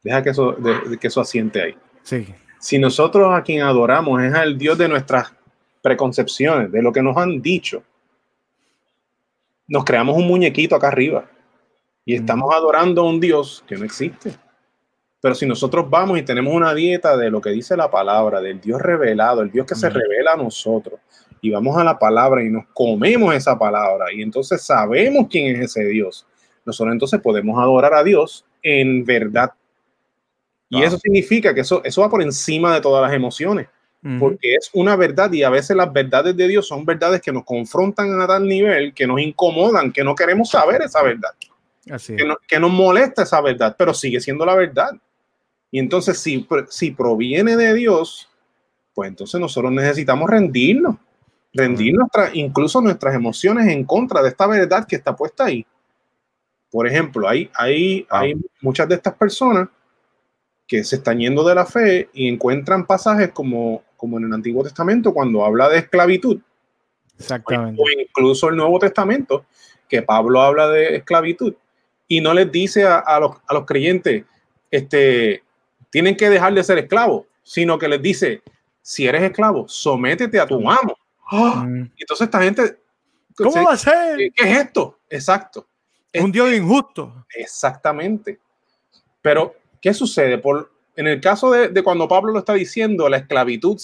Deja 0.02 0.22
que 0.24 0.30
eso, 0.30 0.56
que 1.00 1.06
eso 1.06 1.20
asiente 1.20 1.62
ahí. 1.62 1.76
Sí. 2.02 2.26
Si 2.62 2.78
nosotros 2.78 3.34
a 3.34 3.42
quien 3.42 3.62
adoramos 3.62 4.22
es 4.22 4.32
al 4.32 4.56
Dios 4.56 4.78
de 4.78 4.86
nuestras 4.86 5.32
preconcepciones, 5.82 6.70
de 6.70 6.80
lo 6.80 6.92
que 6.92 7.02
nos 7.02 7.16
han 7.16 7.42
dicho, 7.42 7.82
nos 9.66 9.84
creamos 9.84 10.16
un 10.16 10.28
muñequito 10.28 10.76
acá 10.76 10.86
arriba 10.86 11.28
y 12.04 12.14
estamos 12.14 12.54
adorando 12.54 13.02
a 13.02 13.08
un 13.08 13.18
Dios 13.18 13.64
que 13.66 13.76
no 13.76 13.84
existe. 13.84 14.36
Pero 15.20 15.34
si 15.34 15.44
nosotros 15.44 15.90
vamos 15.90 16.20
y 16.20 16.22
tenemos 16.22 16.54
una 16.54 16.72
dieta 16.72 17.16
de 17.16 17.30
lo 17.32 17.40
que 17.40 17.50
dice 17.50 17.76
la 17.76 17.90
palabra, 17.90 18.40
del 18.40 18.60
Dios 18.60 18.80
revelado, 18.80 19.42
el 19.42 19.50
Dios 19.50 19.66
que 19.66 19.74
se 19.74 19.90
revela 19.90 20.34
a 20.34 20.36
nosotros, 20.36 21.00
y 21.40 21.50
vamos 21.50 21.76
a 21.76 21.82
la 21.82 21.98
palabra 21.98 22.44
y 22.44 22.48
nos 22.48 22.66
comemos 22.72 23.34
esa 23.34 23.58
palabra, 23.58 24.12
y 24.14 24.22
entonces 24.22 24.62
sabemos 24.62 25.26
quién 25.28 25.56
es 25.56 25.62
ese 25.62 25.84
Dios, 25.86 26.28
nosotros 26.64 26.92
entonces 26.92 27.20
podemos 27.20 27.58
adorar 27.58 27.92
a 27.92 28.04
Dios 28.04 28.44
en 28.62 29.04
verdad. 29.04 29.50
Y 30.72 30.82
eso 30.82 30.98
significa 30.98 31.54
que 31.54 31.60
eso, 31.60 31.82
eso 31.84 32.00
va 32.00 32.08
por 32.08 32.22
encima 32.22 32.72
de 32.74 32.80
todas 32.80 33.02
las 33.02 33.14
emociones, 33.14 33.68
porque 34.18 34.54
es 34.54 34.70
una 34.72 34.96
verdad 34.96 35.30
y 35.30 35.42
a 35.42 35.50
veces 35.50 35.76
las 35.76 35.92
verdades 35.92 36.34
de 36.34 36.48
Dios 36.48 36.66
son 36.66 36.86
verdades 36.86 37.20
que 37.20 37.30
nos 37.30 37.44
confrontan 37.44 38.18
a 38.22 38.26
tal 38.26 38.48
nivel, 38.48 38.94
que 38.94 39.06
nos 39.06 39.20
incomodan, 39.20 39.92
que 39.92 40.02
no 40.02 40.14
queremos 40.14 40.48
saber 40.48 40.80
esa 40.80 41.02
verdad. 41.02 41.28
Así 41.90 42.16
que, 42.16 42.24
que, 42.48 42.58
nos 42.58 42.70
molesta 42.70 43.24
esa 43.24 43.42
verdad, 43.42 43.76
pero 43.78 43.92
sigue 43.92 44.18
siendo 44.18 44.46
la 44.46 44.54
verdad. 44.54 44.92
Y 45.70 45.78
entonces, 45.78 46.18
si, 46.18 46.46
si 46.70 46.92
proviene 46.92 47.54
de 47.54 47.74
Dios, 47.74 48.30
pues 48.94 49.10
entonces 49.10 49.38
nosotros 49.38 49.70
necesitamos 49.72 50.30
rendirnos, 50.30 50.96
rendir 51.52 51.96
incluso 52.32 52.80
nuestras 52.80 53.14
emociones 53.14 53.68
en 53.68 53.84
contra 53.84 54.22
de 54.22 54.30
esta 54.30 54.46
verdad 54.46 54.86
que 54.86 54.96
está 54.96 55.14
puesta 55.14 55.44
ahí. 55.44 55.66
Por 56.70 56.88
ejemplo, 56.88 57.28
hay, 57.28 57.50
hay, 57.54 58.06
hay 58.08 58.34
muchas 58.62 58.88
de 58.88 58.94
estas 58.94 59.12
personas 59.14 59.68
que 60.72 60.84
se 60.84 60.96
están 60.96 61.18
yendo 61.18 61.44
de 61.44 61.54
la 61.54 61.66
fe 61.66 62.08
y 62.14 62.26
encuentran 62.26 62.86
pasajes 62.86 63.30
como, 63.32 63.82
como 63.94 64.16
en 64.16 64.24
el 64.24 64.32
Antiguo 64.32 64.64
Testamento 64.64 65.12
cuando 65.12 65.44
habla 65.44 65.68
de 65.68 65.80
esclavitud. 65.80 66.40
Exactamente. 67.18 67.78
O 67.78 68.00
incluso 68.00 68.48
el 68.48 68.56
Nuevo 68.56 68.78
Testamento, 68.78 69.44
que 69.86 70.00
Pablo 70.00 70.40
habla 70.40 70.68
de 70.68 70.96
esclavitud 70.96 71.52
y 72.08 72.22
no 72.22 72.32
les 72.32 72.50
dice 72.50 72.84
a, 72.84 73.00
a, 73.00 73.20
los, 73.20 73.36
a 73.46 73.52
los 73.52 73.66
creyentes, 73.66 74.24
este, 74.70 75.42
tienen 75.90 76.16
que 76.16 76.30
dejar 76.30 76.54
de 76.54 76.64
ser 76.64 76.78
esclavos, 76.78 77.26
sino 77.42 77.78
que 77.78 77.88
les 77.88 78.00
dice, 78.00 78.40
si 78.80 79.06
eres 79.06 79.24
esclavo, 79.24 79.68
sométete 79.68 80.40
a 80.40 80.46
tu 80.46 80.56
amo. 80.70 80.96
Mm. 81.30 81.82
Y 81.98 82.02
entonces 82.02 82.24
esta 82.28 82.42
gente... 82.42 82.78
¿Cómo 83.36 83.62
va 83.62 83.74
a 83.74 83.76
ser? 83.76 84.16
¿Qué, 84.34 84.50
es 84.50 84.58
esto? 84.58 85.00
Exacto. 85.10 85.68
Un 86.14 86.32
Dios 86.32 86.50
injusto. 86.50 87.26
Exactamente. 87.28 88.40
Pero, 89.20 89.54
¿qué 89.82 89.92
sucede? 89.92 90.38
Por, 90.38 90.70
en 90.96 91.06
el 91.06 91.20
caso 91.20 91.50
de, 91.50 91.82
cuando 91.82 92.08
Pablo 92.08 92.32
lo 92.32 92.38
está 92.38 92.54
diciendo, 92.54 93.08
la 93.10 93.18
esclavitud, 93.18 93.78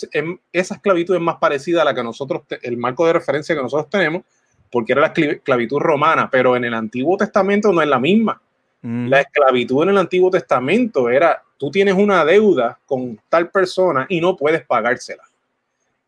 esa 0.52 0.74
esclavitud 0.74 1.14
es 1.14 1.20
más 1.20 1.36
parecida 1.36 1.82
a 1.82 1.84
la 1.84 1.94
que 1.94 2.02
nosotros, 2.02 2.42
el 2.62 2.78
marco 2.78 3.06
de 3.06 3.12
referencia 3.12 3.54
que 3.54 3.60
nosotros 3.60 3.90
tenemos, 3.90 4.22
porque 4.70 4.92
era 4.92 5.02
la 5.02 5.12
esclavitud 5.14 5.78
romana, 5.78 6.30
pero 6.30 6.56
en 6.56 6.64
el 6.64 6.74
Antiguo 6.74 7.16
Testamento 7.16 7.72
no 7.72 7.82
es 7.82 7.88
la 7.88 7.98
misma. 7.98 8.40
Mm. 8.82 9.08
La 9.08 9.20
esclavitud 9.20 9.82
en 9.82 9.88
el 9.90 9.98
Antiguo 9.98 10.30
Testamento 10.30 11.10
era 11.10 11.42
tú 11.56 11.70
tienes 11.70 11.94
una 11.94 12.24
deuda 12.24 12.78
con 12.86 13.18
tal 13.28 13.50
persona 13.50 14.06
y 14.08 14.20
no 14.20 14.36
puedes 14.36 14.64
pagársela. 14.64 15.24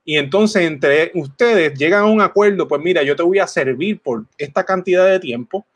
Y 0.04 0.16
entonces 0.16 0.62
entre 0.62 1.10
ustedes 1.14 1.78
llegan 1.78 2.02
a 2.02 2.06
un 2.06 2.20
acuerdo, 2.20 2.68
pues 2.68 2.80
mira, 2.82 3.02
yo 3.02 3.16
te 3.16 3.22
voy 3.22 3.38
a 3.38 3.46
servir 3.46 4.00
por 4.00 4.24
esta 4.38 4.64
cantidad 4.64 5.06
de 5.08 5.18
tiempo, 5.18 5.66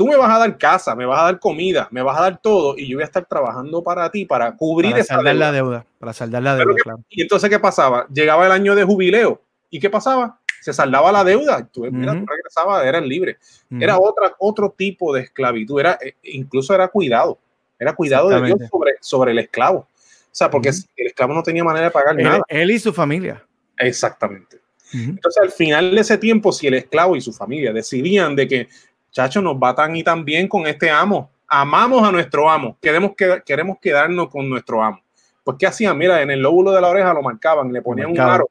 tú 0.00 0.06
me 0.06 0.16
vas 0.16 0.34
a 0.34 0.38
dar 0.38 0.56
casa, 0.56 0.96
me 0.96 1.04
vas 1.04 1.20
a 1.20 1.24
dar 1.24 1.38
comida, 1.38 1.86
me 1.90 2.00
vas 2.00 2.18
a 2.18 2.22
dar 2.22 2.40
todo 2.40 2.74
y 2.78 2.88
yo 2.88 2.96
voy 2.96 3.02
a 3.02 3.04
estar 3.04 3.26
trabajando 3.26 3.82
para 3.82 4.10
ti 4.10 4.24
para 4.24 4.56
cubrir 4.56 4.92
para 4.92 5.02
esa 5.02 5.16
saldar 5.16 5.36
la 5.36 5.52
deuda, 5.52 5.84
para 5.98 6.14
saldar 6.14 6.42
la 6.42 6.56
deuda, 6.56 6.74
claro. 6.82 7.00
Y 7.10 7.20
entonces 7.20 7.50
qué 7.50 7.58
pasaba? 7.58 8.06
Llegaba 8.10 8.46
el 8.46 8.52
año 8.52 8.74
de 8.74 8.82
jubileo 8.82 9.42
y 9.68 9.78
qué 9.78 9.90
pasaba? 9.90 10.40
Se 10.62 10.72
saldaba 10.72 11.12
la 11.12 11.22
deuda, 11.22 11.68
tú, 11.70 11.82
mira, 11.92 12.14
tú 12.14 12.24
regresabas, 12.24 12.86
eran 12.86 13.06
libres. 13.06 13.36
Era 13.78 13.98
otra, 13.98 14.34
otro 14.38 14.70
tipo 14.70 15.12
de 15.12 15.20
esclavitud, 15.20 15.78
era, 15.78 15.98
eh, 16.00 16.14
incluso 16.22 16.74
era 16.74 16.88
cuidado. 16.88 17.38
Era 17.78 17.94
cuidado 17.94 18.30
de 18.30 18.40
Dios 18.40 18.58
sobre, 18.70 18.92
sobre 19.02 19.32
el 19.32 19.38
esclavo. 19.40 19.80
O 19.80 19.88
sea, 20.30 20.50
porque 20.50 20.70
el 20.70 21.06
esclavo 21.08 21.34
no 21.34 21.42
tenía 21.42 21.62
manera 21.62 21.84
de 21.84 21.90
pagar 21.90 22.16
nada. 22.16 22.40
Él 22.48 22.70
y 22.70 22.78
su 22.78 22.94
familia. 22.94 23.44
Exactamente. 23.76 24.60
Entonces, 24.92 25.42
al 25.42 25.50
final 25.50 25.94
de 25.94 26.00
ese 26.00 26.18
tiempo, 26.18 26.52
si 26.52 26.66
el 26.66 26.74
esclavo 26.74 27.16
y 27.16 27.20
su 27.20 27.32
familia 27.32 27.72
decidían 27.72 28.34
de 28.34 28.48
que, 28.48 28.68
chacho, 29.10 29.42
nos 29.42 29.56
va 29.56 29.74
tan 29.74 29.94
y 29.96 30.02
tan 30.02 30.24
bien 30.24 30.48
con 30.48 30.66
este 30.66 30.90
amo, 30.90 31.30
amamos 31.46 32.06
a 32.06 32.12
nuestro 32.12 32.48
amo, 32.48 32.76
queremos, 32.80 33.12
que, 33.16 33.42
queremos 33.44 33.78
quedarnos 33.80 34.28
con 34.28 34.48
nuestro 34.48 34.82
amo. 34.82 35.00
Pues, 35.42 35.56
¿qué 35.58 35.66
hacían? 35.66 35.96
Mira, 35.96 36.22
en 36.22 36.30
el 36.30 36.40
lóbulo 36.40 36.72
de 36.72 36.80
la 36.80 36.88
oreja 36.88 37.14
lo 37.14 37.22
marcaban, 37.22 37.72
le 37.72 37.82
ponían 37.82 38.10
un 38.10 38.20
aro 38.20 38.48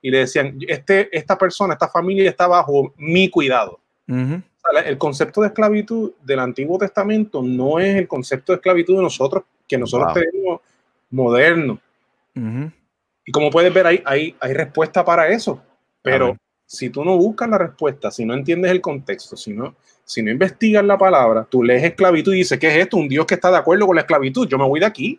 y 0.00 0.10
le 0.10 0.18
decían, 0.18 0.58
este, 0.66 1.08
esta 1.16 1.38
persona, 1.38 1.74
esta 1.74 1.88
familia 1.88 2.28
está 2.28 2.46
bajo 2.46 2.92
mi 2.96 3.28
cuidado 3.30 3.78
el 4.84 4.98
concepto 4.98 5.40
de 5.40 5.48
esclavitud 5.48 6.12
del 6.22 6.38
Antiguo 6.38 6.78
Testamento 6.78 7.42
no 7.42 7.78
es 7.78 7.96
el 7.96 8.08
concepto 8.08 8.52
de 8.52 8.56
esclavitud 8.56 8.96
de 8.96 9.02
nosotros, 9.02 9.44
que 9.66 9.78
nosotros 9.78 10.14
tenemos 10.14 10.60
moderno. 11.10 11.78
Y 13.24 13.32
como 13.32 13.50
puedes 13.50 13.72
ver, 13.72 13.86
hay, 13.86 14.02
hay, 14.04 14.36
hay 14.40 14.52
respuesta 14.52 15.04
para 15.04 15.28
eso. 15.28 15.62
Pero 16.02 16.36
si 16.66 16.90
tú 16.90 17.04
no 17.04 17.16
buscas 17.16 17.48
la 17.48 17.58
respuesta, 17.58 18.10
si 18.10 18.24
no 18.24 18.34
entiendes 18.34 18.70
el 18.70 18.80
contexto, 18.80 19.36
si 19.36 19.52
no, 19.52 19.74
si 20.04 20.22
no 20.22 20.30
investigas 20.30 20.84
la 20.84 20.98
palabra, 20.98 21.46
tú 21.48 21.62
lees 21.62 21.82
esclavitud 21.84 22.34
y 22.34 22.38
dices, 22.38 22.58
¿qué 22.58 22.68
es 22.68 22.76
esto? 22.76 22.96
Un 22.96 23.08
Dios 23.08 23.26
que 23.26 23.34
está 23.34 23.50
de 23.50 23.58
acuerdo 23.58 23.86
con 23.86 23.96
la 23.96 24.02
esclavitud. 24.02 24.48
Yo 24.48 24.58
me 24.58 24.66
voy 24.66 24.80
de 24.80 24.86
aquí. 24.86 25.18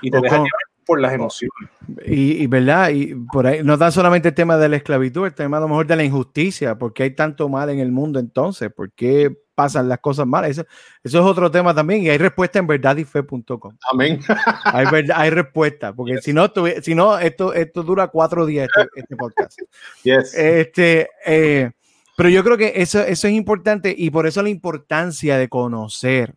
Y 0.00 0.10
te 0.10 0.20
dejas 0.20 0.40
por 0.84 1.00
las 1.00 1.12
emociones. 1.12 1.70
Y, 2.06 2.46
verdad, 2.46 2.90
y 2.90 3.14
por 3.32 3.46
ahí 3.46 3.62
no 3.62 3.76
da 3.76 3.90
solamente 3.90 4.28
el 4.28 4.34
tema 4.34 4.56
de 4.56 4.68
la 4.68 4.76
esclavitud, 4.76 5.26
el 5.26 5.34
tema 5.34 5.56
a 5.56 5.60
lo 5.60 5.68
mejor 5.68 5.86
de 5.86 5.96
la 5.96 6.04
injusticia, 6.04 6.76
porque 6.76 7.04
hay 7.04 7.10
tanto 7.10 7.48
mal 7.48 7.70
en 7.70 7.78
el 7.78 7.90
mundo 7.90 8.18
entonces, 8.18 8.72
¿por 8.72 8.92
qué 8.92 9.34
pasan 9.54 9.88
las 9.88 10.00
cosas 10.00 10.26
malas? 10.26 10.50
Eso, 10.50 10.66
eso 11.02 11.18
es 11.18 11.24
otro 11.24 11.50
tema 11.50 11.74
también 11.74 12.02
y 12.02 12.10
hay 12.10 12.18
respuesta 12.18 12.58
en 12.58 12.66
verdadyfe.com. 12.66 13.76
Amén. 13.92 14.20
hay, 14.64 14.86
hay 15.14 15.30
respuesta, 15.30 15.92
porque 15.92 16.18
si 16.18 16.32
no, 16.32 16.52
si 16.82 16.94
no 16.94 17.18
esto, 17.18 17.54
esto 17.54 17.82
dura 17.82 18.08
cuatro 18.08 18.46
días 18.46 18.68
este, 18.76 19.00
este 19.00 19.16
podcast. 19.16 19.58
Yes. 20.02 20.34
Este, 20.34 21.08
eh, 21.26 21.70
pero 22.16 22.28
yo 22.28 22.44
creo 22.44 22.56
que 22.56 22.72
eso, 22.76 23.00
eso 23.00 23.28
es 23.28 23.34
importante 23.34 23.94
y 23.96 24.10
por 24.10 24.26
eso 24.26 24.42
la 24.42 24.50
importancia 24.50 25.38
de 25.38 25.48
conocer 25.48 26.34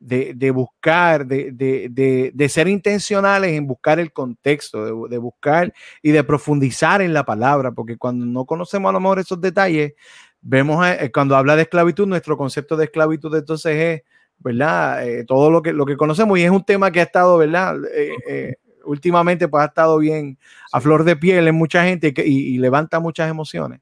de, 0.00 0.50
buscar, 0.50 1.26
de, 1.26 2.46
ser 2.48 2.68
intencionales 2.68 3.52
en 3.52 3.66
buscar 3.66 3.98
el 3.98 4.12
contexto, 4.12 5.08
de, 5.08 5.18
buscar 5.18 5.72
y 6.02 6.12
de 6.12 6.24
profundizar 6.24 7.02
en 7.02 7.12
la 7.12 7.24
palabra, 7.24 7.72
porque 7.72 7.96
cuando 7.96 8.24
no 8.24 8.44
conocemos 8.44 8.90
a 8.90 8.92
lo 8.92 9.00
mejor 9.00 9.18
esos 9.18 9.40
detalles, 9.40 9.94
vemos 10.40 10.86
eh, 10.86 11.10
cuando 11.12 11.36
habla 11.36 11.56
de 11.56 11.62
esclavitud, 11.62 12.06
nuestro 12.06 12.36
concepto 12.36 12.76
de 12.76 12.84
esclavitud 12.84 13.34
entonces 13.34 13.76
es, 13.76 14.02
¿verdad? 14.38 15.06
Eh, 15.06 15.24
todo 15.24 15.50
lo 15.50 15.62
que, 15.62 15.72
lo 15.72 15.84
que 15.84 15.96
conocemos 15.96 16.38
y 16.38 16.44
es 16.44 16.50
un 16.50 16.64
tema 16.64 16.92
que 16.92 17.00
ha 17.00 17.04
estado, 17.04 17.38
¿verdad? 17.38 17.76
Eh, 17.92 18.54
últimamente 18.84 19.48
pues 19.48 19.62
ha 19.62 19.66
estado 19.66 19.98
bien 19.98 20.38
a 20.72 20.80
flor 20.80 21.04
de 21.04 21.16
piel 21.16 21.48
en 21.48 21.54
mucha 21.56 21.84
gente 21.84 22.14
y, 22.24 22.56
levanta 22.58 23.00
muchas 23.00 23.28
emociones, 23.28 23.80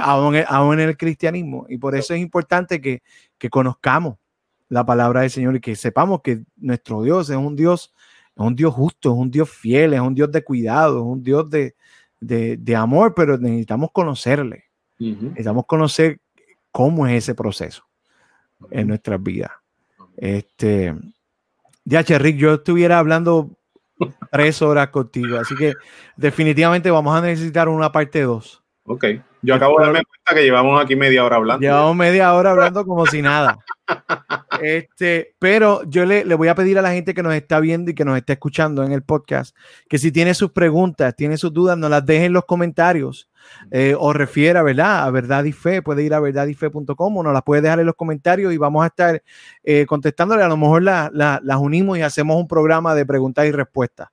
aún, 0.00 0.34
en 0.34 0.88
el 0.88 0.96
cristianismo. 0.96 1.66
Y 1.68 1.78
por 1.78 1.94
eso 1.94 2.14
es 2.14 2.20
importante 2.20 2.80
que, 2.80 3.02
que 3.38 3.50
conozcamos 3.50 4.16
la 4.68 4.86
palabra 4.86 5.22
del 5.22 5.30
Señor 5.30 5.56
y 5.56 5.60
que 5.60 5.76
sepamos 5.76 6.22
que 6.22 6.44
nuestro 6.56 7.02
Dios 7.02 7.28
es 7.28 7.36
un 7.36 7.56
Dios, 7.56 7.92
es 8.36 8.42
un 8.42 8.54
Dios 8.54 8.72
justo, 8.72 9.12
es 9.12 9.18
un 9.18 9.30
Dios 9.30 9.50
fiel, 9.50 9.94
es 9.94 10.00
un 10.00 10.14
Dios 10.14 10.30
de 10.30 10.42
cuidado, 10.44 10.98
es 10.98 11.04
un 11.04 11.22
Dios 11.22 11.50
de, 11.50 11.74
de, 12.20 12.76
amor, 12.76 13.14
pero 13.14 13.36
necesitamos 13.36 13.90
conocerle. 13.92 14.64
Necesitamos 14.98 15.64
conocer 15.66 16.20
cómo 16.70 17.06
es 17.06 17.24
ese 17.24 17.34
proceso 17.34 17.84
en 18.70 18.88
nuestras 18.88 19.22
vidas. 19.22 19.50
Este, 20.16 20.94
ya, 21.84 22.02
Rick, 22.02 22.36
yo 22.36 22.54
estuviera 22.54 22.98
hablando 22.98 23.50
tres 24.30 24.62
horas 24.62 24.88
contigo, 24.90 25.38
así 25.38 25.54
que 25.56 25.74
definitivamente 26.16 26.90
vamos 26.90 27.16
a 27.16 27.22
necesitar 27.22 27.68
una 27.68 27.90
parte 27.90 28.22
dos. 28.22 28.59
Ok, 28.92 29.04
yo 29.42 29.54
acabo 29.54 29.78
de 29.78 29.84
darme 29.84 30.02
cuenta 30.02 30.34
que 30.34 30.42
llevamos 30.42 30.82
aquí 30.82 30.96
media 30.96 31.24
hora 31.24 31.36
hablando. 31.36 31.60
Llevamos 31.60 31.94
media 31.94 32.34
hora 32.34 32.50
hablando 32.50 32.84
como 32.84 33.06
si 33.06 33.22
nada. 33.22 33.58
Este, 34.62 35.34
pero 35.38 35.82
yo 35.84 36.04
le, 36.04 36.24
le, 36.24 36.34
voy 36.34 36.48
a 36.48 36.54
pedir 36.54 36.78
a 36.78 36.82
la 36.82 36.92
gente 36.92 37.14
que 37.14 37.22
nos 37.22 37.34
está 37.34 37.60
viendo 37.60 37.90
y 37.90 37.94
que 37.94 38.04
nos 38.04 38.16
está 38.18 38.34
escuchando 38.34 38.84
en 38.84 38.92
el 38.92 39.02
podcast 39.02 39.56
que 39.88 39.96
si 39.96 40.12
tiene 40.12 40.34
sus 40.34 40.50
preguntas, 40.50 41.16
tiene 41.16 41.38
sus 41.38 41.52
dudas, 41.52 41.78
nos 41.78 41.88
las 41.88 42.04
dejen 42.04 42.26
en 42.26 42.32
los 42.34 42.44
comentarios 42.44 43.30
eh, 43.70 43.96
o 43.98 44.12
refiera, 44.12 44.62
¿verdad? 44.62 45.04
A 45.04 45.10
Verdad 45.10 45.44
y 45.44 45.52
Fe, 45.52 45.80
puede 45.80 46.02
ir 46.02 46.12
a 46.12 46.20
verdadyfe.com 46.20 47.16
o 47.16 47.22
nos 47.22 47.32
las 47.32 47.42
puede 47.42 47.62
dejar 47.62 47.80
en 47.80 47.86
los 47.86 47.94
comentarios 47.94 48.52
y 48.52 48.58
vamos 48.58 48.84
a 48.84 48.88
estar 48.88 49.22
eh, 49.64 49.86
contestándole. 49.86 50.42
A 50.42 50.48
lo 50.48 50.58
mejor 50.58 50.82
las 50.82 51.58
unimos 51.58 51.96
y 51.96 52.02
hacemos 52.02 52.36
un 52.36 52.46
programa 52.46 52.94
de 52.94 53.06
preguntas 53.06 53.46
y 53.46 53.52
respuestas. 53.52 54.08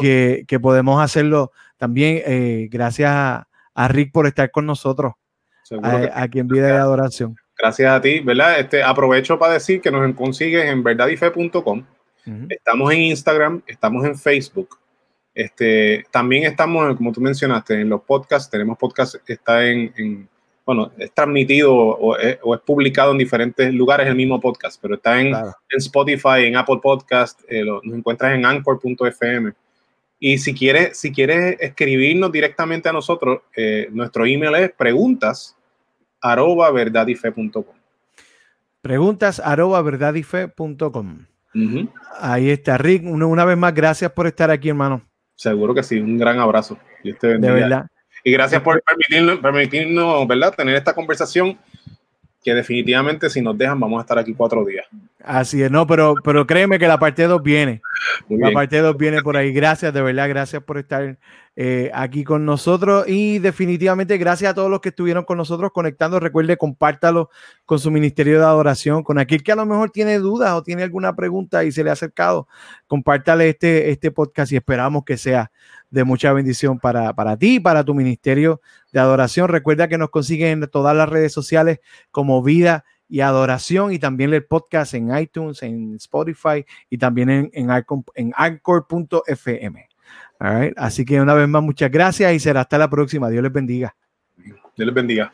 Que, 0.00 0.44
que, 0.48 0.58
podemos 0.58 1.02
hacerlo 1.02 1.52
también 1.76 2.22
eh, 2.26 2.68
gracias 2.70 3.10
a, 3.12 3.48
Rick 3.88 4.12
por 4.12 4.26
estar 4.26 4.50
con 4.50 4.66
nosotros 4.66 5.14
aquí 6.12 6.38
en 6.38 6.48
Vida 6.48 6.66
de 6.66 6.76
Adoración. 6.76 7.36
Gracias 7.56 7.90
a 7.90 8.00
ti, 8.00 8.20
¿verdad? 8.20 8.58
Este, 8.60 8.82
aprovecho 8.82 9.38
para 9.38 9.54
decir 9.54 9.80
que 9.80 9.90
nos 9.90 10.14
consigues 10.14 10.64
en 10.64 10.82
verdadyfe.com. 10.82 11.84
Estamos 12.48 12.92
en 12.92 13.00
Instagram, 13.02 13.62
estamos 13.66 14.04
en 14.04 14.16
Facebook. 14.16 14.78
Este, 15.34 16.04
también 16.10 16.44
estamos, 16.44 16.96
como 16.96 17.12
tú 17.12 17.20
mencionaste, 17.20 17.80
en 17.80 17.88
los 17.88 18.02
podcasts. 18.02 18.50
Tenemos 18.50 18.78
podcasts, 18.78 19.20
está 19.26 19.66
en, 19.68 20.28
bueno, 20.64 20.92
es 20.96 21.12
transmitido 21.12 21.74
o 21.74 22.16
es, 22.16 22.38
publicado 22.64 23.12
en 23.12 23.18
diferentes 23.18 23.72
lugares 23.74 24.06
el 24.06 24.14
mismo 24.14 24.40
podcast, 24.40 24.80
pero 24.80 24.94
está 24.94 25.20
en, 25.20 25.34
en 25.34 25.78
Spotify, 25.78 26.44
en 26.44 26.56
Apple 26.56 26.80
Podcast, 26.82 27.40
eh, 27.48 27.64
nos 27.64 27.94
encuentras 27.94 28.34
en 28.34 28.46
anchor.fm. 28.46 29.52
Y 30.26 30.38
si 30.38 30.54
quieres, 30.54 30.96
si 30.96 31.12
quieres 31.12 31.58
escribirnos 31.60 32.32
directamente 32.32 32.88
a 32.88 32.94
nosotros, 32.94 33.42
eh, 33.54 33.88
nuestro 33.92 34.24
email 34.24 34.54
es 34.54 34.72
preguntas 34.72 35.54
arroba 36.18 36.70
verdadyfe.com. 36.70 37.62
Preguntas 38.80 39.38
arroba. 39.38 39.84
Ahí 42.18 42.48
está, 42.48 42.78
Rick. 42.78 43.04
una 43.04 43.44
vez 43.44 43.58
más, 43.58 43.74
gracias 43.74 44.10
por 44.12 44.26
estar 44.26 44.50
aquí, 44.50 44.70
hermano. 44.70 45.02
Seguro 45.34 45.74
que 45.74 45.82
sí, 45.82 46.00
un 46.00 46.16
gran 46.16 46.38
abrazo. 46.38 46.78
de 47.02 47.36
verdad. 47.36 47.86
Y 48.24 48.32
gracias 48.32 48.62
por 48.62 48.82
permitirnos, 48.82 49.40
permitirnos, 49.40 50.26
¿verdad?, 50.26 50.54
tener 50.54 50.74
esta 50.74 50.94
conversación 50.94 51.58
que 52.42 52.54
definitivamente 52.54 53.28
si 53.28 53.42
nos 53.42 53.58
dejan 53.58 53.78
vamos 53.78 53.98
a 53.98 54.00
estar 54.00 54.18
aquí 54.18 54.32
cuatro 54.32 54.64
días. 54.64 54.86
Así 55.26 55.62
es, 55.62 55.70
no, 55.70 55.86
pero, 55.86 56.14
pero 56.22 56.46
créeme 56.46 56.78
que 56.78 56.86
la 56.86 56.98
parte 56.98 57.26
2 57.26 57.42
viene. 57.42 57.80
la 58.28 58.52
parte 58.52 58.78
2 58.78 58.94
viene 58.98 59.22
por 59.22 59.38
ahí. 59.38 59.54
Gracias, 59.54 59.92
de 59.94 60.02
verdad, 60.02 60.28
gracias 60.28 60.62
por 60.62 60.76
estar 60.76 61.18
eh, 61.56 61.90
aquí 61.94 62.24
con 62.24 62.44
nosotros 62.44 63.08
y 63.08 63.38
definitivamente 63.38 64.18
gracias 64.18 64.50
a 64.50 64.54
todos 64.54 64.70
los 64.70 64.80
que 64.80 64.90
estuvieron 64.90 65.24
con 65.24 65.38
nosotros 65.38 65.70
conectando. 65.72 66.20
Recuerde, 66.20 66.58
compártalo 66.58 67.30
con 67.64 67.78
su 67.78 67.90
ministerio 67.90 68.38
de 68.38 68.44
adoración, 68.44 69.02
con 69.02 69.18
aquel 69.18 69.42
que 69.42 69.52
a 69.52 69.56
lo 69.56 69.64
mejor 69.64 69.90
tiene 69.90 70.18
dudas 70.18 70.52
o 70.52 70.62
tiene 70.62 70.82
alguna 70.82 71.16
pregunta 71.16 71.64
y 71.64 71.72
se 71.72 71.82
le 71.82 71.88
ha 71.88 71.94
acercado. 71.94 72.46
Compártale 72.86 73.48
este, 73.48 73.90
este 73.90 74.10
podcast 74.10 74.52
y 74.52 74.56
esperamos 74.56 75.04
que 75.04 75.16
sea 75.16 75.50
de 75.88 76.04
mucha 76.04 76.34
bendición 76.34 76.78
para, 76.78 77.14
para 77.14 77.38
ti 77.38 77.54
y 77.54 77.60
para 77.60 77.82
tu 77.82 77.94
ministerio 77.94 78.60
de 78.92 79.00
adoración. 79.00 79.48
Recuerda 79.48 79.88
que 79.88 79.96
nos 79.96 80.10
consiguen 80.10 80.62
en 80.62 80.68
todas 80.68 80.94
las 80.94 81.08
redes 81.08 81.32
sociales 81.32 81.80
como 82.10 82.42
Vida 82.42 82.84
y 83.08 83.20
Adoración 83.20 83.92
y 83.92 83.98
también 83.98 84.32
el 84.34 84.44
podcast 84.44 84.94
en 84.94 85.16
iTunes, 85.16 85.62
en 85.62 85.94
Spotify 85.96 86.64
y 86.90 86.98
también 86.98 87.30
en, 87.30 87.50
en, 87.52 87.68
en 88.14 88.32
Anchor.fm. 88.36 89.88
Así 90.76 91.04
que 91.04 91.20
una 91.20 91.34
vez 91.34 91.48
más, 91.48 91.62
muchas 91.62 91.90
gracias 91.90 92.32
y 92.34 92.40
será 92.40 92.62
hasta 92.62 92.78
la 92.78 92.90
próxima. 92.90 93.30
Dios 93.30 93.42
les 93.42 93.52
bendiga. 93.52 93.94
Dios 94.36 94.86
les 94.86 94.94
bendiga. 94.94 95.32